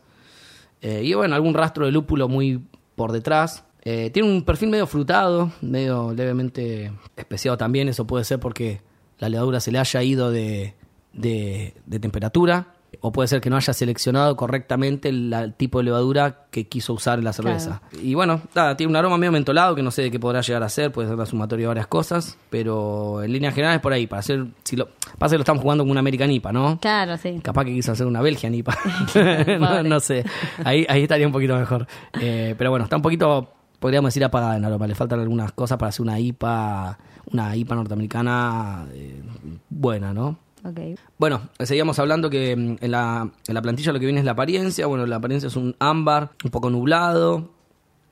Eh, 0.80 1.02
y 1.04 1.12
bueno, 1.12 1.34
algún 1.34 1.52
rastro 1.52 1.84
de 1.84 1.92
lúpulo 1.92 2.28
muy 2.28 2.62
por 2.96 3.12
detrás. 3.12 3.64
Tiene 3.82 4.22
un 4.22 4.42
perfil 4.44 4.70
medio 4.70 4.86
frutado, 4.86 5.52
medio 5.60 6.14
levemente 6.14 6.90
especiado 7.16 7.58
también. 7.58 7.90
Eso 7.90 8.06
puede 8.06 8.24
ser 8.24 8.40
porque 8.40 8.80
la 9.18 9.28
levadura 9.28 9.60
se 9.60 9.70
le 9.72 9.78
haya 9.78 10.02
ido 10.02 10.30
de, 10.30 10.74
de- 11.12 11.74
de 11.86 11.98
temperatura. 12.00 12.68
O 13.00 13.10
puede 13.12 13.26
ser 13.28 13.40
que 13.40 13.50
no 13.50 13.56
haya 13.56 13.72
seleccionado 13.72 14.34
correctamente 14.36 15.08
el, 15.08 15.54
tipo 15.58 15.78
de 15.78 15.84
levadura 15.84 16.46
que 16.50 16.68
quiso 16.68 16.94
usar 16.94 17.18
en 17.18 17.24
la 17.24 17.32
cerveza. 17.34 17.82
Y 18.00 18.14
bueno, 18.14 18.40
nada, 18.54 18.76
tiene 18.76 18.90
un 18.90 18.96
aroma 18.96 19.18
medio 19.18 19.32
mentolado 19.32 19.74
que 19.74 19.82
no 19.82 19.90
sé 19.90 20.02
de 20.02 20.10
qué 20.12 20.20
podrá 20.20 20.40
llegar 20.40 20.62
a 20.62 20.68
ser. 20.68 20.92
Puede 20.92 21.08
ser 21.08 21.18
la 21.18 21.26
sumatoria 21.26 21.64
de 21.64 21.68
varias 21.68 21.86
cosas. 21.88 22.38
Pero 22.50 23.22
en 23.22 23.32
líneas 23.32 23.52
generales 23.52 23.82
por 23.82 23.92
ahí. 23.92 24.06
Para 24.06 24.20
hacer, 24.20 24.46
si 24.62 24.76
lo, 24.76 24.88
pasa 25.18 25.32
que 25.32 25.38
lo 25.38 25.42
estamos 25.42 25.60
jugando 25.60 25.82
como 25.82 25.90
una 25.90 26.00
American 26.00 26.30
IPA, 26.30 26.52
¿no? 26.52 26.78
Claro, 26.80 27.18
sí. 27.18 27.40
Capaz 27.42 27.64
que 27.64 27.72
quiso 27.74 27.92
hacer 27.92 28.06
una 28.06 28.22
Belgian 28.22 28.54
IPA. 28.54 28.78
no 29.84 30.00
sé. 30.00 30.24
Ahí, 30.64 30.86
ahí 30.88 31.02
estaría 31.02 31.26
un 31.26 31.32
poquito 31.32 31.58
mejor. 31.58 31.86
Eh, 32.20 32.54
pero 32.56 32.70
bueno, 32.70 32.84
está 32.84 32.96
un 32.96 33.02
poquito, 33.02 33.52
podríamos 33.80 34.08
decir, 34.08 34.24
apagada 34.24 34.56
en 34.56 34.64
aroma. 34.64 34.86
Le 34.86 34.94
faltan 34.94 35.20
algunas 35.20 35.52
cosas 35.52 35.76
para 35.78 35.88
hacer 35.90 36.02
una 36.02 36.18
IPA, 36.20 36.96
una 37.32 37.56
IPA 37.56 37.74
norteamericana 37.74 38.86
eh, 38.92 39.22
buena, 39.68 40.12
¿no? 40.12 40.38
Ok. 40.64 40.98
Bueno, 41.18 41.42
seguíamos 41.60 41.98
hablando 41.98 42.30
que 42.30 42.56
mm, 42.56 42.76
en 42.80 42.90
la, 42.90 43.28
en 43.46 43.54
la 43.54 43.62
plantilla 43.62 43.92
lo 43.92 43.98
que 43.98 44.06
viene 44.06 44.20
es 44.20 44.24
la 44.24 44.32
apariencia. 44.32 44.86
Bueno, 44.86 45.06
la 45.06 45.16
apariencia 45.16 45.48
es 45.48 45.56
un 45.56 45.76
ámbar 45.78 46.30
un 46.42 46.50
poco 46.50 46.70
nublado. 46.70 47.50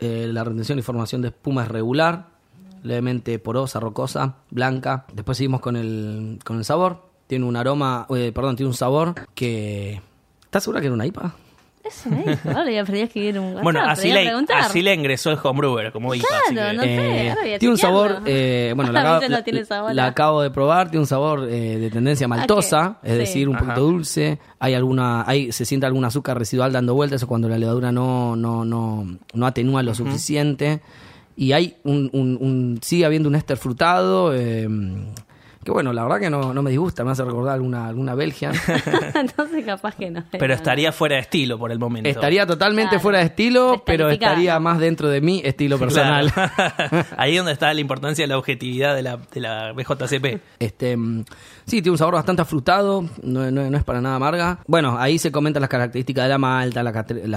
Eh, 0.00 0.28
la 0.30 0.44
retención 0.44 0.78
y 0.78 0.82
formación 0.82 1.22
de 1.22 1.28
espuma 1.28 1.62
es 1.62 1.68
regular, 1.68 2.26
levemente 2.82 3.38
porosa, 3.38 3.80
rocosa, 3.80 4.36
blanca. 4.50 5.06
Después 5.12 5.38
seguimos 5.38 5.60
con 5.60 5.76
el, 5.76 6.40
con 6.44 6.58
el 6.58 6.64
sabor. 6.64 7.08
Tiene 7.26 7.46
un 7.46 7.56
aroma, 7.56 8.06
eh, 8.10 8.32
perdón, 8.34 8.56
tiene 8.56 8.68
un 8.68 8.74
sabor 8.74 9.14
que... 9.34 10.02
¿Estás 10.42 10.64
segura 10.64 10.80
que 10.80 10.86
era 10.86 10.94
una 10.94 11.06
IPA? 11.06 11.34
Eso 11.92 12.10
me 12.10 12.22
dijo. 12.24 12.48
Ahora 12.48 12.70
ya 12.70 12.80
aprendí 12.82 13.00
a 13.02 13.04
escribir 13.04 13.38
un 13.38 13.60
Bueno, 13.62 13.80
así 13.84 14.10
a 14.10 14.14
le, 14.14 14.24
preguntar. 14.24 14.60
así 14.60 14.82
le 14.82 14.94
ingresó 14.94 15.30
el 15.30 15.38
homebrewer 15.42 15.92
como 15.92 16.14
IPA. 16.14 16.26
así 16.46 16.54
Claro, 16.54 16.70
que- 16.70 16.76
no 16.76 16.82
sé, 16.82 16.94
Eh, 16.94 17.30
ahora 17.30 17.42
voy 17.42 17.52
a 17.54 17.58
tiene 17.58 17.72
un 17.72 17.76
chequearlo. 17.78 18.08
sabor, 18.08 18.22
eh, 18.26 18.72
bueno, 18.74 18.92
la, 18.92 19.00
acabo- 19.02 19.14
veces 19.16 19.30
no 19.30 19.36
la- 19.36 19.44
tiene 19.44 19.64
sabor, 19.64 19.94
la 19.94 20.02
¿no? 20.02 20.08
acabo 20.08 20.42
de 20.42 20.50
probar, 20.50 20.90
tiene 20.90 21.00
un 21.00 21.06
sabor 21.06 21.48
eh, 21.50 21.78
de 21.78 21.90
tendencia 21.90 22.26
maltosa, 22.28 22.98
es 23.02 23.12
Sí. 23.12 23.18
decir, 23.18 23.48
un 23.48 23.56
Ajá. 23.56 23.64
poquito 23.66 23.80
dulce. 23.82 24.38
Hay 24.58 24.74
alguna, 24.74 25.24
hay, 25.26 25.52
se 25.52 25.64
siente 25.64 25.86
algún 25.86 26.04
azúcar 26.04 26.38
residual 26.38 26.72
dando 26.72 26.94
vueltas, 26.94 27.16
eso 27.20 27.26
cuando 27.26 27.48
la 27.48 27.58
levadura 27.58 27.92
no, 27.92 28.34
no, 28.36 28.64
no, 28.64 29.06
no 29.34 29.46
atenúa 29.46 29.82
lo 29.82 29.94
suficiente. 29.94 30.80
Y 31.36 31.52
hay 31.52 31.76
un, 31.84 32.10
un, 32.12 32.36
un- 32.40 32.78
sigue 32.82 33.04
habiendo 33.06 33.28
un 33.28 33.34
éster 33.34 33.56
frutado, 33.56 34.34
eh, 34.34 34.68
que 35.64 35.70
bueno, 35.70 35.92
la 35.92 36.02
verdad 36.02 36.18
que 36.20 36.30
no, 36.30 36.52
no 36.52 36.62
me 36.62 36.70
disgusta, 36.70 37.04
me 37.04 37.12
hace 37.12 37.24
recordar 37.24 37.54
alguna, 37.54 37.86
alguna 37.86 38.14
Belgian. 38.14 38.52
Entonces 39.14 39.64
capaz 39.64 39.94
que 39.94 40.10
no. 40.10 40.24
Pero 40.30 40.54
estaría 40.54 40.92
fuera 40.92 41.16
de 41.16 41.22
estilo 41.22 41.58
por 41.58 41.70
el 41.72 41.78
momento. 41.78 42.08
Estaría 42.08 42.46
totalmente 42.46 42.90
Claro. 42.90 43.02
fuera 43.02 43.18
de 43.18 43.24
estilo, 43.26 43.82
pero 43.86 44.10
estaría 44.10 44.58
más 44.60 44.78
dentro 44.78 45.08
de 45.08 45.20
mi 45.20 45.40
estilo 45.44 45.78
personal. 45.78 46.32
Claro. 46.32 47.04
Ahí 47.16 47.32
es 47.32 47.38
donde 47.38 47.52
está 47.52 47.72
la 47.72 47.80
importancia 47.80 48.22
de 48.24 48.28
la 48.28 48.38
objetividad 48.38 48.94
de 48.94 49.02
la, 49.02 49.16
de 49.32 49.40
la 49.40 49.72
BJCP. 49.72 50.40
Este, 50.58 50.96
mm, 50.96 51.24
sí, 51.64 51.80
tiene 51.82 51.90
un 51.92 51.98
sabor 51.98 52.14
bastante 52.14 52.42
afrutado, 52.42 53.02
no, 53.22 53.50
no- 53.50 53.70
no 53.70 53.76
es 53.76 53.84
para 53.84 54.00
nada 54.00 54.16
amarga. 54.16 54.58
Bueno, 54.66 54.96
ahí 54.98 55.18
se 55.18 55.30
comentan 55.30 55.60
las 55.60 55.70
características 55.70 56.24
de 56.24 56.28
la 56.28 56.38
malta, 56.38 56.82
las 56.82 56.92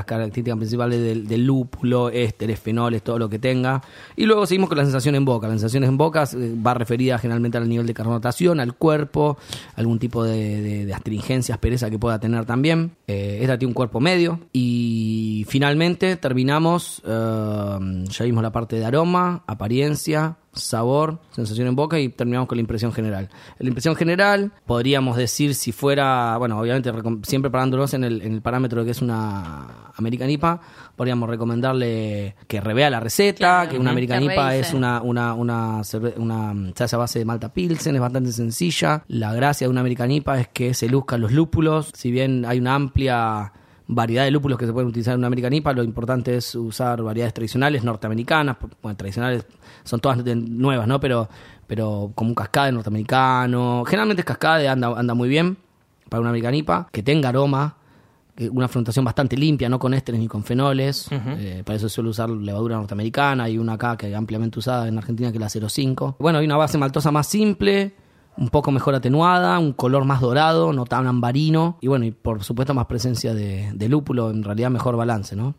características 0.05 0.57
principales 0.57 0.99
del, 1.01 1.27
del 1.27 1.45
lúpulo, 1.45 2.09
ésteres, 2.09 2.59
fenoles, 2.59 3.03
todo 3.03 3.19
lo 3.19 3.29
que 3.29 3.39
tenga. 3.39 3.81
Y 4.15 4.25
luego 4.25 4.45
seguimos 4.45 4.69
con 4.69 4.77
la 4.77 4.83
sensación 4.83 5.15
en 5.15 5.25
boca. 5.25 5.47
La 5.47 5.53
sensación 5.53 5.83
en 5.83 5.97
boca 5.97 6.23
eh, 6.23 6.55
va 6.65 6.73
referida 6.73 7.17
generalmente 7.19 7.57
al 7.57 7.69
nivel 7.69 7.85
de 7.85 7.93
carbonatación, 8.15 8.59
al 8.59 8.73
cuerpo, 8.75 9.37
algún 9.75 9.99
tipo 9.99 10.23
de 10.23 10.91
astringencia, 10.93 11.55
aspereza 11.55 11.89
que 11.89 11.99
pueda 11.99 12.19
tener 12.19 12.45
también. 12.45 12.91
Eh, 13.07 13.39
esta 13.41 13.57
tiene 13.57 13.69
un 13.69 13.73
cuerpo 13.73 13.99
medio. 13.99 14.39
Y 14.53 15.24
finalmente 15.45 16.15
terminamos, 16.17 17.01
eh, 17.05 18.03
ya 18.09 18.25
vimos 18.25 18.43
la 18.43 18.51
parte 18.51 18.75
de 18.77 18.85
aroma, 18.85 19.43
apariencia, 19.47 20.37
sabor, 20.53 21.19
sensación 21.31 21.67
en 21.67 21.75
boca 21.75 21.99
y 21.99 22.09
terminamos 22.09 22.47
con 22.47 22.57
la 22.57 22.61
impresión 22.61 22.93
general. 22.93 23.29
La 23.59 23.67
impresión 23.67 23.95
general, 23.95 24.51
podríamos 24.65 25.17
decir 25.17 25.55
si 25.55 25.71
fuera, 25.71 26.37
bueno, 26.37 26.59
obviamente 26.59 26.91
siempre 27.23 27.51
parándolos 27.51 27.93
en 27.93 28.03
el, 28.03 28.21
en 28.21 28.33
el 28.33 28.41
parámetro 28.41 28.81
de 28.81 28.85
que 28.85 28.91
es 28.91 29.01
una 29.01 29.91
American 29.95 30.29
IPA, 30.29 30.61
podríamos 30.95 31.29
recomendarle 31.29 32.35
que 32.47 32.61
revea 32.61 32.89
la 32.89 32.99
receta, 32.99 33.35
Claro, 33.35 33.69
que 33.69 33.75
una 33.77 33.91
ujú, 33.91 33.97
American 33.97 34.23
IPA 34.23 34.55
es 34.55 34.73
una, 34.73 35.01
una, 35.01 35.33
una, 35.33 35.81
una 36.17 36.73
salsa 36.75 36.97
base 36.97 37.19
de 37.19 37.25
malta 37.25 37.53
pilsen, 37.53 37.95
es 37.95 38.01
bastante 38.01 38.31
sencilla. 38.31 39.03
La 39.07 39.33
gracia 39.33 39.67
de 39.67 39.71
una 39.71 39.81
American 39.81 40.11
IPA 40.11 40.39
es 40.39 40.47
que 40.47 40.73
se 40.73 40.87
luzcan 40.89 41.21
los 41.21 41.31
lúpulos, 41.31 41.91
si 41.93 42.11
bien 42.11 42.45
hay 42.45 42.59
una 42.59 42.75
amplia 42.75 43.51
variedad 43.87 44.23
de 44.23 44.31
lúpulos 44.31 44.57
que 44.57 44.65
se 44.65 44.73
pueden 44.73 44.89
utilizar 44.89 45.13
en 45.13 45.19
una 45.19 45.27
American 45.27 45.53
IPA, 45.53 45.73
lo 45.73 45.83
importante 45.83 46.35
es 46.37 46.55
usar 46.55 47.01
variedades 47.03 47.33
tradicionales 47.33 47.83
norteamericanas, 47.83 48.57
bueno, 48.81 48.95
tradicionales 48.97 49.45
son 49.83 49.99
todas 49.99 50.23
de- 50.23 50.35
nuevas, 50.35 50.87
¿no? 50.87 50.99
Pero, 50.99 51.29
pero 51.67 52.11
como 52.15 52.29
un 52.29 52.35
cascade 52.35 52.71
norteamericano, 52.71 53.83
generalmente 53.85 54.21
es 54.21 54.25
cascade, 54.25 54.67
anda, 54.67 54.87
anda 54.97 55.13
muy 55.13 55.29
bien 55.29 55.57
para 56.09 56.21
una 56.21 56.29
American 56.29 56.55
IPA, 56.55 56.87
que 56.91 57.03
tenga 57.03 57.29
aroma, 57.29 57.77
una 58.51 58.67
fermentación 58.67 59.05
bastante 59.05 59.37
limpia, 59.37 59.69
no 59.69 59.79
con 59.79 59.93
ésteres 59.93 60.19
ni 60.19 60.27
con 60.27 60.43
fenoles, 60.43 61.07
eh, 61.11 61.63
para 61.65 61.77
eso 61.77 61.87
suelo 61.87 62.09
usar 62.09 62.29
levadura 62.29 62.75
norteamericana, 62.75 63.45
hay 63.45 63.57
una 63.57 63.73
acá 63.73 63.95
que 63.97 64.09
es 64.09 64.15
ampliamente 64.15 64.59
usada 64.59 64.87
en 64.87 64.97
Argentina 64.97 65.31
que 65.31 65.37
es 65.37 65.41
la 65.41 65.69
05. 65.69 66.17
Bueno, 66.19 66.39
hay 66.39 66.45
una 66.45 66.57
base 66.57 66.77
maltosa 66.77 67.11
más 67.11 67.27
simple, 67.27 67.93
un 68.37 68.49
poco 68.49 68.71
mejor 68.71 68.95
atenuada, 68.95 69.57
un 69.59 69.73
color 69.73 70.05
más 70.05 70.21
dorado, 70.21 70.73
no 70.73 70.85
tan 70.85 71.07
ambarino 71.07 71.77
y 71.81 71.87
bueno, 71.87 72.05
y 72.05 72.11
por 72.11 72.43
supuesto 72.43 72.73
más 72.73 72.85
presencia 72.85 73.33
de, 73.33 73.71
de 73.73 73.89
lúpulo, 73.89 74.29
en 74.29 74.43
realidad 74.43 74.69
mejor 74.69 74.95
balance, 74.95 75.35
¿no? 75.35 75.55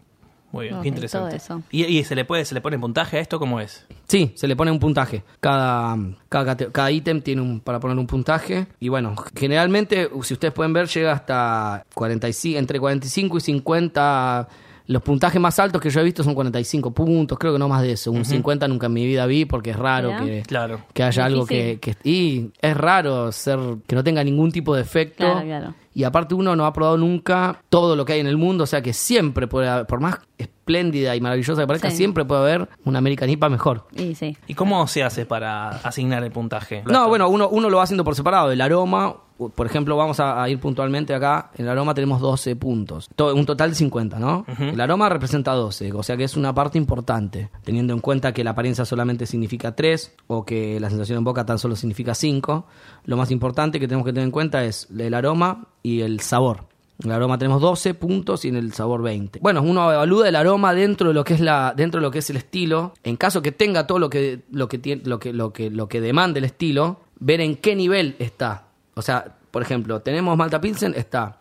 Muy 0.53 0.69
bien, 0.69 0.81
qué 0.81 0.89
interesante. 0.89 1.29
todo 1.29 1.37
eso. 1.37 1.63
¿Y, 1.71 1.85
y 1.85 2.05
se 2.05 2.15
le 2.15 2.25
puede 2.25 2.45
se 2.45 2.55
le 2.55 2.61
pone 2.61 2.79
puntaje 2.79 3.19
a 3.19 3.21
esto 3.21 3.39
cómo 3.39 3.61
es? 3.61 3.87
Sí, 4.07 4.33
se 4.37 4.47
le 4.47 4.57
pone 4.57 4.71
un 4.71 4.79
puntaje. 4.79 5.25
Cada, 5.41 5.99
cada, 6.29 6.57
cada 6.57 6.91
ítem 6.91 7.21
tiene 7.21 7.43
un, 7.43 7.61
para 7.61 7.81
poner 7.81 7.99
un 7.99 8.07
puntaje. 8.07 8.67
Y 8.81 8.89
bueno, 8.89 9.15
generalmente, 9.35 10.09
si 10.23 10.35
ustedes 10.35 10.55
pueden 10.55 10.73
ver, 10.73 10.87
llega 10.89 11.13
hasta 11.13 11.85
45, 11.95 12.59
entre 12.59 12.79
45 12.81 13.37
y 13.37 13.41
50. 13.41 14.49
Los 14.89 15.03
puntajes 15.03 15.41
más 15.41 15.59
altos 15.59 15.81
que 15.81 15.91
yo 15.91 16.01
he 16.01 16.05
visto 16.05 16.23
son 16.23 16.35
45 16.35 16.93
puntos, 16.93 17.39
creo 17.39 17.53
que 17.53 17.59
no 17.59 17.69
más 17.69 17.83
de 17.83 17.93
eso. 17.93 18.13
Un 18.13 18.25
50 18.25 18.69
nunca 18.69 18.87
en 18.87 18.93
mi 18.93 19.05
vida 19.05 19.27
vi 19.27 19.45
porque 19.45 19.71
es 19.71 19.77
raro 19.77 20.11
que, 20.25 20.43
Claro. 20.47 20.81
que 20.93 21.03
haya 21.03 21.25
algo 21.25 21.45
que, 21.45 21.79
que- 21.81 21.97
Y 22.05 22.51
es 22.63 22.77
raro 22.77 23.33
ser 23.33 23.59
que 23.87 23.97
no 23.97 24.05
tenga 24.05 24.23
ningún 24.23 24.53
tipo 24.53 24.75
de 24.77 24.83
efecto. 24.83 25.25
Claro, 25.25 25.43
claro. 25.45 25.75
Y 25.97 26.05
aparte 26.05 26.35
uno 26.35 26.55
no 26.55 26.67
ha 26.67 26.73
probado 26.75 26.99
nunca 26.99 27.63
todo 27.71 27.97
lo 27.97 28.05
que 28.05 28.13
hay 28.13 28.21
en 28.21 28.27
el 28.27 28.37
mundo, 28.37 28.65
o 28.65 28.67
sea 28.67 28.83
que 28.83 28.93
siempre 28.93 29.47
puede 29.49 29.67
haber, 29.69 29.87
por 29.87 29.99
más 30.01 30.19
espléndida 30.37 31.17
y 31.17 31.21
maravillosa 31.23 31.63
que 31.63 31.67
parezca, 31.67 31.91
Sí. 31.91 31.97
siempre 31.97 32.25
puede 32.27 32.43
haber 32.43 32.69
una 32.85 32.99
American 32.99 33.31
IPA 33.31 33.49
mejor. 33.49 33.87
Y 33.95 34.15
sí. 34.15 34.37
¿Y 34.47 34.55
cómo 34.55 34.87
se 34.89 35.03
hace 35.05 35.25
para 35.25 35.71
asignar 35.71 36.23
el 36.23 36.31
puntaje? 36.33 36.83
No, 36.87 37.09
bueno, 37.09 37.29
uno, 37.31 37.49
uno 37.49 37.71
lo 37.71 37.79
va 37.79 37.85
haciendo 37.85 38.05
por 38.05 38.15
separado. 38.15 38.51
El 38.53 38.61
aroma, 38.61 39.15
por 39.55 39.67
ejemplo, 39.67 39.97
vamos 39.97 40.19
a, 40.21 40.43
a 40.43 40.49
ir 40.51 40.59
puntualmente 40.59 41.15
acá. 41.15 41.51
En 41.57 41.65
el 41.67 41.71
aroma 41.71 41.95
tenemos 41.95 42.21
12 42.21 42.57
puntos. 42.57 43.09
To- 43.17 43.35
un 43.35 43.47
total 43.47 43.71
de 43.71 43.77
50, 43.77 44.19
¿no? 44.19 44.45
El 44.59 44.81
aroma 44.81 45.09
representa 45.09 45.53
12, 45.53 45.93
o 45.93 46.03
sea 46.03 46.17
que 46.17 46.25
es 46.25 46.37
una 46.37 46.53
parte 46.55 46.79
importante, 46.79 47.49
teniendo 47.65 47.93
en 47.95 48.01
cuenta 48.01 48.33
que 48.33 48.43
la 48.45 48.51
apariencia 48.51 48.85
solamente 48.85 49.25
significa 49.27 49.75
3 49.75 50.15
o 50.27 50.45
que 50.45 50.79
la 50.81 50.91
sensación 50.91 51.19
en 51.19 51.25
boca 51.25 51.47
tan 51.47 51.59
solo 51.59 51.77
significa 51.77 52.15
5. 52.15 52.67
Lo 53.05 53.17
más 53.17 53.31
importante 53.31 53.79
que 53.81 53.87
tenemos 53.89 54.05
que 54.05 54.13
tener 54.13 54.25
en 54.27 54.31
cuenta 54.33 54.65
es 54.65 54.89
el 54.99 55.15
aroma 55.15 55.69
y 55.87 56.01
el 56.03 56.21
sabor. 56.21 56.65
En 57.03 57.11
el 57.11 57.17
aroma 57.17 57.37
tenemos 57.37 57.61
12 57.61 57.93
puntos 57.95 58.45
y 58.45 58.49
en 58.49 58.57
el 58.57 58.73
sabor 58.73 59.03
20. 59.03 59.41
Bueno, 59.41 59.61
uno 59.63 59.93
evalúa 59.93 60.29
el 60.29 60.35
aroma 60.37 60.73
dentro 60.73 61.09
de 61.09 61.15
lo 61.15 61.25
que 61.25 61.35
es 61.35 61.41
la 61.41 61.75
dentro 61.77 62.01
de 62.01 62.07
lo 62.07 62.11
que 62.11 62.21
es 62.21 62.31
el 62.31 62.37
estilo. 62.39 62.95
En 63.05 63.17
caso 63.17 63.43
que 63.43 63.53
tenga 63.53 63.87
todo 63.87 63.99
lo 63.99 64.09
que 64.09 64.41
lo 64.51 64.67
que 64.69 64.79
tiene 64.79 65.03
lo 65.05 65.19
que 65.19 65.33
lo 65.33 65.53
que 65.53 65.71
lo 65.71 65.89
que 65.89 66.01
demanda 66.01 66.39
el 66.39 66.45
estilo, 66.47 67.01
ver 67.21 67.41
en 67.43 67.57
qué 67.57 67.77
nivel 67.77 68.17
está. 68.19 68.65
O 68.95 69.03
sea, 69.03 69.37
por 69.51 69.61
ejemplo, 69.63 70.01
tenemos 70.01 70.37
Malta 70.39 70.59
Pilsen, 70.61 70.95
está. 70.97 71.41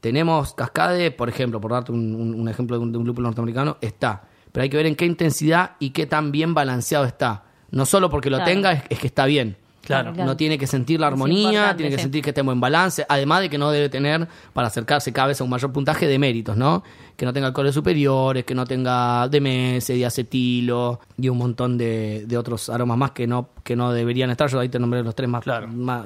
Tenemos 0.00 0.54
Cascade, 0.54 1.10
por 1.10 1.28
ejemplo, 1.28 1.60
por 1.60 1.72
darte 1.72 1.90
un, 1.90 2.14
un- 2.14 2.34
un 2.34 2.48
ejemplo 2.48 2.76
de 2.76 2.82
un, 2.84 2.92
de 2.92 2.98
un 2.98 3.06
lúpulo 3.06 3.26
norteamericano, 3.28 3.78
está. 3.80 4.22
Pero 4.52 4.62
hay 4.62 4.70
que 4.70 4.76
ver 4.76 4.86
en 4.86 4.94
qué 4.94 5.04
intensidad 5.04 5.72
y 5.80 5.90
qué 5.90 6.06
tan 6.06 6.30
bien 6.30 6.54
balanceado 6.54 7.04
está. 7.06 7.44
No 7.72 7.86
solo 7.86 8.08
porque 8.08 8.30
lo 8.30 8.36
Claro. 8.36 8.50
tenga 8.52 8.72
es, 8.72 8.82
es 8.88 8.98
que 9.00 9.06
está 9.08 9.26
bien. 9.26 9.56
Claro. 9.86 10.12
Claro. 10.12 10.26
No 10.26 10.36
tiene 10.36 10.58
que 10.58 10.66
sentir 10.66 11.00
la 11.00 11.06
armonía, 11.06 11.74
tiene 11.76 11.90
que 11.90 11.96
sí. 11.96 12.02
sentir 12.02 12.22
que 12.22 12.30
esté 12.30 12.40
en 12.40 12.46
buen 12.46 12.60
balance, 12.60 13.06
además 13.08 13.40
de 13.40 13.48
que 13.48 13.56
no 13.58 13.70
debe 13.70 13.88
tener, 13.88 14.26
para 14.52 14.68
acercarse 14.68 15.12
cada 15.12 15.28
vez 15.28 15.40
a 15.40 15.44
un 15.44 15.50
mayor 15.50 15.72
puntaje, 15.72 16.06
de 16.06 16.18
méritos, 16.18 16.56
¿no? 16.56 16.82
Que 17.16 17.24
no 17.24 17.32
tenga 17.32 17.46
alcoholes 17.46 17.74
superiores, 17.74 18.44
que 18.44 18.54
no 18.54 18.66
tenga 18.66 19.26
DMS, 19.28 19.86
diacetilo 19.94 21.00
y 21.16 21.28
un 21.28 21.38
montón 21.38 21.78
de, 21.78 22.24
de 22.26 22.36
otros 22.36 22.68
aromas 22.68 22.98
más 22.98 23.12
que 23.12 23.26
no 23.26 23.48
que 23.64 23.74
no 23.76 23.92
deberían 23.92 24.30
estar. 24.30 24.48
Yo 24.48 24.60
ahí 24.60 24.68
te 24.68 24.78
nombré 24.78 25.02
los 25.02 25.14
tres 25.14 25.28
más, 25.28 25.42
Claro. 25.42 25.66
más, 25.68 26.04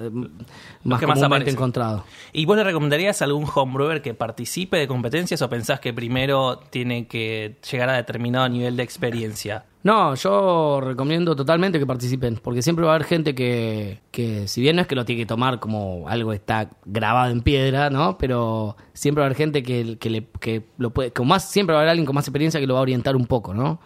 más 0.85 1.01
que 1.01 1.07
más 1.07 1.21
encontrados. 1.47 2.03
¿Y 2.33 2.47
vos 2.47 2.57
le 2.57 2.65
recomendarías 2.65 3.21
a 3.21 3.25
algún 3.27 3.47
homebrewer 3.53 4.03
que 4.03 4.15
participe 4.15 4.79
de 4.79 4.87
competencias 4.87 5.43
o 5.43 5.49
pensás 5.51 5.81
que 5.81 5.93
primero 5.93 6.59
tiene 6.71 7.07
que 7.07 7.57
llegar 7.71 7.89
a 7.91 7.95
determinado 7.95 8.49
nivel 8.49 8.77
de 8.77 8.83
experiencia? 8.83 9.65
No, 9.83 10.15
yo 10.15 10.81
recomiendo 10.83 11.35
totalmente 11.35 11.79
que 11.79 11.87
participen, 11.87 12.39
porque 12.43 12.61
siempre 12.61 12.85
va 12.85 12.93
a 12.93 12.95
haber 12.97 13.07
gente 13.07 13.35
que, 13.35 14.01
que 14.11 14.47
si 14.47 14.61
bien 14.61 14.77
no 14.77 14.83
es 14.83 14.89
que 14.89 14.95
lo 14.95 15.07
tiene 15.07 15.23
que 15.23 15.27
tomar 15.27 15.59
como 15.59 16.07
algo 16.07 16.35
está 16.35 16.71
grabado 16.85 17.31
en 17.31 17.41
piedra, 17.41 17.89
¿no? 17.89 18.19
Pero 18.19 18.77
siempre 18.93 19.21
va 19.21 19.25
a 19.25 19.27
haber 19.29 19.39
gente 19.39 19.63
que, 19.63 19.97
que, 19.99 20.11
le, 20.11 20.27
que 20.39 20.67
lo 20.77 20.91
puede, 20.91 21.13
con 21.13 21.27
más, 21.27 21.51
siempre 21.51 21.73
va 21.73 21.81
a 21.81 21.83
haber 21.83 21.91
alguien 21.91 22.05
con 22.05 22.15
más 22.15 22.27
experiencia 22.27 22.61
que 22.61 22.67
lo 22.67 22.75
va 22.75 22.81
a 22.81 22.83
orientar 22.83 23.17
un 23.17 23.27
poco, 23.27 23.55
¿no? 23.55 23.81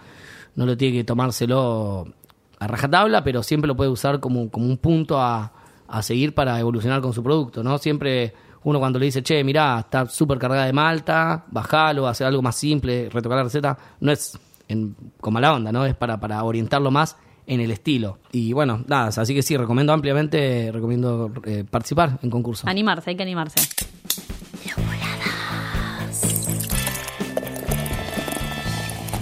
No 0.57 0.67
lo 0.67 0.77
tiene 0.77 0.97
que 0.97 1.05
tomárselo 1.05 2.09
a 2.59 2.67
rajatabla, 2.67 3.23
pero 3.23 3.45
siempre 3.45 3.69
lo 3.69 3.77
puede 3.77 3.91
usar 3.91 4.19
como, 4.19 4.51
como 4.51 4.67
un 4.67 4.79
punto 4.79 5.21
a, 5.21 5.53
a 5.87 6.03
seguir 6.03 6.35
para 6.35 6.59
evolucionar 6.59 7.03
con 7.03 7.13
su 7.13 7.23
producto, 7.23 7.63
¿no? 7.63 7.79
Siempre 7.79 8.35
uno 8.65 8.81
cuando 8.81 8.99
le 8.99 9.07
dice, 9.07 9.23
che, 9.23 9.45
mirá, 9.45 9.79
está 9.79 10.07
súper 10.07 10.39
cargada 10.39 10.67
de 10.67 10.73
malta, 10.73 11.45
bajalo, 11.53 12.09
hacer 12.09 12.27
algo 12.27 12.43
más 12.43 12.57
simple, 12.57 13.09
retocar 13.11 13.39
la 13.39 13.45
receta, 13.45 13.79
no 14.01 14.11
es 14.11 14.37
en, 14.75 14.97
con 15.21 15.33
mala 15.33 15.55
onda, 15.55 15.73
¿no? 15.73 15.87
Es 15.87 15.95
para, 15.95 16.21
para 16.21 16.45
orientarlo 16.45 16.91
más 16.91 17.17
en 17.47 17.61
el 17.61 17.71
estilo. 17.71 18.19
Y 18.33 18.53
bueno, 18.53 18.85
nada, 18.87 19.09
así 19.09 19.35
que 19.35 19.43
sí, 19.43 19.57
recomiendo 19.57 19.93
ampliamente, 19.93 20.71
recomiendo 20.73 21.33
eh, 21.45 21.65
participar 21.69 22.19
en 22.23 22.31
concursos. 22.31 22.67
Animarse, 22.67 23.11
hay 23.11 23.17
que 23.17 23.23
animarse. 23.23 23.61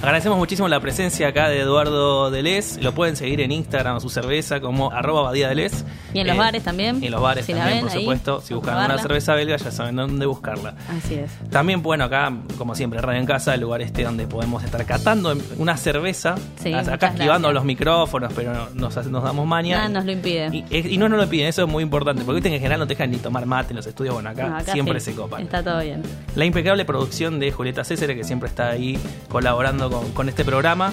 Agradecemos 0.02 0.36
muchísimo 0.36 0.66
la 0.66 0.80
presencia 0.80 1.28
acá 1.28 1.48
de 1.48 1.60
Eduardo 1.60 2.28
Delez. 2.32 2.76
Lo 2.82 2.92
pueden 2.92 3.14
seguir 3.14 3.40
en 3.40 3.52
Instagram 3.52 3.96
a 3.98 4.00
su 4.00 4.08
cerveza 4.08 4.60
como 4.60 4.90
arroba 4.90 5.22
Badía 5.22 5.48
Delez. 5.48 5.84
Y 6.12 6.18
en 6.18 6.26
los 6.26 6.34
Eh, 6.34 6.38
bares 6.40 6.64
también. 6.64 7.00
Y 7.00 7.06
en 7.06 7.12
los 7.12 7.22
bares 7.22 7.46
Si 7.46 7.54
también, 7.54 7.82
por 7.82 7.90
ahí, 7.92 8.00
supuesto. 8.00 8.40
Si 8.40 8.52
buscan 8.52 8.84
una 8.84 8.98
cerveza 8.98 9.34
belga 9.34 9.56
ya 9.58 9.70
saben 9.70 9.94
dónde 9.94 10.26
buscarla. 10.26 10.74
Así 10.90 11.14
es. 11.14 11.30
También, 11.50 11.82
bueno, 11.82 12.02
acá, 12.04 12.32
como 12.58 12.74
siempre, 12.74 13.00
Radio 13.00 13.20
en 13.20 13.26
Casa, 13.26 13.54
el 13.54 13.60
lugar 13.60 13.80
este 13.80 14.02
donde 14.02 14.26
podemos 14.26 14.64
estar 14.64 14.84
catando 14.84 15.36
una 15.58 15.76
cerveza. 15.76 16.34
Sí, 16.56 16.74
acá 16.74 17.06
esquivando 17.06 17.48
gracias. 17.48 17.54
los 17.54 17.64
micrófonos, 17.64 18.32
pero 18.34 18.70
nos, 18.74 19.06
nos 19.06 19.22
damos 19.22 19.46
maña. 19.46 19.76
Nada 19.76 19.88
nos 19.88 20.04
lo 20.04 20.10
impide. 20.10 20.48
Y, 20.68 20.94
y 20.94 20.98
no 20.98 21.08
nos 21.08 21.20
lo 21.20 21.28
piden, 21.28 21.46
eso 21.46 21.62
es 21.62 21.68
muy 21.68 21.84
importante, 21.84 22.24
porque 22.24 22.36
viste 22.36 22.48
que 22.48 22.56
en 22.56 22.60
general 22.60 22.80
no 22.80 22.86
te 22.88 22.94
dejan 22.94 23.12
ni 23.12 23.18
tomar 23.18 23.46
mate 23.46 23.70
en 23.70 23.76
los 23.76 23.86
estudios, 23.86 24.14
bueno, 24.14 24.30
acá, 24.30 24.48
No, 24.48 24.56
acá 24.56 24.72
siempre 24.72 24.98
sí, 24.98 25.12
se 25.12 25.16
copan. 25.16 25.42
Está 25.42 25.62
todo 25.62 25.78
bien. 25.80 26.02
La 26.34 26.44
impecable 26.44 26.84
producción 26.84 27.38
de 27.38 27.52
Julieta 27.52 27.84
César, 27.84 28.08
que 28.16 28.24
siempre 28.24 28.48
está 28.48 28.68
ahí 28.70 28.98
colaborando 29.28 29.91
con, 29.92 30.12
con 30.12 30.28
este 30.28 30.44
programa. 30.44 30.92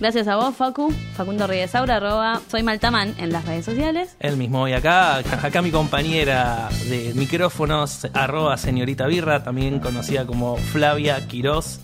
Gracias 0.00 0.28
a 0.28 0.36
vos, 0.36 0.54
Facu. 0.54 0.92
Facundo 1.14 1.46
Riedesaura, 1.46 1.96
arroba 1.96 2.40
soy 2.48 2.62
Maltaman 2.62 3.14
en 3.18 3.32
las 3.32 3.44
redes 3.44 3.64
sociales. 3.64 4.16
Él 4.20 4.36
mismo 4.36 4.68
y 4.68 4.72
acá, 4.72 5.16
acá 5.18 5.60
mi 5.60 5.72
compañera 5.72 6.68
de 6.88 7.12
micrófonos, 7.14 8.06
arroba 8.14 8.56
señorita 8.56 9.06
Birra, 9.08 9.42
también 9.42 9.80
conocida 9.80 10.24
como 10.24 10.56
Flavia 10.56 11.26
Quirós. 11.26 11.80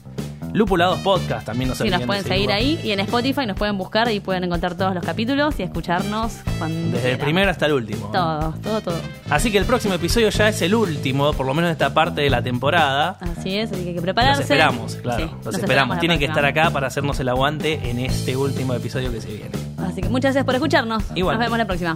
Lupulados 0.52 1.00
Podcast, 1.00 1.46
también 1.46 1.68
nos 1.68 1.78
Sí, 1.78 1.90
nos 1.90 2.02
pueden 2.02 2.24
seguir 2.24 2.52
ahí 2.52 2.80
y 2.82 2.92
en 2.92 3.00
Spotify 3.00 3.46
nos 3.46 3.56
pueden 3.56 3.76
buscar 3.78 4.10
y 4.10 4.20
pueden 4.20 4.44
encontrar 4.44 4.76
todos 4.76 4.94
los 4.94 5.04
capítulos 5.04 5.54
y 5.58 5.62
escucharnos 5.62 6.32
cuando 6.58 6.96
Desde 6.96 7.12
el 7.12 7.18
primero 7.18 7.50
hasta 7.50 7.66
el 7.66 7.72
último. 7.72 8.10
Todo, 8.12 8.54
todo, 8.62 8.80
todo. 8.80 8.96
Así 9.30 9.50
que 9.50 9.58
el 9.58 9.64
próximo 9.64 9.94
episodio 9.94 10.28
ya 10.30 10.48
es 10.48 10.62
el 10.62 10.74
último, 10.74 11.32
por 11.32 11.46
lo 11.46 11.54
menos 11.54 11.68
de 11.68 11.72
esta 11.72 11.92
parte 11.92 12.20
de 12.20 12.30
la 12.30 12.42
temporada. 12.42 13.18
Así 13.20 13.56
es, 13.56 13.72
así 13.72 13.82
que 13.82 13.88
hay 13.90 13.94
que 13.94 14.02
prepararse. 14.02 14.42
Los 14.42 14.50
esperamos, 14.50 14.96
claro. 14.96 15.24
Sí, 15.26 15.34
los 15.44 15.54
esperamos. 15.54 15.98
Tienen 15.98 16.18
que 16.18 16.26
estar 16.26 16.44
acá 16.44 16.70
para 16.70 16.86
hacernos 16.86 17.18
el 17.20 17.28
aguante 17.28 17.90
en 17.90 17.98
este 17.98 18.36
último 18.36 18.74
episodio 18.74 19.10
que 19.12 19.20
se 19.20 19.28
viene. 19.28 19.50
Así 19.78 20.00
que 20.00 20.08
muchas 20.08 20.34
gracias 20.34 20.44
por 20.44 20.54
escucharnos. 20.54 21.02
Igual. 21.14 21.36
Nos 21.36 21.46
vemos 21.46 21.58
la 21.58 21.66
próxima. 21.66 21.94